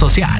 social. 0.00 0.39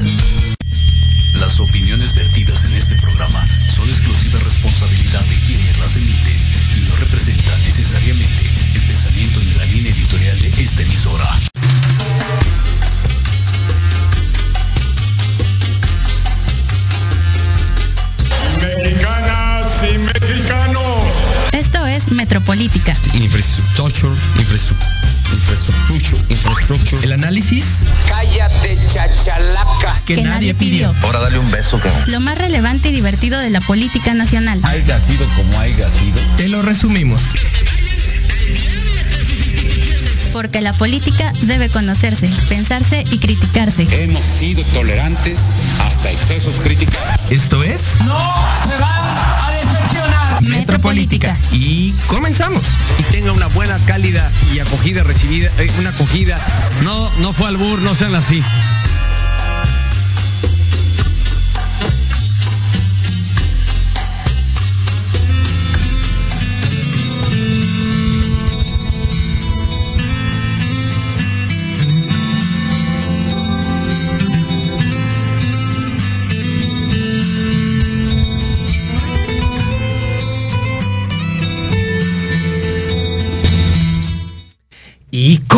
Que, 30.16 30.22
Que 30.22 30.28
nadie 30.28 30.54
pidió. 30.54 30.93
Ahora 31.03 31.21
dale 31.21 31.38
un 31.38 31.50
beso, 31.50 31.78
cabrón. 31.78 32.03
Lo 32.10 32.21
más 32.21 32.37
relevante 32.37 32.88
y 32.88 32.93
divertido 32.93 33.38
de 33.38 33.50
la 33.50 33.60
política 33.60 34.12
nacional. 34.15 34.60
Haiga 34.65 35.00
sido 35.00 35.26
como 35.37 35.59
haiga 35.59 35.88
sido. 35.88 36.21
te 36.37 36.48
lo 36.48 36.62
resumimos. 36.62 37.22
Porque 40.32 40.60
la 40.60 40.72
política 40.74 41.33
debe 41.42 41.68
conocerse, 41.68 42.28
pensarse 42.48 43.04
y 43.10 43.18
criticarse. 43.18 43.86
Hemos 43.91 44.24
sido 44.24 44.65
tolerantes 44.66 45.41
hasta 45.80 46.10
excesos 46.10 46.56
críticos. 46.56 46.97
Esto 47.30 47.63
es 47.63 47.80
Metropolítica. 50.41 51.36
Y 51.53 51.92
comenzamos. 52.06 52.63
y 52.98 53.03
tenga 53.13 53.33
una 53.33 53.47
buena, 53.48 53.78
cálida 53.86 54.30
y 54.54 54.59
acogida 54.60 55.03
recibida, 55.03 55.51
eh, 55.59 55.71
una 55.78 55.91
acogida. 55.91 56.39
No, 56.83 57.10
no 57.18 57.33
fue 57.33 57.48
albur, 57.48 57.80
no 57.83 57.95
sean 57.95 58.15
así. 58.15 58.42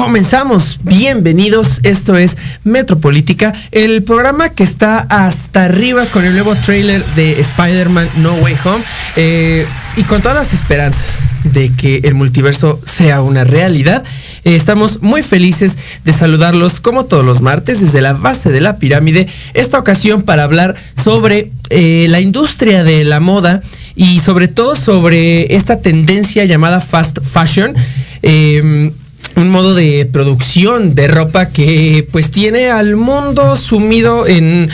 Comenzamos. 0.02 0.81
Bienvenidos. 0.82 1.78
Esto 1.84 2.16
es 2.16 2.37
Metropolítica, 2.64 3.52
el 3.70 4.02
programa 4.02 4.49
que 4.49 4.64
está 4.64 4.99
hasta 4.99 5.66
arriba 5.66 6.04
con 6.06 6.25
el 6.25 6.32
nuevo 6.32 6.56
trailer 6.56 7.04
de 7.14 7.40
Spider-Man 7.40 8.08
No 8.16 8.34
Way 8.34 8.56
Home. 8.64 8.82
eh, 9.14 9.64
y 9.96 10.02
con 10.02 10.20
todas 10.20 10.37
las 10.38 10.54
esperanzas 10.54 11.20
de 11.44 11.70
que 11.70 12.00
el 12.02 12.14
multiverso 12.14 12.81
sea 12.84 13.22
una 13.22 13.44
realidad. 13.44 14.02
Eh, 14.43 14.56
estamos 14.56 15.02
muy 15.02 15.22
felices 15.22 15.78
de 16.05 16.12
saludarlos 16.12 16.81
como 16.81 17.05
todos 17.05 17.25
los 17.25 17.40
martes 17.40 17.81
desde 17.81 18.00
la 18.00 18.12
base 18.12 18.50
de 18.50 18.60
la 18.60 18.78
pirámide. 18.78 19.28
Esta 19.55 19.78
ocasión 19.78 20.22
para 20.22 20.43
hablar 20.43 20.75
sobre 21.00 21.52
eh, 21.70 22.06
la 22.08 22.20
industria 22.20 22.82
de 22.82 23.05
la 23.05 23.20
moda 23.20 23.62
y 23.94 24.19
sobre 24.19 24.48
todo 24.48 24.75
sobre 24.75 25.55
esta 25.55 25.81
tendencia 25.81 26.44
llamada 26.44 26.81
fast 26.81 27.20
fashion. 27.22 27.76
Un 29.37 29.49
modo 29.49 29.75
de 29.75 30.08
producción 30.11 30.94
de 30.94 31.08
ropa 31.08 31.49
que 31.49 32.06
pues 32.11 32.31
tiene 32.31 32.69
al 32.69 32.96
mundo 32.96 33.56
sumido 33.56 34.26
en 34.26 34.70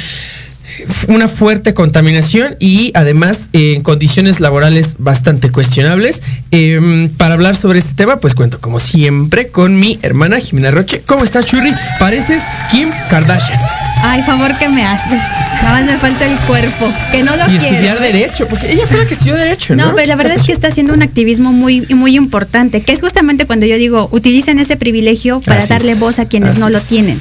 una 1.09 1.29
fuerte 1.29 1.75
contaminación 1.75 2.57
y 2.59 2.93
además 2.95 3.49
en 3.53 3.83
condiciones 3.83 4.41
laborales 4.41 4.97
bastante 4.99 5.51
cuestionables. 5.51 6.23
Eh, 6.51 7.11
para 7.17 7.35
hablar 7.35 7.57
sobre 7.57 7.79
este 7.79 7.95
tema, 7.95 8.19
pues 8.19 8.35
cuento 8.35 8.61
como 8.61 8.81
siempre 8.81 9.49
con 9.49 9.79
mi 9.79 9.99
hermana 10.03 10.41
Jimena 10.41 10.71
Roche. 10.71 11.03
¿Cómo 11.07 11.25
estás, 11.25 11.47
Churri? 11.47 11.73
Pareces 11.99 12.43
Kim 12.71 12.89
Kardashian. 13.11 13.88
Ay, 14.03 14.23
favor 14.23 14.57
que 14.59 14.69
me 14.69 14.85
haces. 14.85 15.21
Nada 15.63 15.73
más 15.73 15.87
me 15.87 15.99
falta 15.99 16.25
el 16.25 16.39
cuerpo, 16.41 16.93
que 17.11 17.23
no 17.23 17.37
lo 17.37 17.45
y 17.45 17.59
quiero. 17.59 17.67
estudiar. 17.67 18.01
Derecho, 18.01 18.47
porque 18.49 18.73
ella 18.73 18.87
fue 18.87 18.99
la 18.99 19.07
que 19.07 19.15
estudió 19.15 19.35
Derecho, 19.35 19.75
¿no? 19.75 19.87
No, 19.87 19.95
pero 19.95 20.07
la 20.07 20.17
verdad 20.17 20.37
es 20.37 20.47
que 20.47 20.53
está 20.53 20.69
haciendo 20.69 20.95
un 20.95 21.03
activismo 21.03 21.53
muy, 21.53 21.81
muy 21.91 22.17
importante, 22.17 22.81
que 22.81 22.93
es 22.93 23.01
justamente 23.01 23.47
cuando 23.47 23.67
yo 23.67 23.77
digo, 23.77 24.09
utilicen 24.13 24.59
ese 24.59 24.77
privilegio 24.77 25.41
para 25.41 25.61
Así 25.61 25.69
darle 25.69 25.93
es, 25.93 26.01
voz 26.01 26.19
a 26.19 26.27
quienes 26.27 26.51
así 26.51 26.61
no 26.61 26.69
lo 26.69 26.81
tienen. 26.81 27.19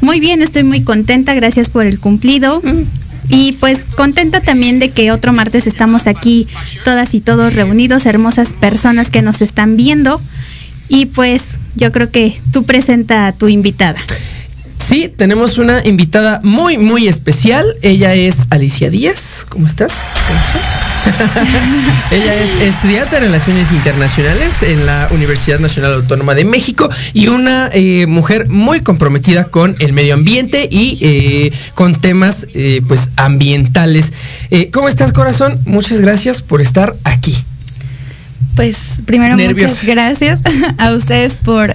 Muy 0.00 0.20
bien, 0.20 0.42
estoy 0.42 0.62
muy 0.62 0.82
contenta, 0.82 1.34
gracias 1.34 1.70
por 1.70 1.86
el 1.86 1.98
cumplido. 1.98 2.60
Mm. 2.62 2.82
Y 3.30 3.52
pues 3.52 3.86
contenta 3.96 4.40
también 4.40 4.78
de 4.78 4.90
que 4.90 5.10
otro 5.10 5.32
martes 5.32 5.66
estamos 5.66 6.06
aquí, 6.06 6.46
todas 6.84 7.14
y 7.14 7.20
todos 7.20 7.54
reunidos, 7.54 8.04
hermosas 8.04 8.52
personas 8.52 9.08
que 9.08 9.22
nos 9.22 9.40
están 9.40 9.78
viendo. 9.78 10.20
Y 10.88 11.06
pues 11.06 11.58
yo 11.74 11.90
creo 11.90 12.10
que 12.10 12.36
tú 12.52 12.64
presenta 12.64 13.26
a 13.26 13.32
tu 13.32 13.48
invitada. 13.48 13.98
Sí, 14.86 15.08
tenemos 15.08 15.56
una 15.56 15.82
invitada 15.86 16.40
muy, 16.42 16.76
muy 16.76 17.08
especial. 17.08 17.66
Ella 17.80 18.12
es 18.12 18.46
Alicia 18.50 18.90
Díaz. 18.90 19.46
¿Cómo 19.48 19.66
estás? 19.66 19.94
¿Cómo 20.26 20.38
estás? 20.38 20.74
Ella 22.12 22.34
es 22.34 22.74
estudiante 22.74 23.14
de 23.14 23.20
Relaciones 23.22 23.72
Internacionales 23.72 24.62
en 24.62 24.84
la 24.84 25.08
Universidad 25.12 25.58
Nacional 25.58 25.94
Autónoma 25.94 26.34
de 26.34 26.44
México 26.44 26.90
y 27.14 27.28
una 27.28 27.70
eh, 27.72 28.06
mujer 28.06 28.48
muy 28.50 28.82
comprometida 28.82 29.44
con 29.44 29.74
el 29.78 29.94
medio 29.94 30.12
ambiente 30.12 30.68
y 30.70 30.98
eh, 31.00 31.52
con 31.74 31.94
temas 31.98 32.46
eh, 32.52 32.82
pues 32.86 33.08
ambientales. 33.16 34.12
Eh, 34.50 34.70
¿Cómo 34.70 34.90
estás, 34.90 35.12
corazón? 35.12 35.58
Muchas 35.64 36.02
gracias 36.02 36.42
por 36.42 36.60
estar 36.60 36.94
aquí. 37.04 37.34
Pues 38.54 39.02
primero 39.06 39.36
muchas 39.36 39.82
gracias 39.82 40.40
a 40.78 40.92
ustedes 40.92 41.38
por 41.38 41.74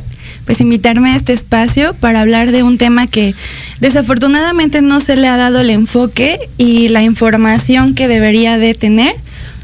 pues 0.50 0.62
invitarme 0.62 1.12
a 1.12 1.16
este 1.16 1.32
espacio 1.32 1.94
para 1.94 2.22
hablar 2.22 2.52
de 2.52 2.64
un 2.64 2.80
tema 2.80 3.06
que 3.06 3.36
desafortunadamente 3.82 4.82
no 4.82 5.00
se 5.00 5.16
le 5.16 5.28
ha 5.28 5.38
dado 5.38 5.60
el 5.60 5.70
enfoque 5.70 6.40
y 6.58 6.88
la 6.88 7.04
información 7.04 7.94
que 7.94 8.08
debería 8.08 8.58
de 8.58 8.74
tener. 8.74 9.14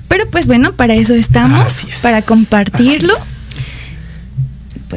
Pero 0.10 0.30
pues 0.30 0.46
bueno, 0.46 0.74
para 0.74 0.94
eso 0.94 1.16
estamos, 1.16 1.86
es. 1.90 2.02
para 2.02 2.22
compartirlo. 2.22 3.16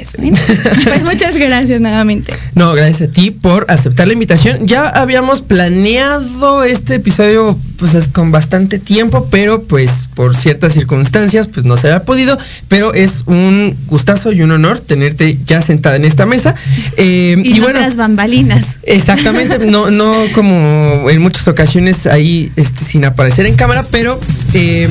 pues 0.85 1.05
muchas 1.05 1.35
gracias 1.35 1.81
nuevamente. 1.81 2.33
No, 2.55 2.73
gracias 2.73 3.09
a 3.09 3.13
ti 3.13 3.31
por 3.31 3.67
aceptar 3.69 4.07
la 4.07 4.13
invitación. 4.13 4.67
Ya 4.67 4.89
habíamos 4.89 5.43
planeado 5.43 6.65
este 6.65 6.97
episodio 6.97 7.59
pues 7.79 7.95
es 7.95 8.09
con 8.09 8.33
bastante 8.33 8.79
tiempo, 8.79 9.29
pero 9.31 9.63
pues 9.63 10.09
por 10.15 10.37
ciertas 10.37 10.73
circunstancias 10.73 11.47
pues 11.47 11.65
no 11.65 11.77
se 11.77 11.87
había 11.87 12.05
podido, 12.05 12.37
pero 12.67 12.93
es 12.93 13.23
un 13.27 13.77
gustazo 13.87 14.33
y 14.33 14.43
un 14.43 14.51
honor 14.51 14.81
tenerte 14.81 15.39
ya 15.47 15.63
sentada 15.63 15.97
en 15.97 16.05
esta 16.05 16.27
mesa. 16.27 16.55
Eh, 16.97 17.37
Y, 17.45 17.51
y 17.51 17.55
no 17.59 17.65
bueno, 17.65 17.79
tras 17.79 17.97
bambalinas. 17.97 18.65
exactamente, 18.83 19.67
no, 19.67 19.91
no 19.91 20.13
como 20.35 21.09
en 21.09 21.21
muchas 21.21 21.47
ocasiones 21.47 22.07
ahí 22.07 22.51
este, 22.57 22.85
sin 22.85 23.05
aparecer 23.05 23.47
en 23.47 23.55
cámara, 23.55 23.85
pero 23.91 24.19
eh, 24.55 24.89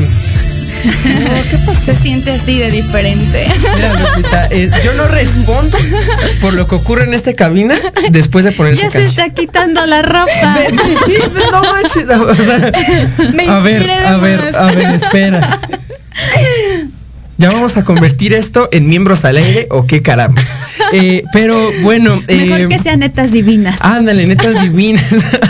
Se 1.86 1.96
siente 1.96 2.32
así 2.32 2.60
de 2.60 2.70
diferente. 2.72 3.48
mira, 3.76 3.94
Lupita, 3.94 4.48
eh, 4.52 4.70
yo 4.84 4.94
no 4.96 5.08
respondo 5.08 5.78
por 6.42 6.54
lo 6.54 6.68
que 6.68 6.76
ocurre 6.76 7.04
en 7.06 7.14
esta 7.14 7.34
cabina 7.34 7.76
después 8.10 8.44
de 8.46 8.52
poner 8.52 8.76
Ya 8.76 8.90
se 8.90 9.04
está 9.04 9.30
quitando 9.30 9.86
la 9.86 10.02
ropa. 10.02 10.28
Sí, 11.06 11.14
no 11.52 11.62
manches. 11.62 12.06
o 12.10 12.36
sea, 12.36 12.72
Me 13.34 13.48
a 13.48 13.60
ver, 13.60 13.90
a 13.90 14.18
ver, 14.18 14.56
a 14.56 14.66
ver, 14.68 14.96
espera. 14.96 15.60
Ya 17.38 17.52
vamos 17.52 17.78
a 17.78 17.86
convertir 17.86 18.34
esto 18.34 18.68
en 18.72 18.90
miembros 18.90 19.24
al 19.24 19.38
aire 19.38 19.68
o 19.70 19.86
qué 19.86 20.02
caramba. 20.02 20.42
Eh, 20.92 21.24
pero 21.32 21.72
bueno, 21.84 22.22
Mejor 22.28 22.62
eh, 22.62 22.68
que 22.70 22.80
sean 22.80 23.00
netas 23.00 23.32
divinas. 23.32 23.80
ándale, 23.82 24.26
netas 24.26 24.62
divinas. 24.62 25.04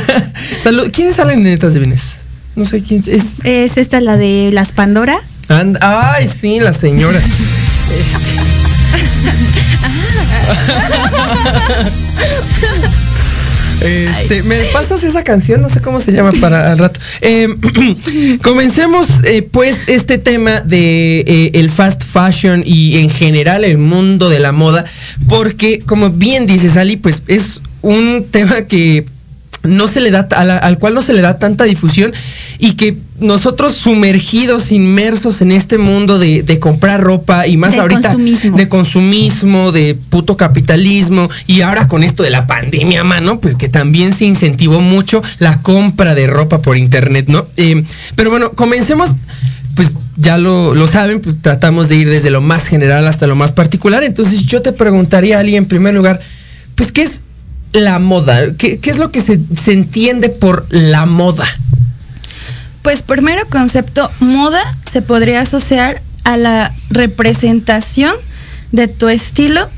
Salud. 0.62 0.90
¿Quiénes 0.92 1.16
salen 1.16 1.40
en 1.40 1.46
netas 1.46 1.74
divinas? 1.74 2.17
No 2.58 2.66
sé 2.66 2.82
quién 2.82 3.04
es. 3.06 3.46
Es 3.46 3.78
esta 3.78 4.02
la 4.02 4.18
de 4.18 4.50
las 4.52 4.72
Pandora. 4.72 5.20
And- 5.48 5.78
ay, 5.80 6.28
sí, 6.42 6.60
la 6.60 6.74
señora. 6.74 7.22
Este, 13.80 14.42
me 14.42 14.58
pasas 14.74 15.04
esa 15.04 15.24
canción, 15.24 15.62
no 15.62 15.70
sé 15.70 15.82
cómo 15.82 16.00
se 16.00 16.12
llama 16.12 16.32
para 16.42 16.72
al 16.72 16.80
rato. 16.80 17.00
Eh, 17.22 17.48
comencemos 18.44 19.08
eh, 19.24 19.44
pues 19.44 19.84
este 19.86 20.18
tema 20.18 20.62
de 20.62 21.20
eh, 21.20 21.52
el 21.54 21.70
fast 21.70 22.02
fashion 22.04 22.64
y 22.66 22.98
en 22.98 23.12
general 23.12 23.64
el 23.64 23.78
mundo 23.78 24.30
de 24.30 24.40
la 24.40 24.52
moda, 24.52 24.84
porque 25.30 25.80
como 25.86 26.10
bien 26.10 26.48
dice 26.48 26.70
Sally, 26.70 26.98
pues 26.98 27.22
es 27.28 27.62
un 27.84 28.26
tema 28.32 28.64
que 28.64 29.06
no 29.68 29.88
se 29.88 30.02
le 30.02 30.12
da 30.12 30.22
al 30.22 30.78
cual 30.80 30.94
no 30.94 31.02
se 31.02 31.14
le 31.14 31.22
da 31.22 31.38
tanta 31.38 31.66
difusión 31.66 32.14
y 32.60 32.74
que 32.74 32.98
nosotros 33.20 33.74
sumergidos, 33.74 34.72
inmersos 34.72 35.42
en 35.42 35.52
este 35.52 35.78
mundo 35.78 36.20
de, 36.20 36.60
comprar 36.60 37.02
ropa 37.02 37.48
y 37.48 37.58
más 37.58 37.74
De 37.74 37.80
ahorita 37.80 38.10
consumismo. 38.10 38.58
de 38.58 38.68
consumismo, 38.68 39.72
de 39.72 39.98
puto 40.10 40.38
capitalismo 40.38 41.30
y 41.48 41.62
ahora 41.62 41.88
con 41.88 42.04
esto 42.04 42.24
de 42.24 42.30
la 42.30 42.48
pandemia, 42.48 43.04
mano, 43.04 43.40
pues 43.40 43.56
que 43.56 43.70
también 43.70 44.14
se 44.14 44.26
incentivó 44.26 44.82
mucho 44.82 45.24
la 45.40 45.62
compra 45.62 46.16
de 46.16 46.28
ropa 46.28 46.62
por 46.62 46.78
internet, 46.78 47.26
¿no? 47.28 47.46
Eh, 47.58 47.84
pero 48.16 48.30
bueno, 48.30 48.52
comencemos, 48.52 49.16
pues 49.76 49.94
ya 50.16 50.38
lo, 50.38 50.76
lo 50.76 50.88
saben, 50.88 51.22
pues 51.22 51.42
tratamos 51.42 51.90
de 51.90 51.96
ir 51.96 52.10
desde 52.10 52.30
lo 52.30 52.42
más 52.42 52.68
general 52.68 53.08
hasta 53.08 53.28
lo 53.28 53.36
más 53.36 53.52
particular, 53.52 54.04
entonces 54.04 54.46
yo 54.46 54.62
te 54.62 54.74
preguntaría, 54.74 55.40
Ali, 55.40 55.56
en 55.56 55.66
primer 55.66 55.94
lugar, 55.94 56.20
pues 56.76 56.92
¿qué 56.92 57.04
es 57.04 57.22
la 57.78 58.00
moda? 58.00 58.54
¿Qué, 58.58 58.80
qué 58.80 58.90
es 58.90 58.98
lo 58.98 59.12
que 59.12 59.22
se, 59.22 59.40
se 59.60 59.74
entiende 59.74 60.30
por 60.30 60.66
la 60.70 61.06
moda? 61.06 61.46
Pues 62.82 63.02
primero 63.02 63.46
concepto, 63.50 64.10
moda 64.20 64.62
se 64.90 65.02
podría 65.02 65.42
asociar 65.42 66.02
a 66.24 66.38
la 66.38 66.74
representación 66.90 68.14
de 68.72 68.88
tu 68.88 69.10
estilo 69.10 69.70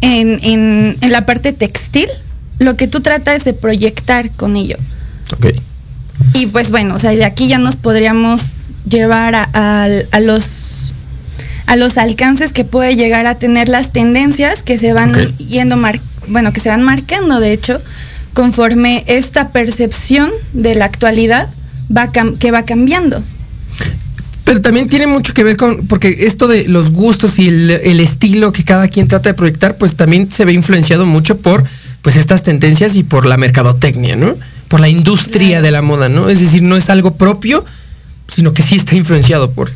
en, 0.00 0.38
en- 0.42 0.96
en 1.00 1.12
la 1.12 1.26
parte 1.26 1.52
textil, 1.52 2.08
lo 2.58 2.76
que 2.76 2.86
tú 2.88 3.00
tratas 3.00 3.44
de 3.44 3.52
proyectar 3.54 4.30
con 4.30 4.56
ello. 4.56 4.76
Ok. 5.32 5.46
Y 6.34 6.46
pues 6.46 6.70
bueno, 6.70 6.94
o 6.94 6.98
sea, 6.98 7.10
de 7.10 7.24
aquí 7.24 7.48
ya 7.48 7.58
nos 7.58 7.76
podríamos 7.76 8.54
llevar 8.88 9.34
a, 9.34 9.48
a- 9.52 9.88
a 10.10 10.20
los 10.20 10.92
a 11.66 11.76
los 11.76 11.96
alcances 11.96 12.52
que 12.52 12.64
puede 12.64 12.96
llegar 12.96 13.26
a 13.26 13.36
tener 13.36 13.68
las 13.68 13.92
tendencias 13.92 14.62
que 14.64 14.78
se 14.78 14.92
van 14.92 15.14
yendo 15.38 15.76
mar- 15.76 16.00
bueno, 16.32 16.52
que 16.52 16.60
se 16.60 16.68
van 16.68 16.82
marcando 16.82 17.40
de 17.40 17.52
hecho 17.52 17.80
conforme 18.34 19.04
esta 19.06 19.50
percepción 19.50 20.30
de 20.52 20.74
la 20.74 20.86
actualidad 20.86 21.48
va 21.94 22.10
que 22.10 22.50
va 22.50 22.64
cambiando. 22.64 23.22
Pero 24.44 24.60
también 24.60 24.88
tiene 24.88 25.06
mucho 25.06 25.34
que 25.34 25.44
ver 25.44 25.56
con, 25.56 25.86
porque 25.86 26.26
esto 26.26 26.48
de 26.48 26.66
los 26.66 26.90
gustos 26.90 27.38
y 27.38 27.48
el, 27.48 27.70
el 27.70 28.00
estilo 28.00 28.52
que 28.52 28.64
cada 28.64 28.88
quien 28.88 29.06
trata 29.06 29.30
de 29.30 29.34
proyectar, 29.34 29.76
pues 29.76 29.94
también 29.94 30.30
se 30.30 30.44
ve 30.44 30.52
influenciado 30.52 31.06
mucho 31.06 31.38
por 31.38 31.64
pues 32.02 32.16
estas 32.16 32.42
tendencias 32.42 32.96
y 32.96 33.04
por 33.04 33.26
la 33.26 33.36
mercadotecnia, 33.36 34.16
¿no? 34.16 34.34
Por 34.68 34.80
la 34.80 34.88
industria 34.88 35.62
de 35.62 35.70
la 35.70 35.82
moda, 35.82 36.08
¿no? 36.08 36.28
Es 36.28 36.40
decir, 36.40 36.62
no 36.62 36.76
es 36.76 36.90
algo 36.90 37.16
propio, 37.16 37.64
sino 38.28 38.52
que 38.52 38.62
sí 38.62 38.76
está 38.76 38.96
influenciado 38.96 39.52
por, 39.52 39.70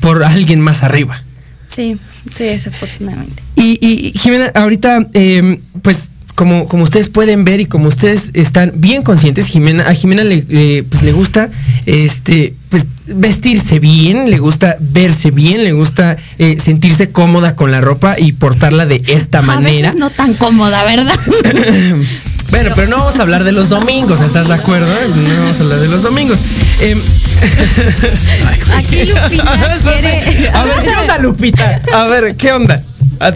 por 0.00 0.22
alguien 0.22 0.60
más 0.60 0.82
arriba. 0.82 1.22
Sí, 1.68 1.96
sí, 2.34 2.44
desafortunadamente. 2.44 3.42
Y, 3.66 3.78
y, 3.80 4.16
Jimena, 4.16 4.46
ahorita, 4.54 5.08
eh, 5.14 5.58
pues 5.82 6.10
como, 6.36 6.68
como 6.68 6.84
ustedes 6.84 7.08
pueden 7.08 7.44
ver 7.44 7.58
y 7.58 7.66
como 7.66 7.88
ustedes 7.88 8.30
están 8.34 8.70
bien 8.76 9.02
conscientes, 9.02 9.46
Jimena, 9.46 9.82
a 9.88 9.92
Jimena 9.92 10.22
le, 10.22 10.44
eh, 10.50 10.84
pues, 10.88 11.02
le 11.02 11.10
gusta 11.10 11.50
este, 11.86 12.54
pues, 12.68 12.84
vestirse 13.06 13.80
bien, 13.80 14.30
le 14.30 14.38
gusta 14.38 14.76
verse 14.78 15.32
bien, 15.32 15.64
le 15.64 15.72
gusta 15.72 16.16
eh, 16.38 16.58
sentirse 16.62 17.10
cómoda 17.10 17.56
con 17.56 17.72
la 17.72 17.80
ropa 17.80 18.14
y 18.16 18.32
portarla 18.32 18.86
de 18.86 19.02
esta 19.08 19.38
A 19.38 19.42
manera. 19.42 19.88
veces 19.88 19.96
no 19.96 20.10
tan 20.10 20.34
cómoda, 20.34 20.84
¿verdad? 20.84 21.14
Bueno, 22.48 22.70
pero 22.76 22.86
no 22.88 22.98
vamos 22.98 23.18
a 23.18 23.22
hablar 23.22 23.42
de 23.42 23.50
los 23.50 23.68
domingos, 23.68 24.20
¿estás 24.20 24.46
de 24.46 24.54
acuerdo? 24.54 24.86
No 24.86 25.40
vamos 25.42 25.58
a 25.58 25.62
hablar 25.64 25.80
de 25.80 25.88
los 25.88 26.02
domingos. 26.04 26.38
Em, 26.80 26.98
Aquí 28.76 29.04
Lupita 29.04 29.78
quiere. 29.82 30.48
A 30.54 30.64
ver, 30.64 30.84
¿qué 30.84 30.96
onda, 30.96 31.18
Lupita? 31.18 31.82
A 31.92 32.06
ver, 32.06 32.36
¿qué 32.36 32.52
onda? 32.52 32.80
A- 33.20 33.32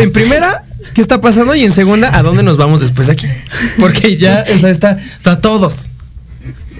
En 0.00 0.12
primera, 0.12 0.62
¿qué 0.94 1.00
está 1.00 1.20
pasando? 1.20 1.54
Y 1.54 1.64
en 1.64 1.72
segunda, 1.72 2.16
¿a 2.16 2.22
dónde 2.22 2.42
nos 2.42 2.56
vamos 2.56 2.80
después 2.80 3.06
de 3.08 3.14
aquí? 3.14 3.26
Porque 3.78 4.16
ya 4.16 4.44
o 4.54 4.58
sea, 4.58 4.70
está, 4.70 4.98
está 5.16 5.40
todos 5.40 5.88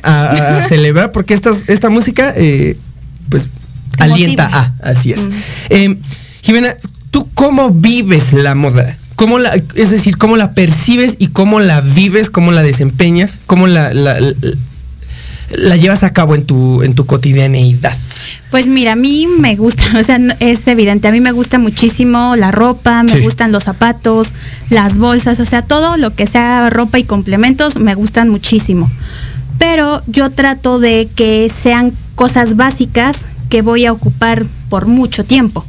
a, 0.02 0.30
a 0.64 0.68
celebrar, 0.68 1.12
porque 1.12 1.34
esta, 1.34 1.52
esta 1.66 1.88
música, 1.88 2.32
eh, 2.36 2.76
pues, 3.28 3.48
alienta 3.98 4.46
a, 4.52 4.72
así 4.90 5.12
es. 5.12 5.30
Em, 5.70 5.98
Jimena, 6.42 6.76
¿tú 7.10 7.28
cómo 7.34 7.70
vives 7.70 8.32
la 8.32 8.54
moda? 8.54 8.96
¿Cómo 9.16 9.38
la, 9.38 9.54
es 9.76 9.90
decir, 9.90 10.16
cómo 10.18 10.36
la 10.36 10.52
percibes 10.54 11.14
y 11.18 11.28
cómo 11.28 11.60
la 11.60 11.80
vives, 11.80 12.30
cómo 12.30 12.50
la 12.50 12.62
desempeñas, 12.64 13.38
cómo 13.46 13.66
la, 13.68 13.94
la, 13.94 14.18
la- 14.20 14.34
la 15.50 15.76
llevas 15.76 16.02
a 16.02 16.12
cabo 16.12 16.34
en 16.34 16.44
tu, 16.46 16.82
en 16.82 16.94
tu 16.94 17.06
cotidianeidad? 17.06 17.96
Pues 18.50 18.68
mira, 18.68 18.92
a 18.92 18.96
mí 18.96 19.26
me 19.26 19.56
gusta, 19.56 19.82
o 19.98 20.02
sea, 20.02 20.18
es 20.40 20.66
evidente, 20.68 21.08
a 21.08 21.12
mí 21.12 21.20
me 21.20 21.32
gusta 21.32 21.58
muchísimo 21.58 22.36
la 22.36 22.50
ropa, 22.50 23.02
me 23.02 23.12
Sí. 23.12 23.20
gustan 23.22 23.52
los 23.52 23.64
zapatos, 23.64 24.32
las 24.70 24.98
bolsas, 24.98 25.40
o 25.40 25.44
sea, 25.44 25.62
todo 25.62 25.96
lo 25.96 26.14
que 26.14 26.26
sea 26.26 26.70
ropa 26.70 26.98
y 26.98 27.04
complementos 27.04 27.76
me 27.78 27.94
gustan 27.94 28.28
muchísimo. 28.28 28.90
Pero 29.58 30.02
yo 30.06 30.30
trato 30.30 30.78
de 30.80 31.08
que 31.14 31.50
sean 31.62 31.92
cosas 32.14 32.56
básicas 32.56 33.26
que 33.48 33.62
voy 33.62 33.86
a 33.86 33.92
ocupar 33.92 34.44
por 34.68 34.86
mucho 34.86 35.24
tiempo. 35.24 35.64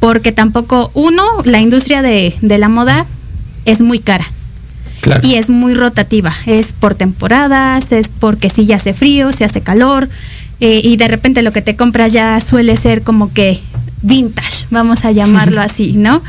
Porque 0.00 0.32
tampoco, 0.32 0.90
uno, 0.94 1.22
la 1.44 1.60
industria 1.60 2.02
de, 2.02 2.34
de 2.40 2.58
la 2.58 2.68
moda 2.68 3.04
es 3.64 3.80
muy 3.80 3.98
cara. 3.98 4.24
Claro. 5.00 5.26
Y 5.26 5.34
es 5.34 5.48
muy 5.48 5.74
rotativa, 5.74 6.34
es 6.46 6.72
por 6.72 6.94
temporadas, 6.94 7.92
es 7.92 8.08
porque 8.08 8.50
si 8.50 8.66
ya 8.66 8.76
hace 8.76 8.94
frío, 8.94 9.32
si 9.32 9.44
hace 9.44 9.60
calor, 9.60 10.08
eh, 10.60 10.80
y 10.82 10.96
de 10.96 11.06
repente 11.08 11.42
lo 11.42 11.52
que 11.52 11.62
te 11.62 11.76
compras 11.76 12.12
ya 12.12 12.40
suele 12.40 12.76
ser 12.76 13.02
como 13.02 13.32
que 13.32 13.60
vintage, 14.02 14.66
vamos 14.70 15.04
a 15.04 15.12
llamarlo 15.12 15.60
así, 15.62 15.92
¿no? 15.92 16.22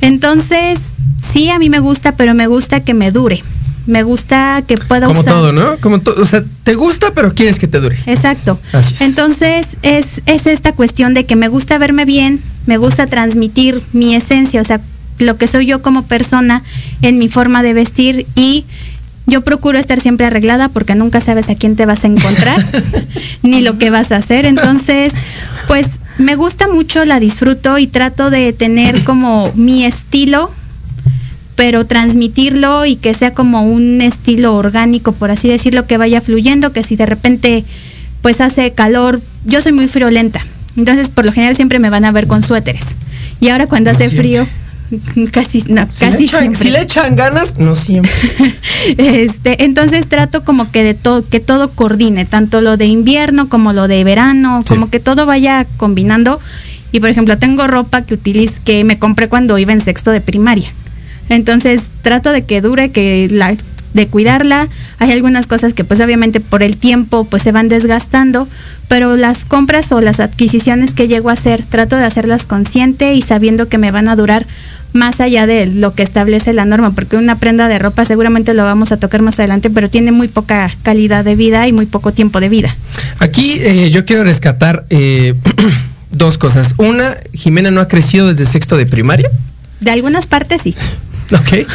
Entonces, 0.00 0.78
sí, 1.22 1.50
a 1.50 1.58
mí 1.58 1.70
me 1.70 1.80
gusta, 1.80 2.16
pero 2.16 2.34
me 2.34 2.46
gusta 2.46 2.80
que 2.80 2.94
me 2.94 3.10
dure. 3.10 3.42
Me 3.86 4.02
gusta 4.02 4.62
que 4.66 4.78
pueda 4.78 5.06
Como 5.06 5.20
usar. 5.20 5.34
todo, 5.34 5.52
¿no? 5.52 5.76
Como 5.78 6.00
todo, 6.00 6.22
o 6.22 6.24
sea, 6.24 6.42
te 6.62 6.74
gusta, 6.74 7.12
pero 7.14 7.34
quieres 7.34 7.58
que 7.58 7.68
te 7.68 7.80
dure. 7.80 7.98
Exacto. 8.06 8.58
Así 8.72 8.94
es. 8.94 9.00
Entonces 9.02 9.76
es, 9.82 10.22
es 10.24 10.46
esta 10.46 10.72
cuestión 10.72 11.12
de 11.12 11.26
que 11.26 11.36
me 11.36 11.48
gusta 11.48 11.76
verme 11.76 12.06
bien, 12.06 12.40
me 12.64 12.78
gusta 12.78 13.06
transmitir 13.06 13.82
mi 13.92 14.14
esencia, 14.14 14.62
o 14.62 14.64
sea, 14.64 14.80
lo 15.18 15.36
que 15.36 15.46
soy 15.46 15.66
yo 15.66 15.82
como 15.82 16.02
persona 16.02 16.62
en 17.02 17.18
mi 17.18 17.28
forma 17.28 17.62
de 17.62 17.74
vestir 17.74 18.26
y 18.34 18.64
yo 19.26 19.42
procuro 19.42 19.78
estar 19.78 19.98
siempre 20.00 20.26
arreglada 20.26 20.68
porque 20.68 20.94
nunca 20.94 21.20
sabes 21.20 21.48
a 21.48 21.54
quién 21.54 21.76
te 21.76 21.86
vas 21.86 22.04
a 22.04 22.08
encontrar 22.08 22.64
ni 23.42 23.62
lo 23.62 23.78
que 23.78 23.90
vas 23.90 24.12
a 24.12 24.16
hacer. 24.16 24.44
Entonces, 24.44 25.12
pues 25.66 26.00
me 26.18 26.36
gusta 26.36 26.68
mucho, 26.68 27.04
la 27.04 27.20
disfruto 27.20 27.78
y 27.78 27.86
trato 27.86 28.30
de 28.30 28.52
tener 28.52 29.02
como 29.04 29.50
mi 29.54 29.84
estilo 29.84 30.50
pero 31.56 31.86
transmitirlo 31.86 32.84
y 32.84 32.96
que 32.96 33.14
sea 33.14 33.32
como 33.32 33.62
un 33.62 34.00
estilo 34.00 34.56
orgánico, 34.56 35.12
por 35.12 35.30
así 35.30 35.48
decirlo, 35.48 35.86
que 35.86 35.98
vaya 35.98 36.20
fluyendo, 36.20 36.72
que 36.72 36.82
si 36.82 36.96
de 36.96 37.06
repente 37.06 37.64
pues 38.22 38.40
hace 38.40 38.72
calor, 38.72 39.20
yo 39.44 39.60
soy 39.60 39.72
muy 39.72 39.86
friolenta, 39.86 40.44
entonces 40.76 41.08
por 41.08 41.26
lo 41.26 41.32
general 41.32 41.54
siempre 41.54 41.78
me 41.78 41.90
van 41.90 42.04
a 42.04 42.12
ver 42.12 42.26
con 42.26 42.42
suéteres. 42.42 42.96
Y 43.40 43.50
ahora 43.50 43.66
cuando 43.66 43.90
hace 43.90 44.08
frío, 44.08 44.46
casi, 45.32 45.62
no, 45.68 45.88
Si, 45.90 46.04
le 46.04 46.10
casi 46.10 46.24
echan, 46.24 46.40
siempre. 46.40 46.60
si 46.62 46.70
le 46.70 46.80
echan 46.82 47.16
ganas, 47.16 47.58
no 47.58 47.76
siempre. 47.76 48.12
Este, 48.98 49.64
entonces 49.64 50.06
trato 50.08 50.44
como 50.44 50.70
que 50.70 50.84
de 50.84 50.94
todo, 50.94 51.26
que 51.26 51.40
todo 51.40 51.70
coordine, 51.70 52.24
tanto 52.26 52.60
lo 52.60 52.76
de 52.76 52.84
invierno 52.86 53.48
como 53.48 53.72
lo 53.72 53.88
de 53.88 54.04
verano, 54.04 54.62
Sí. 54.62 54.74
como 54.74 54.90
que 54.90 55.00
todo 55.00 55.24
vaya 55.26 55.66
combinando. 55.78 56.38
Y 56.92 57.00
por 57.00 57.08
ejemplo, 57.08 57.38
tengo 57.38 57.66
ropa 57.66 58.02
que 58.02 58.14
utilizo, 58.14 58.60
que 58.64 58.84
me 58.84 58.98
compré 58.98 59.28
cuando 59.28 59.58
iba 59.58 59.72
en 59.72 59.80
sexto 59.80 60.10
de 60.10 60.20
primaria. 60.20 60.70
Entonces 61.28 61.84
trato 62.02 62.30
de 62.30 62.42
que 62.44 62.60
dure, 62.60 62.90
que 62.90 63.28
la, 63.30 63.56
de 63.94 64.06
cuidarla. 64.08 64.68
Hay 64.98 65.10
algunas 65.12 65.46
cosas 65.46 65.72
que 65.72 65.84
pues 65.84 66.00
obviamente 66.00 66.40
por 66.40 66.62
el 66.62 66.76
tiempo 66.76 67.24
pues 67.24 67.42
se 67.42 67.52
van 67.52 67.68
desgastando, 67.68 68.46
pero 68.88 69.16
las 69.16 69.44
compras 69.44 69.90
o 69.92 70.00
las 70.00 70.20
adquisiciones 70.20 70.94
que 70.94 71.08
llego 71.08 71.30
a 71.30 71.34
hacer, 71.34 71.62
trato 71.62 71.96
de 71.96 72.04
hacerlas 72.04 72.46
consciente 72.46 73.14
y 73.14 73.22
sabiendo 73.22 73.68
que 73.68 73.78
me 73.78 73.90
van 73.90 74.08
a 74.08 74.16
durar 74.16 74.46
más 74.94 75.20
allá 75.20 75.46
de 75.46 75.66
lo 75.66 75.92
que 75.92 76.02
establece 76.02 76.52
la 76.52 76.64
norma, 76.64 76.94
porque 76.94 77.16
una 77.16 77.38
prenda 77.38 77.68
de 77.68 77.78
ropa 77.78 78.04
seguramente 78.04 78.54
lo 78.54 78.64
vamos 78.64 78.92
a 78.92 78.96
tocar 78.96 79.22
más 79.22 79.38
adelante, 79.38 79.68
pero 79.68 79.90
tiene 79.90 80.12
muy 80.12 80.28
poca 80.28 80.70
calidad 80.82 81.24
de 81.24 81.34
vida 81.34 81.66
y 81.66 81.72
muy 81.72 81.86
poco 81.86 82.12
tiempo 82.12 82.40
de 82.40 82.48
vida. 82.48 82.74
Aquí 83.18 83.58
eh, 83.60 83.90
yo 83.90 84.04
quiero 84.04 84.24
rescatar 84.24 84.86
eh, 84.90 85.34
dos 86.12 86.38
cosas. 86.38 86.74
Una, 86.78 87.16
Jimena 87.32 87.72
no 87.72 87.80
ha 87.80 87.88
crecido 87.88 88.28
desde 88.28 88.46
sexto 88.46 88.76
de 88.76 88.86
primaria. 88.86 89.28
De 89.80 89.90
algunas 89.90 90.26
partes 90.26 90.62
sí. 90.62 90.74
Ok. 91.32 91.66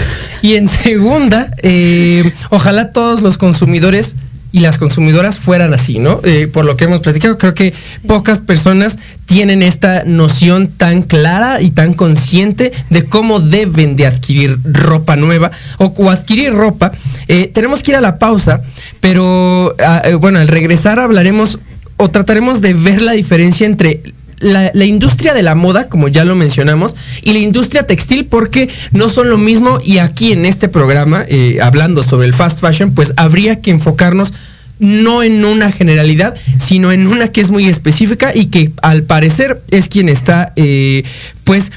Y 0.43 0.55
en 0.55 0.67
segunda, 0.67 1.51
eh, 1.63 2.31
ojalá 2.49 2.91
todos 2.91 3.21
los 3.21 3.39
consumidores 3.39 4.15
y 4.51 4.59
las 4.59 4.77
consumidoras 4.77 5.37
fueran 5.37 5.73
así, 5.73 5.99
¿no? 5.99 6.21
Eh, 6.23 6.47
por 6.51 6.65
lo 6.65 6.75
que 6.75 6.85
hemos 6.85 7.01
platicado, 7.01 7.37
creo 7.37 7.53
que 7.53 7.73
pocas 8.07 8.39
personas 8.41 8.97
tienen 9.25 9.61
esta 9.61 10.03
noción 10.05 10.69
tan 10.69 11.03
clara 11.03 11.61
y 11.61 11.71
tan 11.71 11.93
consciente 11.93 12.71
de 12.89 13.05
cómo 13.05 13.39
deben 13.39 13.95
de 13.95 14.07
adquirir 14.07 14.57
ropa 14.63 15.15
nueva 15.15 15.51
o, 15.77 15.93
o 15.95 16.09
adquirir 16.09 16.53
ropa. 16.53 16.91
Eh, 17.27 17.51
tenemos 17.53 17.83
que 17.83 17.91
ir 17.91 17.97
a 17.97 18.01
la 18.01 18.17
pausa, 18.17 18.61
pero 18.99 19.75
ah, 19.85 20.01
eh, 20.05 20.15
bueno, 20.15 20.39
al 20.39 20.47
regresar 20.47 20.99
hablaremos 20.99 21.59
o 21.97 22.09
trataremos 22.09 22.61
de 22.61 22.73
ver 22.73 23.01
la 23.01 23.11
diferencia 23.11 23.67
entre 23.67 24.01
la, 24.39 24.71
la, 24.73 24.85
industria 24.85 25.33
de 25.33 25.43
la 25.43 25.55
moda, 25.55 25.89
como 25.89 26.07
ya 26.07 26.25
lo 26.25 26.35
mencionamos, 26.35 26.95
y 27.21 27.33
la 27.33 27.39
industria 27.39 27.83
textil, 27.83 28.25
porque 28.25 28.69
no 28.91 29.09
son 29.09 29.29
lo 29.29 29.37
mismo. 29.37 29.79
Y 29.83 29.97
aquí 29.97 30.31
en 30.31 30.45
este 30.45 30.69
programa, 30.69 31.25
eh, 31.27 31.59
hablando 31.61 32.03
sobre 32.03 32.27
el 32.27 32.33
fast 32.33 32.59
fashion, 32.59 32.91
pues 32.91 33.13
habría 33.17 33.61
que 33.61 33.71
enfocarnos 33.71 34.33
no 34.79 35.23
en 35.23 35.43
una 35.43 35.71
generalidad, 35.71 36.35
sino 36.57 36.91
en 36.91 37.07
una 37.07 37.31
que 37.31 37.41
es 37.41 37.51
muy 37.51 37.67
específica 37.67 38.31
y 38.33 38.45
que 38.45 38.71
al 38.81 39.03
parecer 39.03 39.61
es 39.71 39.89
quien 39.89 40.07
está, 40.07 40.53
eh, 40.55 41.03
pues, 41.43 41.71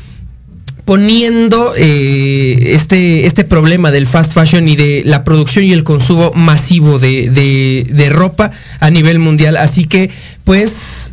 poniendo 0.84 1.74
eh, 1.76 2.74
este, 2.74 3.26
este 3.26 3.44
problema 3.44 3.90
del 3.90 4.06
fast 4.06 4.32
fashion 4.32 4.68
y 4.68 4.76
de 4.76 5.02
la 5.04 5.24
producción 5.24 5.64
y 5.64 5.72
el 5.72 5.84
consumo 5.84 6.32
masivo 6.34 6.98
de, 6.98 7.30
de, 7.30 7.86
de 7.88 8.10
ropa 8.10 8.50
a 8.80 8.90
nivel 8.90 9.18
mundial. 9.18 9.56
Así 9.56 9.84
que, 9.84 10.10
pues, 10.44 11.11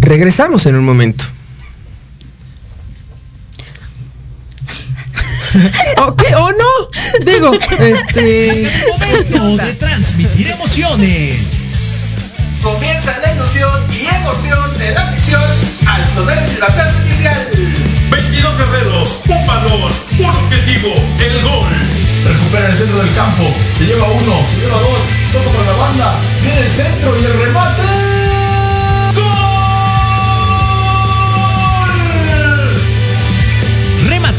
regresamos 0.00 0.66
en 0.66 0.76
un 0.76 0.84
momento. 0.84 1.24
¿Ok 6.06 6.22
o 6.36 6.50
no? 6.52 7.24
Digo, 7.24 7.52
este. 7.52 8.68
Momento 8.88 9.64
de 9.64 9.72
transmitir 9.74 10.48
emociones. 10.48 11.62
Comienza 12.62 13.18
la 13.18 13.32
ilusión 13.32 13.86
y 13.92 14.06
emoción 14.16 14.78
de 14.78 14.92
la 14.92 15.06
misión 15.06 15.42
al 15.86 16.08
sonar 16.14 16.38
el 16.38 16.50
silbatazo 16.50 16.98
inicial. 17.06 17.48
22 18.10 18.58
guerreros, 18.58 19.22
un 19.28 19.46
balón, 19.46 19.92
un 20.18 20.26
objetivo, 20.26 20.94
el 21.18 21.42
gol. 21.42 21.72
Recupera 22.24 22.68
el 22.68 22.76
centro 22.76 22.98
del 22.98 23.12
campo, 23.14 23.54
se 23.76 23.86
lleva 23.86 24.06
uno, 24.08 24.46
se 24.46 24.60
lleva 24.60 24.78
dos, 24.78 25.02
toca 25.32 25.50
para 25.50 25.72
la 25.72 25.78
banda, 25.78 26.18
viene 26.42 26.60
el 26.60 26.70
centro 26.70 27.18
y 27.18 27.24
el 27.24 27.32
remate. 27.32 28.29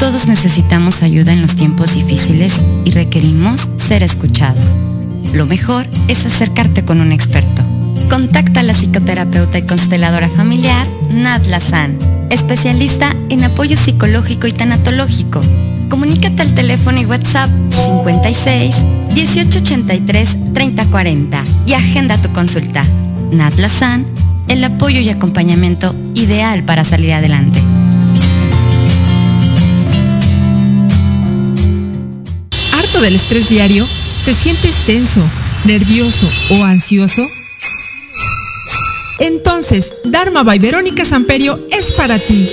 todos 0.00 0.26
necesitamos 0.26 1.02
ayuda 1.02 1.34
en 1.34 1.42
los 1.42 1.56
tiempos 1.56 1.94
difíciles 1.94 2.54
y 2.86 2.90
requerimos 2.90 3.68
ser 3.76 4.02
escuchados. 4.02 4.74
Lo 5.34 5.44
mejor 5.44 5.86
es 6.08 6.24
acercarte 6.24 6.86
con 6.86 7.02
un 7.02 7.12
experto. 7.12 7.62
Contacta 8.08 8.60
a 8.60 8.62
la 8.62 8.72
psicoterapeuta 8.72 9.58
y 9.58 9.62
consteladora 9.62 10.30
familiar 10.30 10.88
Nat 11.10 11.46
Lazan, 11.48 11.98
especialista 12.30 13.14
en 13.28 13.44
apoyo 13.44 13.76
psicológico 13.76 14.46
y 14.46 14.52
tanatológico. 14.52 15.42
Comunícate 15.90 16.42
al 16.42 16.54
teléfono 16.54 16.98
y 16.98 17.04
WhatsApp 17.04 17.50
56 17.70 18.76
1883 19.14 20.36
3040 20.54 21.44
y 21.66 21.74
agenda 21.74 22.16
tu 22.16 22.30
consulta. 22.30 22.84
Nat 23.32 23.54
Lazan, 23.58 24.06
el 24.48 24.64
apoyo 24.64 25.00
y 25.00 25.10
acompañamiento 25.10 25.94
ideal 26.14 26.64
para 26.64 26.84
salir 26.84 27.12
adelante. 27.12 27.60
¿Harto 33.00 33.04
del 33.04 33.14
estrés 33.14 33.48
diario? 33.48 33.88
¿Te 34.26 34.34
sientes 34.34 34.74
tenso, 34.84 35.22
nervioso 35.64 36.28
o 36.50 36.64
ansioso? 36.64 37.26
Entonces, 39.18 39.94
Dharma 40.04 40.42
by 40.42 40.58
Verónica 40.58 41.06
Samperio 41.06 41.58
es 41.70 41.92
para 41.92 42.18
ti. 42.18 42.46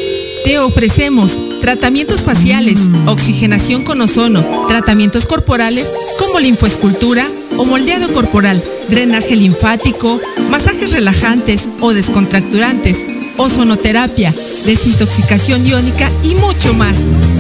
Te 0.45 0.59
ofrecemos 0.59 1.37
tratamientos 1.59 2.21
faciales, 2.21 2.79
oxigenación 3.07 3.83
con 3.83 3.99
ozono, 3.99 4.41
tratamientos 4.69 5.25
corporales 5.25 5.85
como 6.17 6.39
linfoescultura 6.39 7.27
o 7.57 7.65
moldeado 7.65 8.13
corporal, 8.13 8.63
drenaje 8.87 9.35
linfático, 9.35 10.21
masajes 10.49 10.93
relajantes 10.93 11.67
o 11.81 11.93
descontracturantes, 11.93 13.05
ozonoterapia, 13.35 14.33
desintoxicación 14.65 15.67
iónica 15.67 16.09
y 16.23 16.35
mucho 16.35 16.73
más. 16.73 16.95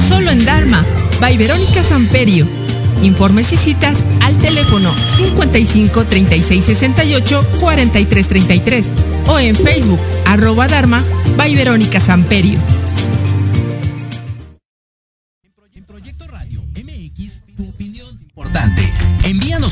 Solo 0.09 0.29
en 0.29 0.43
Dharma 0.43 0.83
by 1.21 1.37
Verónica 1.37 1.81
Samperio. 1.83 2.45
Informes 3.03 3.51
y 3.53 3.57
citas 3.57 3.99
al 4.21 4.35
teléfono 4.37 4.93
55 5.17 6.05
36 6.05 6.65
68 6.65 7.45
43 7.59 8.27
33 8.27 8.91
o 9.27 9.39
en 9.39 9.55
Facebook 9.55 9.99
arroba 10.25 10.67
Dharma 10.67 11.03
by 11.35 11.55
Verónica 11.55 11.99
Samperio. 11.99 12.59
En 15.73 15.85
Proyecto 15.85 16.27
Radio 16.27 16.61
MX, 16.75 17.43
tu 17.55 17.69
opinión. 17.69 18.07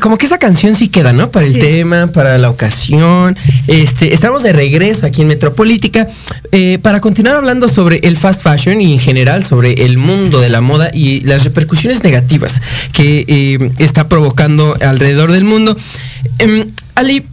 Como 0.00 0.18
que 0.18 0.26
esa 0.26 0.38
canción 0.38 0.74
sí 0.74 0.88
queda, 0.88 1.12
¿no? 1.12 1.30
Para 1.30 1.46
el 1.46 1.54
sí. 1.54 1.58
tema, 1.58 2.08
para 2.08 2.38
la 2.38 2.50
ocasión. 2.50 3.36
Este, 3.66 4.14
estamos 4.14 4.42
de 4.42 4.52
regreso 4.52 5.06
aquí 5.06 5.22
en 5.22 5.28
Metropolítica 5.28 6.06
eh, 6.52 6.78
para 6.82 7.00
continuar 7.00 7.36
hablando 7.36 7.68
sobre 7.68 7.98
el 8.04 8.16
fast 8.16 8.42
fashion 8.42 8.80
y 8.80 8.94
en 8.94 9.00
general 9.00 9.44
sobre 9.44 9.84
el 9.84 9.98
mundo 9.98 10.40
de 10.40 10.48
la 10.48 10.60
moda 10.60 10.90
y 10.92 11.20
las 11.20 11.44
repercusiones 11.44 12.02
negativas 12.02 12.60
que 12.92 13.24
eh, 13.26 13.70
está 13.78 14.08
provocando 14.08 14.76
alrededor 14.80 15.32
del 15.32 15.44
mundo. 15.44 15.76
Eh, 16.38 16.66
Ali, 16.94 17.24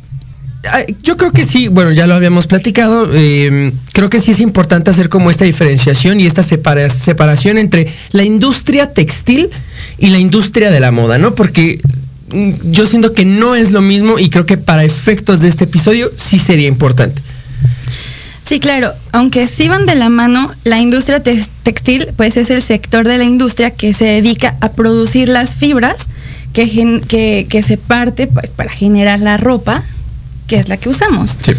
yo 1.01 1.17
creo 1.17 1.31
que 1.31 1.43
sí, 1.43 1.67
bueno, 1.67 1.91
ya 1.91 2.08
lo 2.08 2.15
habíamos 2.15 2.48
platicado, 2.48 3.10
eh, 3.13 3.72
creo 3.93 4.10
que 4.10 4.22
sí 4.22 4.31
es 4.31 4.39
importante 4.41 4.91
hacer 4.91 5.10
como 5.10 5.31
esta 5.31 5.46
diferenciación 5.46 6.20
y 6.20 6.27
esta 6.27 6.43
separa 6.43 6.89
separación 6.89 7.58
entre 7.58 7.88
la 8.12 8.24
industria 8.24 8.93
textil 8.93 9.50
y 9.98 10.10
la 10.10 10.20
industria 10.20 10.70
de 10.70 10.79
la 10.79 10.91
moda, 10.91 11.17
¿no? 11.17 11.34
Porque 11.34 11.81
yo 12.63 12.85
siento 12.85 13.13
que 13.13 13.25
no 13.25 13.55
es 13.55 13.71
lo 13.71 13.81
mismo 13.81 14.19
y 14.19 14.29
creo 14.29 14.45
que 14.45 14.57
para 14.57 14.83
efectos 14.83 15.41
de 15.41 15.47
este 15.47 15.65
episodio 15.65 16.11
sí 16.15 16.39
sería 16.39 16.67
importante. 16.67 17.21
Sí, 18.44 18.59
claro, 18.59 18.91
aunque 19.11 19.48
sí 19.48 19.70
van 19.70 19.85
de 19.85 19.96
la 19.96 20.09
mano, 20.09 20.51
la 20.63 20.79
industria 20.79 21.22
te 21.24 21.41
textil 21.63 22.09
pues 22.17 22.37
es 22.37 22.50
el 22.50 22.61
sector 22.61 23.07
de 23.07 23.17
la 23.17 23.24
industria 23.24 23.72
que 23.72 23.94
se 23.94 24.05
dedica 24.05 24.57
a 24.59 24.74
producir 24.74 25.29
las 25.29 25.55
fibras 25.55 26.07
que, 26.53 27.01
que, 27.07 27.48
que 27.50 27.63
se 27.63 27.77
parte 27.77 28.27
pues, 28.27 28.50
para 28.50 28.70
generar 28.70 29.20
la 29.20 29.37
ropa, 29.37 29.83
que 30.48 30.57
es 30.57 30.67
la 30.67 30.77
que 30.77 30.89
usamos. 30.89 31.37
Sí. 31.41 31.53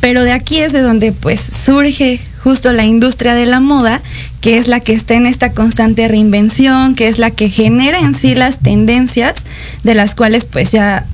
Pero 0.00 0.22
de 0.24 0.32
aquí 0.32 0.60
es 0.60 0.72
de 0.72 0.82
donde 0.82 1.12
pues 1.12 1.40
surge 1.40 2.20
justo 2.42 2.70
la 2.72 2.84
industria 2.84 3.34
de 3.34 3.46
la 3.46 3.60
moda, 3.60 4.02
que 4.46 4.58
es 4.58 4.68
la 4.68 4.78
que 4.78 4.92
está 4.92 5.14
en 5.14 5.26
esta 5.26 5.50
constante 5.50 6.06
reinvención, 6.06 6.94
que 6.94 7.08
es 7.08 7.18
la 7.18 7.32
que 7.32 7.50
genera 7.50 7.98
en 7.98 8.14
sí 8.14 8.36
las 8.36 8.60
tendencias, 8.60 9.44
de 9.82 9.92
las 9.94 10.14
cuales 10.14 10.44
pues 10.44 10.70
ya, 10.70 11.04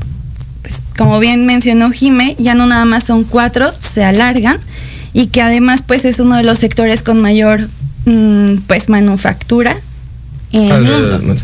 pues, 0.60 0.82
como 0.98 1.18
bien 1.18 1.46
mencionó 1.46 1.90
Jime, 1.90 2.36
ya 2.38 2.54
no 2.54 2.66
nada 2.66 2.84
más 2.84 3.04
son 3.04 3.24
cuatro, 3.24 3.72
se 3.78 4.04
alargan, 4.04 4.58
y 5.14 5.28
que 5.28 5.40
además 5.40 5.80
pues 5.80 6.04
es 6.04 6.20
uno 6.20 6.36
de 6.36 6.42
los 6.42 6.58
sectores 6.58 7.00
con 7.00 7.22
mayor 7.22 7.70
mmm, 8.04 8.56
pues 8.66 8.90
manufactura 8.90 9.78
en 10.52 10.82
mundo. 10.82 11.42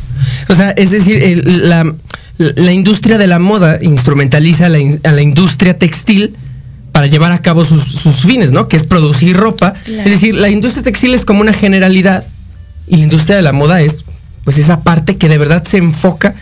O 0.50 0.54
sea, 0.54 0.72
es 0.72 0.90
decir, 0.90 1.22
el, 1.22 1.70
la, 1.70 1.90
la, 2.36 2.72
industria 2.72 3.16
de 3.16 3.28
la 3.28 3.38
moda 3.38 3.78
instrumentaliza 3.80 4.68
la, 4.68 4.78
a 5.04 5.12
la 5.12 5.22
industria 5.22 5.78
textil 5.78 6.36
para 6.98 7.06
llevar 7.06 7.30
a 7.30 7.40
cabo 7.40 7.64
sus, 7.64 7.84
sus, 7.84 8.22
fines, 8.22 8.50
¿no? 8.50 8.66
Que 8.66 8.76
es 8.76 8.82
producir 8.82 9.36
ropa. 9.36 9.72
Claro. 9.84 10.02
Es 10.02 10.10
decir, 10.10 10.34
la 10.34 10.48
industria 10.48 10.82
textil 10.82 11.14
es 11.14 11.24
como 11.24 11.40
una 11.40 11.52
generalidad 11.52 12.24
y 12.88 12.96
la 12.96 13.02
industria 13.04 13.36
de 13.36 13.42
la 13.42 13.52
moda 13.52 13.80
es 13.80 14.02
pues 14.42 14.58
esa 14.58 14.80
parte 14.80 15.16
que 15.16 15.28
de 15.28 15.38
verdad 15.38 15.62
se 15.64 15.76
enfoca 15.76 16.34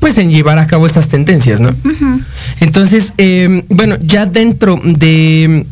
pues 0.00 0.18
en 0.18 0.32
llevar 0.32 0.58
a 0.58 0.66
cabo 0.66 0.88
estas 0.88 1.06
tendencias, 1.06 1.60
¿no? 1.60 1.68
Uh 1.68 1.88
-huh. 1.88 2.24
Entonces, 2.58 3.12
eh, 3.16 3.62
bueno, 3.68 3.96
ya 4.00 4.26
dentro 4.26 4.76
de, 4.82 5.64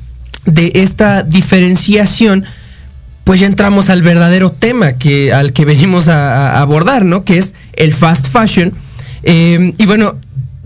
de 0.47 0.71
esta 0.77 1.25
diferenciación, 1.25 2.45
pues 3.25 3.41
ya 3.41 3.49
entramos 3.49 3.91
al 3.91 4.03
verdadero 4.03 4.53
tema 4.53 4.93
que, 4.93 5.33
al 5.33 5.53
que 5.53 5.65
venimos 5.65 6.07
a, 6.07 6.53
a 6.53 6.61
abordar, 6.61 7.05
¿no? 7.05 7.25
Que 7.25 7.39
es 7.39 7.55
el 7.73 7.93
fast 7.93 8.29
fashion. 8.29 8.73
Eh, 9.25 9.75
y 9.77 9.87
bueno, 9.87 10.15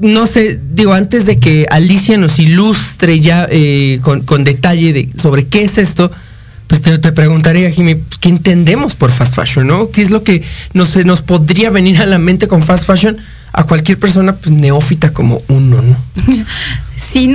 no 0.00 0.26
sé, 0.26 0.60
digo, 0.72 0.92
antes 0.92 1.26
de 1.26 1.38
que 1.38 1.66
Alicia 1.70 2.16
nos 2.18 2.38
ilustre 2.38 3.20
ya 3.20 3.48
eh, 3.50 3.98
con, 4.02 4.22
con, 4.22 4.44
detalle 4.44 4.92
de, 4.92 5.08
sobre 5.20 5.46
qué 5.46 5.64
es 5.64 5.78
esto, 5.78 6.10
pues 6.68 6.82
te, 6.82 6.98
te 6.98 7.12
preguntaría, 7.12 7.70
Jimmy, 7.70 7.96
¿qué 8.20 8.28
entendemos 8.28 8.94
por 8.94 9.10
fast 9.10 9.34
fashion, 9.34 9.66
no? 9.66 9.90
¿Qué 9.90 10.02
es 10.02 10.10
lo 10.10 10.22
que 10.22 10.42
nos, 10.74 10.96
nos 11.04 11.22
podría 11.22 11.70
venir 11.70 11.98
a 11.98 12.06
la 12.06 12.18
mente 12.18 12.46
con 12.46 12.62
fast 12.62 12.84
fashion 12.84 13.16
a 13.52 13.64
cualquier 13.64 13.98
persona 13.98 14.36
pues, 14.36 14.54
neófita 14.54 15.12
como 15.12 15.42
uno, 15.48 15.82
¿no? 15.82 15.96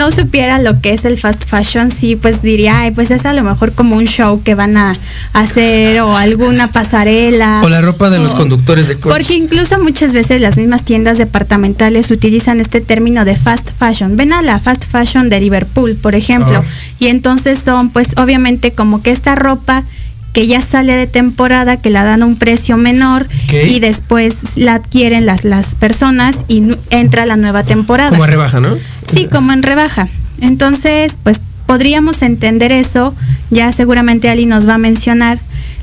no 0.04 0.12
supiera 0.12 0.60
lo 0.60 0.82
que 0.82 0.92
es 0.92 1.06
el 1.06 1.18
fast 1.18 1.46
fashion, 1.48 1.90
sí, 1.90 2.18
pues 2.18 2.42
diría, 2.42 2.80
ay, 2.80 2.92
pues 2.92 3.10
es 3.10 3.26
a 3.26 3.32
lo 3.32 3.42
mejor 3.42 3.72
como 3.72 3.96
un 3.96 4.04
show 4.04 4.44
que 4.44 4.54
van 4.54 4.76
a 4.76 4.98
hacer 5.32 6.02
o 6.02 6.18
alguna 6.18 6.70
pasarela. 6.70 7.62
O 7.64 7.70
la 7.70 7.82
ropa 7.82 8.10
de 8.10 8.20
o, 8.20 8.24
los 8.24 8.36
conductores 8.36 8.90
de 8.90 8.96
coches. 8.96 9.18
Porque 9.18 9.38
incluso 9.38 9.80
muchas 9.80 10.14
veces 10.14 10.42
las 10.42 10.58
mismas 10.58 10.84
tiendas 10.84 11.18
departamentales 11.18 12.12
utilizan 12.12 12.60
este 12.60 12.82
término 12.82 13.24
de 13.24 13.38
fast 13.38 13.70
fashion. 13.80 14.18
Ven 14.18 14.34
a 14.34 14.42
la 14.42 14.60
fast 14.60 14.84
fashion 14.84 15.30
de 15.30 15.40
Liverpool, 15.40 15.96
por 15.96 16.16
ejemplo, 16.16 16.60
oh. 16.60 16.66
y 17.00 17.08
entonces 17.08 17.60
son 17.60 17.90
pues 17.90 18.10
obviamente 18.18 18.74
como 18.74 19.02
que 19.02 19.12
esta 19.12 19.36
ropa 19.36 19.86
que 20.34 20.48
ya 20.48 20.62
sale 20.62 20.96
de 20.96 21.08
temporada, 21.08 21.78
que 21.78 21.92
la 21.92 22.04
dan 22.04 22.24
a 22.24 22.26
un 22.26 22.36
precio 22.36 22.76
menor 22.76 23.28
okay. 23.46 23.76
y 23.76 23.80
después 23.80 24.58
la 24.58 24.74
adquieren 24.74 25.26
las, 25.26 25.46
las 25.46 25.76
personas 25.76 26.44
y 26.48 26.64
entra 26.90 27.26
la 27.26 27.38
nueva 27.38 27.64
temporada. 27.64 28.10
Como 28.10 28.24
a 28.24 28.28
rebaja, 28.28 28.60
¿no? 28.60 28.76
Sí, 29.12 29.28
como 29.32 29.54
en 29.54 29.62
rebaja. 29.62 30.08
Entonces, 30.42 31.18
pues 31.22 31.40
podríamos 31.68 32.22
entender 32.24 32.72
eso, 32.72 33.16
ya 33.52 33.72
seguramente 33.72 34.30
Ali 34.30 34.46
nos 34.48 34.68
va 34.68 34.76
a 34.76 34.80
mencionar. 34.80 35.38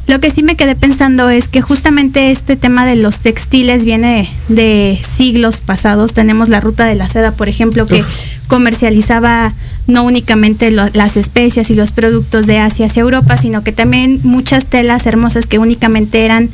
Lo 0.08 0.18
que 0.18 0.30
sí 0.30 0.42
me 0.42 0.56
quedé 0.56 0.74
pensando 0.74 1.30
es 1.30 1.46
que 1.46 1.62
justamente 1.62 2.32
este 2.32 2.56
tema 2.56 2.84
de 2.84 2.96
los 2.96 3.20
textiles 3.20 3.84
viene 3.84 4.28
de, 4.48 4.54
de 4.54 5.00
siglos 5.08 5.60
pasados. 5.60 6.12
Tenemos 6.12 6.48
la 6.48 6.60
ruta 6.60 6.84
de 6.86 6.96
la 6.96 7.08
seda, 7.08 7.30
por 7.30 7.48
ejemplo, 7.48 7.86
que 7.86 8.00
Uf. 8.00 8.08
comercializaba 8.48 9.52
no 9.86 10.04
únicamente 10.04 10.70
las 10.70 11.16
especias 11.16 11.70
y 11.70 11.74
los 11.74 11.92
productos 11.92 12.46
de 12.46 12.58
Asia 12.58 12.86
hacia 12.86 13.00
Europa, 13.00 13.36
sino 13.36 13.64
que 13.64 13.72
también 13.72 14.20
muchas 14.22 14.66
telas 14.66 15.06
hermosas 15.06 15.46
que 15.46 15.58
únicamente 15.58 16.24
eran 16.24 16.48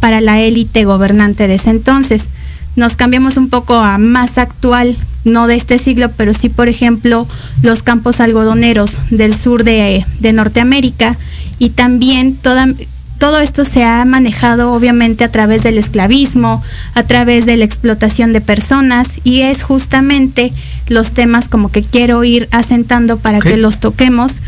para 0.00 0.20
la 0.20 0.40
élite 0.40 0.84
gobernante 0.84 1.46
de 1.46 1.54
ese 1.56 1.70
entonces. 1.70 2.24
Nos 2.76 2.96
cambiamos 2.96 3.36
un 3.36 3.48
poco 3.48 3.74
a 3.74 3.98
más 3.98 4.38
actual, 4.38 4.96
no 5.24 5.46
de 5.46 5.56
este 5.56 5.78
siglo, 5.78 6.10
pero 6.16 6.34
sí, 6.34 6.48
por 6.48 6.68
ejemplo, 6.68 7.26
los 7.62 7.82
campos 7.82 8.20
algodoneros 8.20 8.98
del 9.10 9.34
sur 9.34 9.64
de 9.64 10.04
Norteamérica 10.32 11.16
y 11.58 11.70
también 11.70 12.34
toda, 12.36 12.68
todo 13.20 13.38
esto 13.38 13.66
se 13.66 13.84
ha 13.84 14.02
manejado 14.06 14.72
obviamente 14.72 15.24
a 15.24 15.30
través 15.30 15.62
del 15.62 15.76
esclavismo, 15.76 16.64
a 16.94 17.02
través 17.02 17.44
de 17.44 17.58
la 17.58 17.66
explotación 17.66 18.32
de 18.32 18.40
personas 18.40 19.10
y 19.24 19.42
es 19.42 19.62
justamente 19.62 20.54
los 20.88 21.12
temas 21.12 21.46
como 21.46 21.70
que 21.70 21.82
quiero 21.82 22.24
ir 22.24 22.48
asentando 22.50 23.18
para 23.18 23.38
okay. 23.38 23.52
que 23.52 23.56
los 23.58 23.78
toquemos 23.78 24.38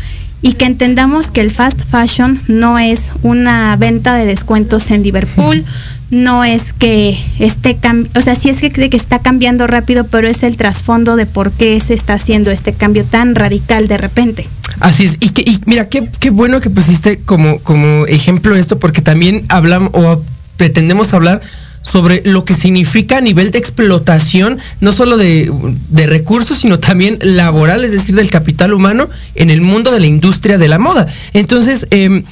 y 0.41 0.53
que 0.53 0.65
entendamos 0.65 1.29
que 1.29 1.41
el 1.41 1.51
fast 1.51 1.79
fashion 1.89 2.41
no 2.47 2.79
es 2.79 3.13
una 3.21 3.75
venta 3.77 4.15
de 4.15 4.25
descuentos 4.25 4.89
en 4.89 5.03
Liverpool, 5.03 5.63
no 6.09 6.43
es 6.43 6.73
que 6.73 7.17
esté, 7.39 7.77
o 8.15 8.21
sea, 8.21 8.35
sí 8.35 8.49
es 8.49 8.59
que, 8.59 8.69
que 8.69 8.97
está 8.97 9.19
cambiando 9.19 9.67
rápido, 9.67 10.05
pero 10.05 10.27
es 10.27 10.43
el 10.43 10.57
trasfondo 10.57 11.15
de 11.15 11.25
por 11.25 11.51
qué 11.51 11.79
se 11.79 11.93
está 11.93 12.13
haciendo 12.13 12.51
este 12.51 12.73
cambio 12.73 13.03
tan 13.05 13.35
radical 13.35 13.87
de 13.87 13.97
repente. 13.97 14.47
Así 14.79 15.05
es, 15.05 15.17
y, 15.19 15.29
que, 15.29 15.41
y 15.41 15.59
mira, 15.65 15.89
qué, 15.89 16.07
qué, 16.19 16.29
bueno 16.29 16.61
que 16.61 16.69
pusiste 16.69 17.19
como, 17.19 17.59
como 17.59 18.05
ejemplo 18.07 18.55
esto, 18.55 18.79
porque 18.79 19.01
también 19.01 19.45
hablamos 19.49 19.89
o 19.93 20.23
pretendemos 20.57 21.13
hablar 21.13 21.41
sobre 21.81 22.21
lo 22.25 22.45
que 22.45 22.55
significa 22.55 23.17
a 23.17 23.21
nivel 23.21 23.51
de 23.51 23.59
explotación, 23.59 24.59
no 24.79 24.93
solo 24.93 25.17
de, 25.17 25.51
de, 25.89 26.07
recursos, 26.07 26.59
sino 26.59 26.79
también 26.79 27.19
laboral, 27.21 27.83
es 27.83 27.91
decir, 27.91 28.15
del 28.15 28.29
capital 28.29 28.73
humano 28.73 29.09
en 29.35 29.49
el 29.49 29.61
mundo 29.61 29.91
de 29.91 29.99
la 29.99 30.07
industria 30.07 30.57
de 30.57 30.69
la 30.69 30.79
moda. 30.79 31.07
Entonces, 31.33 31.87
eh, 31.91 32.23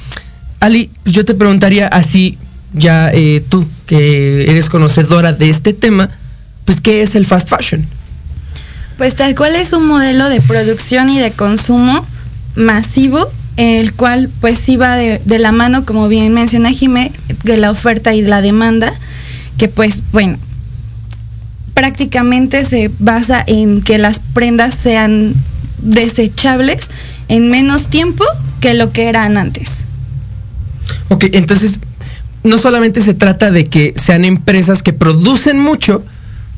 Ali, 0.60 0.90
yo 1.04 1.24
te 1.24 1.34
preguntaría 1.34 1.88
así, 1.88 2.38
ya 2.72 3.10
eh, 3.12 3.42
tú, 3.48 3.66
que 3.86 4.50
eres 4.50 4.68
conocedora 4.68 5.32
de 5.32 5.50
este 5.50 5.72
tema, 5.72 6.10
pues, 6.64 6.80
¿qué 6.80 7.02
es 7.02 7.14
el 7.14 7.26
fast 7.26 7.48
fashion? 7.48 7.86
Pues 8.98 9.16
tal 9.16 9.34
cual 9.34 9.56
es 9.56 9.72
un 9.72 9.86
modelo 9.86 10.28
de 10.28 10.40
producción 10.40 11.08
y 11.08 11.18
de 11.18 11.32
consumo 11.32 12.06
masivo 12.54 13.30
el 13.56 13.92
cual 13.92 14.30
pues 14.40 14.58
sí 14.58 14.76
va 14.76 14.96
de, 14.96 15.20
de, 15.24 15.38
la 15.38 15.52
mano, 15.52 15.84
como 15.84 16.08
bien 16.08 16.32
menciona 16.32 16.70
Jimé, 16.70 17.12
de 17.44 17.56
la 17.56 17.70
oferta 17.70 18.14
y 18.14 18.22
la 18.22 18.40
demanda, 18.40 18.94
que 19.58 19.68
pues 19.68 20.02
bueno, 20.12 20.38
prácticamente 21.74 22.64
se 22.64 22.90
basa 22.98 23.42
en 23.46 23.82
que 23.82 23.98
las 23.98 24.20
prendas 24.20 24.74
sean 24.74 25.34
desechables 25.78 26.88
en 27.28 27.50
menos 27.50 27.88
tiempo 27.88 28.24
que 28.60 28.74
lo 28.74 28.92
que 28.92 29.08
eran 29.08 29.36
antes. 29.36 29.84
Ok, 31.08 31.24
entonces 31.32 31.80
no 32.44 32.58
solamente 32.58 33.02
se 33.02 33.14
trata 33.14 33.50
de 33.50 33.66
que 33.66 33.94
sean 33.96 34.24
empresas 34.24 34.82
que 34.82 34.92
producen 34.92 35.58
mucho, 35.58 36.04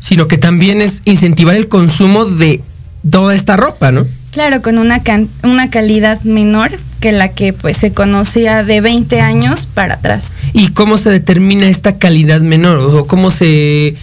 sino 0.00 0.28
que 0.28 0.38
también 0.38 0.82
es 0.82 1.02
incentivar 1.04 1.56
el 1.56 1.68
consumo 1.68 2.24
de 2.24 2.60
toda 3.08 3.34
esta 3.34 3.56
ropa, 3.56 3.92
¿no? 3.92 4.06
Claro, 4.32 4.62
con 4.62 4.78
una, 4.78 5.02
can 5.02 5.28
una 5.42 5.70
calidad 5.70 6.20
menor 6.22 6.72
que 7.00 7.12
la 7.12 7.28
que 7.28 7.52
pues 7.52 7.76
se 7.76 7.92
conocía 7.92 8.64
de 8.64 8.80
20 8.80 9.20
años 9.20 9.66
para 9.72 9.94
atrás. 9.94 10.36
¿Y 10.52 10.68
cómo 10.68 10.98
se 10.98 11.10
determina 11.10 11.68
esta 11.68 11.98
calidad 11.98 12.40
menor? 12.40 12.78
¿O 12.78 13.06
cómo 13.06 13.30
se... 13.30 13.94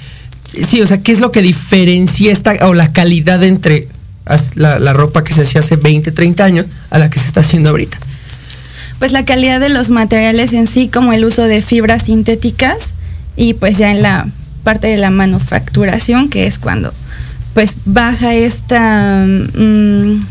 Sí, 0.66 0.82
o 0.82 0.88
sea, 0.88 1.02
¿qué 1.02 1.12
es 1.12 1.20
lo 1.20 1.32
que 1.32 1.42
diferencia 1.42 2.32
esta 2.32 2.54
o 2.68 2.74
la 2.74 2.94
calidad 2.94 3.44
entre 3.44 3.88
la, 4.56 4.80
la 4.80 4.94
ropa 4.94 5.24
que 5.24 5.34
se 5.34 5.42
hacía 5.42 5.62
hace 5.62 5.78
20, 5.78 6.12
30 6.12 6.44
años 6.44 6.70
a 6.90 7.00
la 7.00 7.10
que 7.10 7.20
se 7.20 7.28
está 7.28 7.42
haciendo 7.42 7.70
ahorita? 7.70 7.98
Pues 9.02 9.14
la 9.14 9.26
calidad 9.26 9.60
de 9.60 9.70
los 9.70 9.90
materiales 9.90 10.54
en 10.54 10.68
sí, 10.68 10.88
como 10.88 11.12
el 11.12 11.26
uso 11.26 11.42
de 11.46 11.64
fibras 11.64 12.04
sintéticas 12.04 12.94
y 13.36 13.56
pues 13.56 13.80
ya 13.80 13.90
en 13.90 14.04
la 14.04 14.28
parte 14.64 14.90
de 14.90 14.98
la 14.98 15.10
manufacturación, 15.10 16.30
que 16.30 16.46
es 16.46 16.60
cuando 16.60 16.94
pues 17.56 17.78
baja 17.86 18.36
esta, 18.36 19.26
mmm, 19.26 20.22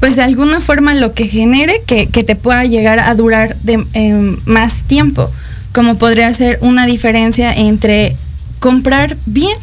pues 0.00 0.16
de 0.16 0.22
alguna 0.24 0.58
forma 0.58 0.96
lo 0.96 1.14
que 1.14 1.28
genere 1.28 1.80
que, 1.86 2.08
que 2.08 2.24
te 2.24 2.34
pueda 2.34 2.64
llegar 2.64 2.98
a 2.98 3.14
durar 3.14 3.54
de, 3.58 3.86
eh, 3.92 4.36
más 4.46 4.82
tiempo, 4.82 5.30
como 5.72 5.96
podría 5.96 6.34
ser 6.34 6.58
una 6.60 6.86
diferencia 6.86 7.52
entre 7.52 8.16
comprar 8.58 9.16
bien, 9.26 9.56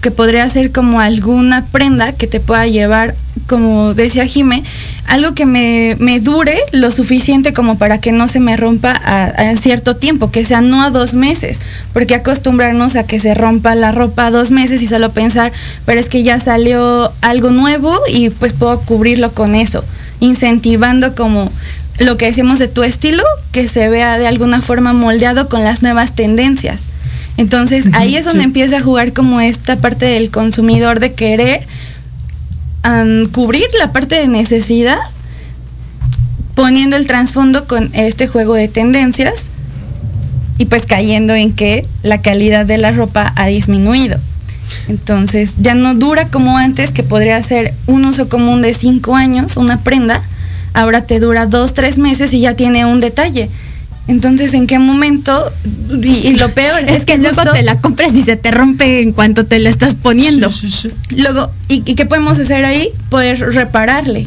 que 0.00 0.10
podría 0.10 0.48
ser 0.48 0.72
como 0.72 1.00
alguna 1.00 1.66
prenda 1.66 2.12
que 2.12 2.26
te 2.26 2.40
pueda 2.40 2.66
llevar, 2.66 3.14
como 3.46 3.94
decía 3.94 4.24
Jime, 4.26 4.62
algo 5.06 5.34
que 5.34 5.44
me, 5.44 5.96
me, 5.98 6.20
dure 6.20 6.56
lo 6.72 6.90
suficiente 6.90 7.52
como 7.52 7.78
para 7.78 7.98
que 7.98 8.12
no 8.12 8.28
se 8.28 8.40
me 8.40 8.56
rompa 8.56 8.92
a, 8.92 9.56
cierto 9.56 9.96
tiempo, 9.96 10.30
que 10.30 10.44
sea 10.44 10.60
no 10.60 10.82
a 10.82 10.90
dos 10.90 11.14
meses, 11.14 11.60
porque 11.92 12.14
acostumbrarnos 12.14 12.96
a 12.96 13.04
que 13.04 13.20
se 13.20 13.34
rompa 13.34 13.74
la 13.74 13.92
ropa 13.92 14.26
a 14.26 14.30
dos 14.30 14.50
meses 14.50 14.80
y 14.82 14.86
solo 14.86 15.12
pensar, 15.12 15.52
pero 15.84 16.00
es 16.00 16.08
que 16.08 16.22
ya 16.22 16.40
salió 16.40 17.12
algo 17.20 17.50
nuevo 17.50 17.98
y 18.08 18.30
pues 18.30 18.52
puedo 18.52 18.80
cubrirlo 18.80 19.32
con 19.32 19.54
eso, 19.54 19.84
incentivando 20.20 21.14
como 21.14 21.50
lo 21.98 22.16
que 22.16 22.26
decimos 22.26 22.58
de 22.58 22.68
tu 22.68 22.82
estilo, 22.82 23.24
que 23.52 23.68
se 23.68 23.88
vea 23.88 24.18
de 24.18 24.26
alguna 24.26 24.62
forma 24.62 24.92
moldeado 24.92 25.48
con 25.48 25.64
las 25.64 25.82
nuevas 25.82 26.14
tendencias. 26.14 26.88
Entonces 27.36 27.88
ahí 27.92 28.16
es 28.16 28.24
donde 28.24 28.40
sí. 28.40 28.44
empieza 28.44 28.78
a 28.78 28.80
jugar 28.80 29.12
como 29.12 29.40
esta 29.40 29.76
parte 29.76 30.06
del 30.06 30.30
consumidor 30.30 31.00
de 31.00 31.14
querer 31.14 31.66
um, 32.84 33.26
cubrir 33.30 33.66
la 33.78 33.92
parte 33.92 34.16
de 34.16 34.28
necesidad 34.28 34.98
poniendo 36.54 36.96
el 36.96 37.06
trasfondo 37.06 37.66
con 37.66 37.90
este 37.94 38.28
juego 38.28 38.54
de 38.54 38.68
tendencias 38.68 39.50
y 40.58 40.66
pues 40.66 40.84
cayendo 40.84 41.34
en 41.34 41.54
que 41.54 41.86
la 42.02 42.20
calidad 42.20 42.66
de 42.66 42.76
la 42.76 42.92
ropa 42.92 43.32
ha 43.36 43.46
disminuido. 43.46 44.18
Entonces 44.88 45.54
ya 45.58 45.74
no 45.74 45.94
dura 45.94 46.28
como 46.28 46.58
antes, 46.58 46.92
que 46.92 47.02
podría 47.02 47.42
ser 47.42 47.72
un 47.86 48.04
uso 48.04 48.28
común 48.28 48.60
de 48.60 48.74
cinco 48.74 49.16
años, 49.16 49.56
una 49.56 49.82
prenda, 49.82 50.22
ahora 50.74 51.06
te 51.06 51.18
dura 51.18 51.46
dos, 51.46 51.72
tres 51.72 51.98
meses 51.98 52.34
y 52.34 52.40
ya 52.40 52.54
tiene 52.54 52.84
un 52.84 53.00
detalle. 53.00 53.48
Entonces, 54.10 54.54
¿en 54.54 54.66
qué 54.66 54.80
momento? 54.80 55.52
Y, 56.02 56.08
y 56.26 56.34
lo 56.34 56.48
peor 56.50 56.80
es, 56.80 56.96
es 56.96 56.98
que, 57.04 57.12
que, 57.12 57.18
luego 57.18 57.36
justo... 57.36 57.52
te 57.52 57.62
la 57.62 57.80
compras 57.80 58.12
y 58.12 58.24
se 58.24 58.34
te 58.34 58.50
rompe 58.50 59.02
en 59.02 59.12
cuanto 59.12 59.46
te 59.46 59.60
la 59.60 59.70
estás 59.70 59.94
poniendo. 59.94 60.50
Sí, 60.50 60.68
sí, 60.68 60.88
sí. 60.88 61.16
Luego, 61.16 61.52
¿y, 61.68 61.88
¿y, 61.88 61.94
qué 61.94 62.06
podemos 62.06 62.36
hacer 62.40 62.64
ahí? 62.64 62.90
Poder 63.08 63.38
repararle. 63.54 64.26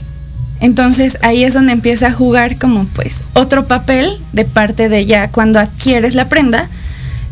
Entonces 0.62 1.18
ahí 1.22 1.44
es 1.44 1.54
donde 1.54 1.74
empieza 1.74 2.08
a 2.08 2.12
jugar 2.14 2.58
como 2.58 2.86
pues 2.86 3.20
otro 3.34 3.66
papel 3.66 4.18
de 4.32 4.46
parte 4.46 4.88
de 4.88 5.06
ya 5.06 5.28
cuando 5.28 5.60
adquieres 5.60 6.16
la 6.16 6.30
prenda, 6.30 6.70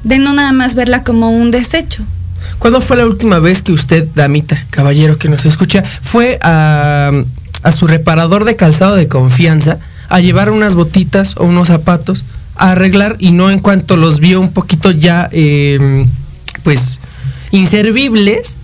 de 0.04 0.18
no 0.18 0.34
nada 0.34 0.52
más 0.52 0.76
verla 0.76 1.06
como 1.06 1.32
un 1.32 1.52
desecho. 1.52 2.04
¿Cuándo 2.60 2.82
fue 2.82 2.98
la 2.98 3.06
última 3.06 3.40
vez 3.40 3.62
que 3.62 3.72
usted, 3.72 4.10
damita, 4.14 4.62
caballero 4.72 5.18
que 5.18 5.30
nos 5.30 5.46
escucha, 5.46 5.84
fue 5.84 6.38
a, 6.42 7.12
a 7.64 7.72
su 7.72 7.88
reparador 7.88 8.44
de 8.44 8.58
calzado 8.58 8.96
de 8.96 9.08
confianza? 9.08 9.80
a 10.12 10.20
llevar 10.20 10.52
unas 10.52 10.76
botitas 10.76 11.36
o 11.38 11.46
unos 11.46 11.70
zapatos 11.70 12.26
a 12.62 12.72
arreglar 12.72 13.16
y 13.20 13.32
no 13.32 13.50
en 13.50 13.60
cuanto 13.60 13.98
los 13.98 14.20
vio 14.20 14.40
un 14.40 14.52
poquito 14.54 14.92
ya, 14.92 15.28
eh, 15.32 16.06
pues, 16.64 17.00
inservibles, 17.52 18.58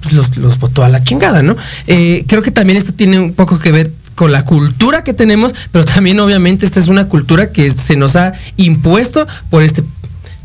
pues 0.00 0.14
los, 0.14 0.36
los 0.38 0.58
botó 0.58 0.82
a 0.84 0.88
la 0.88 1.04
chingada, 1.04 1.42
¿no? 1.42 1.56
Eh, 1.86 2.24
creo 2.26 2.42
que 2.42 2.50
también 2.50 2.78
esto 2.78 2.94
tiene 2.94 3.18
un 3.18 3.34
poco 3.34 3.58
que 3.58 3.70
ver 3.70 3.92
con 4.14 4.32
la 4.32 4.44
cultura 4.44 5.04
que 5.04 5.12
tenemos, 5.12 5.54
pero 5.70 5.84
también 5.84 6.18
obviamente 6.20 6.66
esta 6.66 6.80
es 6.80 6.88
una 6.88 7.08
cultura 7.08 7.52
que 7.52 7.72
se 7.72 7.96
nos 7.96 8.16
ha 8.16 8.32
impuesto 8.56 9.26
por 9.50 9.62
este 9.62 9.84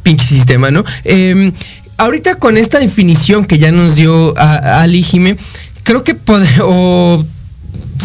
pinche 0.03 0.25
sistema, 0.25 0.69
¿no? 0.69 0.83
Eh, 1.05 1.51
ahorita 1.97 2.35
con 2.35 2.57
esta 2.57 2.79
definición 2.79 3.45
que 3.45 3.57
ya 3.57 3.71
nos 3.71 3.95
dio 3.95 4.37
a, 4.37 4.81
Ali 4.81 5.01
Jime, 5.01 5.37
creo 5.83 6.03
que 6.03 6.15
o 6.61 7.25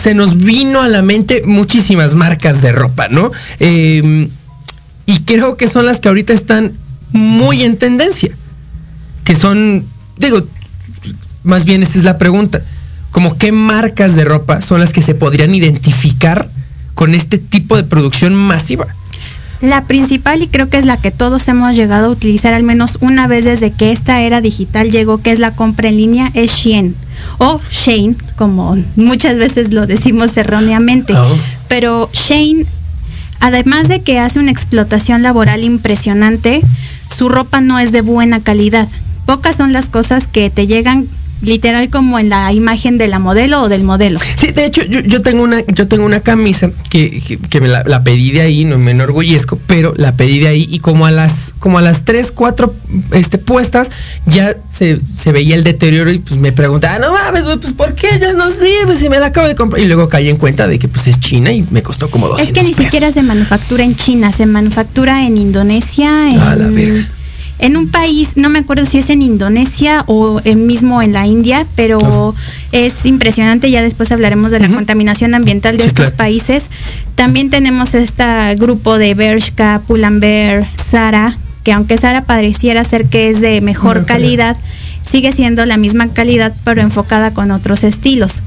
se 0.00 0.14
nos 0.14 0.38
vino 0.38 0.80
a 0.80 0.88
la 0.88 1.02
mente 1.02 1.42
muchísimas 1.44 2.14
marcas 2.14 2.62
de 2.62 2.72
ropa, 2.72 3.08
¿no? 3.08 3.30
Eh, 3.60 4.28
y 5.12 5.20
creo 5.20 5.56
que 5.56 5.68
son 5.68 5.84
las 5.84 6.00
que 6.00 6.08
ahorita 6.08 6.32
están 6.32 6.72
muy 7.12 7.64
en 7.64 7.76
tendencia. 7.76 8.30
Que 9.24 9.34
son, 9.34 9.84
digo, 10.16 10.42
más 11.44 11.66
bien 11.66 11.82
esta 11.82 11.98
es 11.98 12.04
la 12.04 12.16
pregunta. 12.16 12.62
Como 13.10 13.36
qué 13.36 13.52
marcas 13.52 14.14
de 14.14 14.24
ropa 14.24 14.62
son 14.62 14.80
las 14.80 14.94
que 14.94 15.02
se 15.02 15.14
podrían 15.14 15.54
identificar 15.54 16.48
con 16.94 17.14
este 17.14 17.36
tipo 17.36 17.76
de 17.76 17.84
producción 17.84 18.34
masiva. 18.34 18.86
La 19.60 19.84
principal 19.84 20.42
y 20.42 20.48
creo 20.48 20.70
que 20.70 20.78
es 20.78 20.86
la 20.86 20.96
que 20.96 21.10
todos 21.10 21.46
hemos 21.46 21.76
llegado 21.76 22.06
a 22.06 22.10
utilizar 22.10 22.54
al 22.54 22.62
menos 22.62 22.96
una 23.00 23.28
vez 23.28 23.44
desde 23.44 23.70
que 23.70 23.92
esta 23.92 24.22
era 24.22 24.40
digital 24.40 24.90
llegó, 24.90 25.20
que 25.20 25.30
es 25.30 25.38
la 25.38 25.54
compra 25.54 25.90
en 25.90 25.98
línea, 25.98 26.30
es 26.34 26.52
Shein 26.52 26.96
o 27.38 27.60
Shane, 27.70 28.16
como 28.36 28.76
muchas 28.96 29.36
veces 29.36 29.72
lo 29.72 29.86
decimos 29.86 30.36
erróneamente. 30.36 31.14
Oh. 31.14 31.36
Pero 31.68 32.10
Shane, 32.12 32.66
además 33.42 33.88
de 33.88 34.02
que 34.02 34.20
hace 34.20 34.38
una 34.38 34.52
explotación 34.52 35.22
laboral 35.22 35.64
impresionante, 35.64 36.62
su 37.14 37.28
ropa 37.28 37.60
no 37.60 37.80
es 37.80 37.90
de 37.90 38.00
buena 38.00 38.40
calidad. 38.40 38.88
Pocas 39.26 39.56
son 39.56 39.72
las 39.72 39.88
cosas 39.88 40.28
que 40.28 40.48
te 40.48 40.68
llegan 40.68 41.08
literal 41.42 41.90
como 41.90 42.18
en 42.18 42.28
la 42.28 42.52
imagen 42.52 42.98
de 42.98 43.08
la 43.08 43.18
modelo 43.18 43.62
o 43.62 43.68
del 43.68 43.82
modelo. 43.82 44.20
Sí, 44.36 44.52
de 44.52 44.64
hecho, 44.64 44.82
yo, 44.84 45.22
tengo 45.22 45.42
una, 45.42 45.60
yo 45.66 45.88
tengo 45.88 46.04
una 46.04 46.20
camisa 46.20 46.70
que, 46.90 47.38
que, 47.48 47.60
me 47.60 47.68
la, 47.68 48.02
pedí 48.02 48.30
de 48.30 48.42
ahí, 48.42 48.64
no 48.64 48.78
me 48.78 48.92
enorgullezco, 48.92 49.58
pero 49.66 49.92
la 49.96 50.12
pedí 50.16 50.40
de 50.40 50.48
ahí 50.48 50.68
y 50.70 50.78
como 50.78 51.06
a 51.06 51.10
las, 51.10 51.52
como 51.58 51.78
a 51.78 51.82
las 51.82 52.04
tres, 52.04 52.32
cuatro 52.32 52.74
este, 53.12 53.38
puestas, 53.38 53.90
ya 54.26 54.54
se, 54.68 55.00
veía 55.32 55.54
el 55.54 55.64
deterioro 55.64 56.10
y 56.10 56.18
pues 56.18 56.38
me 56.38 56.52
preguntaba, 56.52 56.98
no 56.98 57.12
mames, 57.12 57.42
pues 57.60 57.72
¿por 57.72 57.94
qué 57.94 58.08
ya 58.20 58.32
no 58.32 58.50
sirve 58.50 58.96
si 58.98 59.08
me 59.08 59.18
la 59.18 59.26
acabo 59.26 59.46
de 59.46 59.54
comprar? 59.54 59.82
Y 59.82 59.86
luego 59.86 60.08
caí 60.08 60.28
en 60.28 60.36
cuenta 60.36 60.68
de 60.68 60.78
que 60.78 60.88
pues 60.88 61.06
es 61.06 61.20
China 61.20 61.52
y 61.52 61.64
me 61.70 61.82
costó 61.82 62.10
como 62.10 62.28
dos. 62.28 62.40
Es 62.40 62.52
que 62.52 62.62
ni 62.62 62.74
siquiera 62.74 63.10
se 63.10 63.22
manufactura 63.22 63.84
en 63.84 63.96
China, 63.96 64.32
se 64.32 64.46
manufactura 64.46 65.26
en 65.26 65.36
Indonesia, 65.36 66.30
en... 66.30 66.40
A 66.40 66.56
la 66.56 66.68
verga 66.68 67.08
en 67.62 67.76
un 67.76 67.88
país, 67.88 68.32
no 68.34 68.50
me 68.50 68.58
acuerdo 68.58 68.84
si 68.84 68.98
es 68.98 69.08
en 69.08 69.22
Indonesia 69.22 70.02
o 70.08 70.40
mismo 70.56 71.00
en 71.00 71.12
la 71.12 71.28
India, 71.28 71.64
pero 71.76 72.34
es 72.72 73.06
impresionante, 73.06 73.70
ya 73.70 73.82
después 73.82 74.10
hablaremos 74.10 74.50
de 74.50 74.58
la 74.58 74.68
contaminación 74.68 75.32
ambiental 75.36 75.76
de 75.76 75.86
estos 75.86 76.10
países. 76.10 76.70
También 77.14 77.50
tenemos 77.50 77.94
este 77.94 78.24
grupo 78.56 78.98
de 78.98 79.14
Bershka, 79.14 79.80
Pull&Bear, 79.86 80.66
Sara, 80.76 81.38
que 81.62 81.72
aunque 81.72 81.98
Sara 81.98 82.22
pareciera 82.22 82.82
ser 82.82 83.06
que 83.06 83.30
es 83.30 83.40
de 83.40 83.60
mejor 83.60 84.06
calidad, 84.06 84.56
sigue 85.08 85.30
siendo 85.30 85.64
la 85.64 85.76
misma 85.76 86.08
calidad 86.08 86.52
pero 86.64 86.80
enfocada 86.80 87.32
con 87.32 87.52
otros 87.52 87.84
estilos 87.84 88.42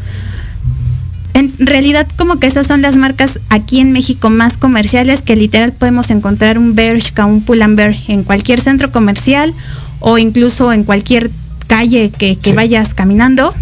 en 1.36 1.52
realidad 1.60 2.08
como 2.16 2.38
que 2.38 2.48
esas 2.48 2.66
son 2.66 2.82
las 2.82 2.96
marcas 2.96 3.42
aquí 3.50 3.82
en 3.82 3.92
México 3.92 4.30
más 4.30 4.56
comerciales 4.56 5.22
que 5.22 5.36
literal 5.36 5.74
podemos 5.74 6.10
encontrar 6.10 6.58
un 6.58 6.76
Bershka, 6.76 7.26
un 7.26 7.42
Pull&Bear 7.42 7.94
en 8.08 8.24
cualquier 8.24 8.62
centro 8.62 8.90
comercial 8.90 9.54
o 10.00 10.18
incluso 10.18 10.72
en 10.72 10.86
cualquier 10.86 11.30
calle 11.68 12.10
que, 12.10 12.38
vayas 12.56 12.94
caminando. 12.94 13.54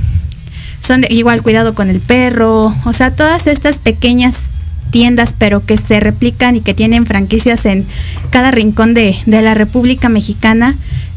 Son 0.82 1.02
de 1.02 1.08
igual 1.10 1.42
cuidado 1.42 1.74
con 1.74 1.90
el 1.90 2.00
perro, 2.00 2.76
o 2.86 2.94
sea, 2.94 3.16
todas 3.16 3.48
estas 3.48 3.80
pequeñas 3.80 4.44
tiendas 4.92 5.34
pero 5.36 5.66
que 5.66 5.78
se 5.78 6.00
replican 6.00 6.56
y 6.56 6.62
que 6.62 6.76
tienen 6.76 7.08
franquicias 7.08 7.66
en 7.66 7.88
cada 8.30 8.52
rincón 8.52 8.94
de, 8.94 9.18
de 9.26 9.42
la 9.42 9.56
República 9.56 10.10
Mexicana 10.10 10.76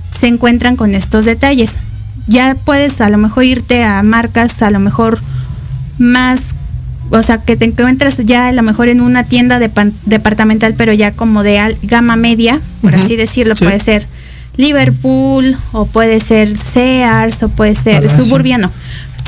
se 0.08 0.28
encuentran 0.28 0.76
con 0.76 0.94
estos 0.94 1.26
detalles. 1.26 1.74
Ya 2.28 2.56
puedes 2.64 3.02
a 3.02 3.10
lo 3.10 3.18
mejor 3.18 3.44
irte 3.44 3.84
a 3.84 4.02
marcas 4.02 4.62
a 4.62 4.70
lo 4.70 4.78
mejor 4.78 5.20
más, 5.98 6.54
o 7.10 7.22
sea, 7.22 7.38
que 7.38 7.56
te 7.56 7.64
encuentras 7.64 8.18
ya 8.18 8.48
a 8.48 8.52
lo 8.52 8.62
mejor 8.62 8.88
en 8.88 9.00
una 9.00 9.24
tienda 9.24 9.58
departamental, 9.58 10.74
pero 10.76 10.92
ya 10.92 11.12
como 11.12 11.42
de 11.42 11.76
gama 11.82 12.16
media, 12.16 12.60
por 12.82 12.94
así 12.94 13.16
decirlo, 13.16 13.54
puede 13.54 13.78
ser 13.78 14.06
Liverpool 14.56 15.56
o 15.72 15.86
puede 15.86 16.20
ser 16.20 16.56
Sears 16.56 17.42
o 17.42 17.48
puede 17.48 17.74
ser 17.74 18.08
Suburbia, 18.08 18.58
no. 18.58 18.70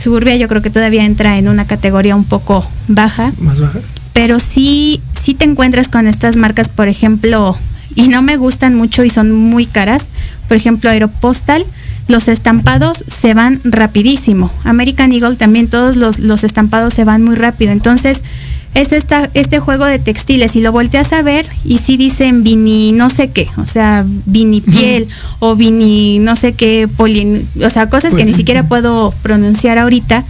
Suburbia 0.03 0.37
yo 0.37 0.49
creo 0.49 0.63
que 0.63 0.71
todavía 0.71 1.05
entra 1.05 1.39
en 1.39 1.49
una 1.49 1.67
categoría 1.67 2.15
un 2.15 2.25
poco 2.25 2.67
baja. 2.87 3.33
Más 3.41 3.61
baja. 3.61 3.79
Pero 4.13 4.39
sí, 4.39 5.01
sí 5.21 5.35
te 5.35 5.45
encuentras 5.45 5.89
con 5.89 6.07
estas 6.07 6.37
marcas, 6.37 6.69
por 6.69 6.89
ejemplo, 6.89 7.57
y 7.95 8.09
no 8.09 8.23
me 8.23 8.37
gustan 8.37 8.75
mucho 8.75 9.05
y 9.05 9.11
son 9.11 9.33
muy 9.33 9.67
caras. 9.67 10.07
Por 10.47 10.57
ejemplo, 10.57 10.89
Aeropostal 10.91 11.65
los 12.09 12.29
estampados 12.29 13.05
se 13.07 13.35
van 13.35 13.61
rapidísimo. 13.65 14.51
American 14.65 15.13
Eagle 15.13 15.37
también 15.37 15.69
todos 15.69 15.97
los, 15.97 16.45
estampados 16.45 16.95
se 16.95 17.05
van 17.05 17.23
muy 17.23 17.37
rápido. 17.37 17.71
Entonces, 17.71 18.23
es 18.75 18.93
esta, 18.93 19.29
este 19.35 19.61
juego 19.61 19.85
de 19.85 19.99
textiles 19.99 20.57
y 20.57 20.61
lo 20.61 20.73
volteas 20.73 21.13
a 21.13 21.23
ver 21.23 21.47
y 21.65 21.79
sí 21.79 21.97
dicen 21.97 22.45
vini 22.45 22.93
no 22.93 23.09
sé 23.09 23.31
qué, 23.31 23.49
o 23.57 23.65
sea, 23.65 24.05
vini 24.27 24.61
piel 24.61 25.09
o 25.39 25.57
vini 25.57 26.19
no 26.19 26.37
sé 26.37 26.53
qué, 26.53 26.87
poli, 26.87 27.47
o 27.65 27.71
sea, 27.71 27.89
cosas 27.89 28.15
que 28.15 28.27
ni 28.27 28.35
siquiera 28.35 28.69
puedo 28.69 29.15
pronunciar 29.23 29.79
ahorita, 29.79 30.23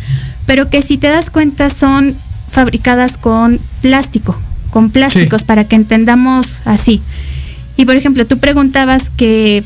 pero 0.46 0.70
que 0.70 0.82
si 0.82 0.98
te 0.98 1.08
das 1.08 1.30
cuenta 1.30 1.68
son 1.68 2.14
fabricadas 2.50 3.16
con 3.16 3.60
plástico, 3.82 4.36
con 4.70 4.90
plásticos 4.90 5.42
para 5.42 5.64
que 5.64 5.76
entendamos 5.76 6.60
así. 6.64 7.02
Y 7.76 7.84
por 7.86 7.96
ejemplo, 7.96 8.24
tú 8.24 8.38
preguntabas 8.38 9.10
que 9.16 9.62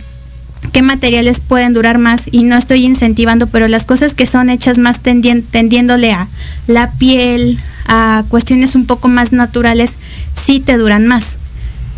qué 0.70 0.82
materiales 0.82 1.40
pueden 1.40 1.72
durar 1.72 1.98
más 1.98 2.22
y 2.30 2.44
no 2.44 2.56
estoy 2.56 2.84
incentivando, 2.84 3.46
pero 3.46 3.68
las 3.68 3.84
cosas 3.84 4.14
que 4.14 4.26
son 4.26 4.50
hechas 4.50 4.78
más 4.78 5.00
tendiéndole 5.00 6.12
a 6.12 6.28
la 6.66 6.92
piel, 6.92 7.58
a 7.86 8.24
cuestiones 8.28 8.74
un 8.74 8.86
poco 8.86 9.08
más 9.08 9.32
naturales, 9.32 9.94
sí 10.34 10.60
te 10.60 10.76
duran 10.76 11.06
más. 11.06 11.36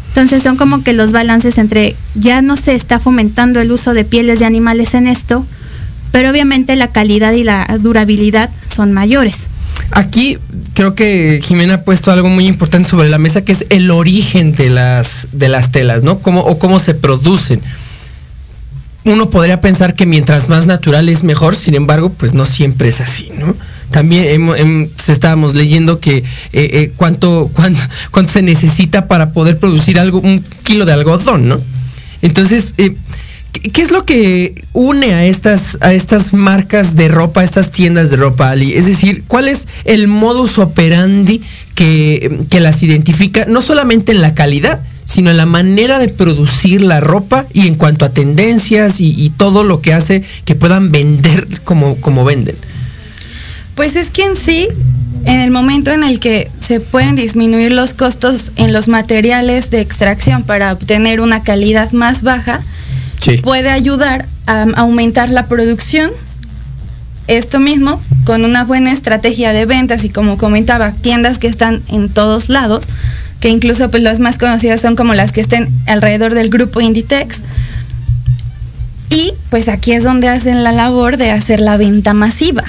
Entonces 0.08 0.42
son 0.42 0.56
como 0.56 0.82
que 0.82 0.92
los 0.92 1.12
balances 1.12 1.58
entre 1.58 1.96
ya 2.14 2.40
no 2.40 2.56
se 2.56 2.74
está 2.74 3.00
fomentando 3.00 3.60
el 3.60 3.72
uso 3.72 3.94
de 3.94 4.04
pieles 4.04 4.38
de 4.38 4.46
animales 4.46 4.94
en 4.94 5.08
esto, 5.08 5.44
pero 6.12 6.30
obviamente 6.30 6.76
la 6.76 6.88
calidad 6.88 7.32
y 7.32 7.42
la 7.42 7.66
durabilidad 7.80 8.48
son 8.68 8.92
mayores. 8.92 9.48
Aquí 9.90 10.38
creo 10.74 10.94
que 10.94 11.40
Jimena 11.42 11.74
ha 11.74 11.82
puesto 11.82 12.12
algo 12.12 12.28
muy 12.28 12.46
importante 12.46 12.88
sobre 12.88 13.08
la 13.08 13.18
mesa 13.18 13.42
que 13.42 13.52
es 13.52 13.66
el 13.70 13.90
origen 13.90 14.54
de 14.54 14.70
las 14.70 15.28
de 15.32 15.48
las 15.48 15.72
telas, 15.72 16.04
¿no? 16.04 16.20
Cómo 16.20 16.40
o 16.40 16.58
cómo 16.58 16.78
se 16.78 16.94
producen 16.94 17.60
uno 19.04 19.28
podría 19.30 19.60
pensar 19.60 19.94
que 19.94 20.06
mientras 20.06 20.48
más 20.48 20.66
natural 20.66 21.08
es 21.08 21.24
mejor, 21.24 21.56
sin 21.56 21.74
embargo, 21.74 22.10
pues 22.10 22.32
no 22.32 22.46
siempre 22.46 22.88
es 22.88 23.00
así, 23.00 23.30
¿no? 23.38 23.54
También 23.90 24.46
pues, 24.96 25.08
estábamos 25.08 25.54
leyendo 25.54 26.00
que 26.00 26.16
eh, 26.16 26.24
eh, 26.52 26.92
cuánto, 26.96 27.50
cuánto, 27.52 27.80
cuánto, 28.10 28.32
se 28.32 28.42
necesita 28.42 29.06
para 29.06 29.30
poder 29.32 29.58
producir 29.58 29.98
algo, 29.98 30.20
un 30.20 30.42
kilo 30.62 30.84
de 30.84 30.94
algodón, 30.94 31.48
¿no? 31.48 31.60
Entonces, 32.22 32.74
eh, 32.78 32.96
¿qué 33.52 33.82
es 33.82 33.90
lo 33.90 34.06
que 34.06 34.64
une 34.72 35.12
a 35.14 35.24
estas, 35.26 35.76
a 35.80 35.92
estas 35.92 36.32
marcas 36.32 36.96
de 36.96 37.08
ropa, 37.08 37.42
a 37.42 37.44
estas 37.44 37.70
tiendas 37.70 38.10
de 38.10 38.16
ropa, 38.16 38.50
Ali? 38.50 38.72
Es 38.72 38.86
decir, 38.86 39.24
¿cuál 39.28 39.48
es 39.48 39.68
el 39.84 40.08
modus 40.08 40.58
operandi 40.58 41.42
que, 41.74 42.40
que 42.48 42.60
las 42.60 42.82
identifica, 42.82 43.44
no 43.46 43.60
solamente 43.60 44.12
en 44.12 44.22
la 44.22 44.34
calidad, 44.34 44.80
sino 45.04 45.30
en 45.30 45.36
la 45.36 45.46
manera 45.46 45.98
de 45.98 46.08
producir 46.08 46.80
la 46.82 47.00
ropa 47.00 47.46
y 47.52 47.66
en 47.66 47.74
cuanto 47.74 48.04
a 48.04 48.10
tendencias 48.10 49.00
y, 49.00 49.30
todo 49.36 49.64
lo 49.64 49.80
que 49.80 49.92
hace 49.92 50.22
que 50.44 50.54
puedan 50.54 50.92
vender 50.92 51.46
como, 51.64 51.96
como 51.96 52.24
venden. 52.24 52.56
Pues 53.74 53.96
es 53.96 54.10
que 54.10 54.24
en 54.24 54.36
sí, 54.36 54.68
en 55.24 55.40
el 55.40 55.50
momento 55.50 55.90
en 55.90 56.04
el 56.04 56.20
que 56.20 56.50
se 56.60 56.80
pueden 56.80 57.16
disminuir 57.16 57.72
los 57.72 57.92
costos 57.92 58.52
en 58.56 58.72
los 58.72 58.88
materiales 58.88 59.70
de 59.70 59.80
extracción 59.80 60.44
para 60.44 60.72
obtener 60.72 61.20
una 61.20 61.42
calidad 61.42 61.92
más 61.92 62.22
baja, 62.22 62.60
puede 63.42 63.70
ayudar 63.70 64.26
a 64.46 64.62
aumentar 64.76 65.28
la 65.28 65.46
producción. 65.46 66.12
Esto 67.26 67.58
mismo, 67.58 68.02
con 68.24 68.44
una 68.44 68.64
buena 68.64 68.92
estrategia 68.92 69.52
de 69.52 69.64
ventas 69.64 70.04
y 70.04 70.10
como 70.10 70.36
comentaba, 70.36 70.92
tiendas 70.92 71.38
que 71.38 71.48
están 71.48 71.82
en 71.88 72.10
todos 72.10 72.50
lados, 72.50 72.84
que 73.44 73.50
incluso 73.50 73.90
pues 73.90 74.02
las 74.02 74.20
más 74.20 74.38
conocidas 74.38 74.80
son 74.80 74.96
como 74.96 75.12
las 75.12 75.30
que 75.30 75.42
estén 75.42 75.68
alrededor 75.86 76.32
del 76.32 76.48
grupo 76.48 76.80
Inditex. 76.80 77.42
Y 79.10 79.34
pues 79.50 79.68
aquí 79.68 79.92
es 79.92 80.02
donde 80.02 80.28
hacen 80.28 80.64
la 80.64 80.72
labor 80.72 81.18
de 81.18 81.30
hacer 81.30 81.60
la 81.60 81.76
venta 81.76 82.14
masiva. 82.14 82.64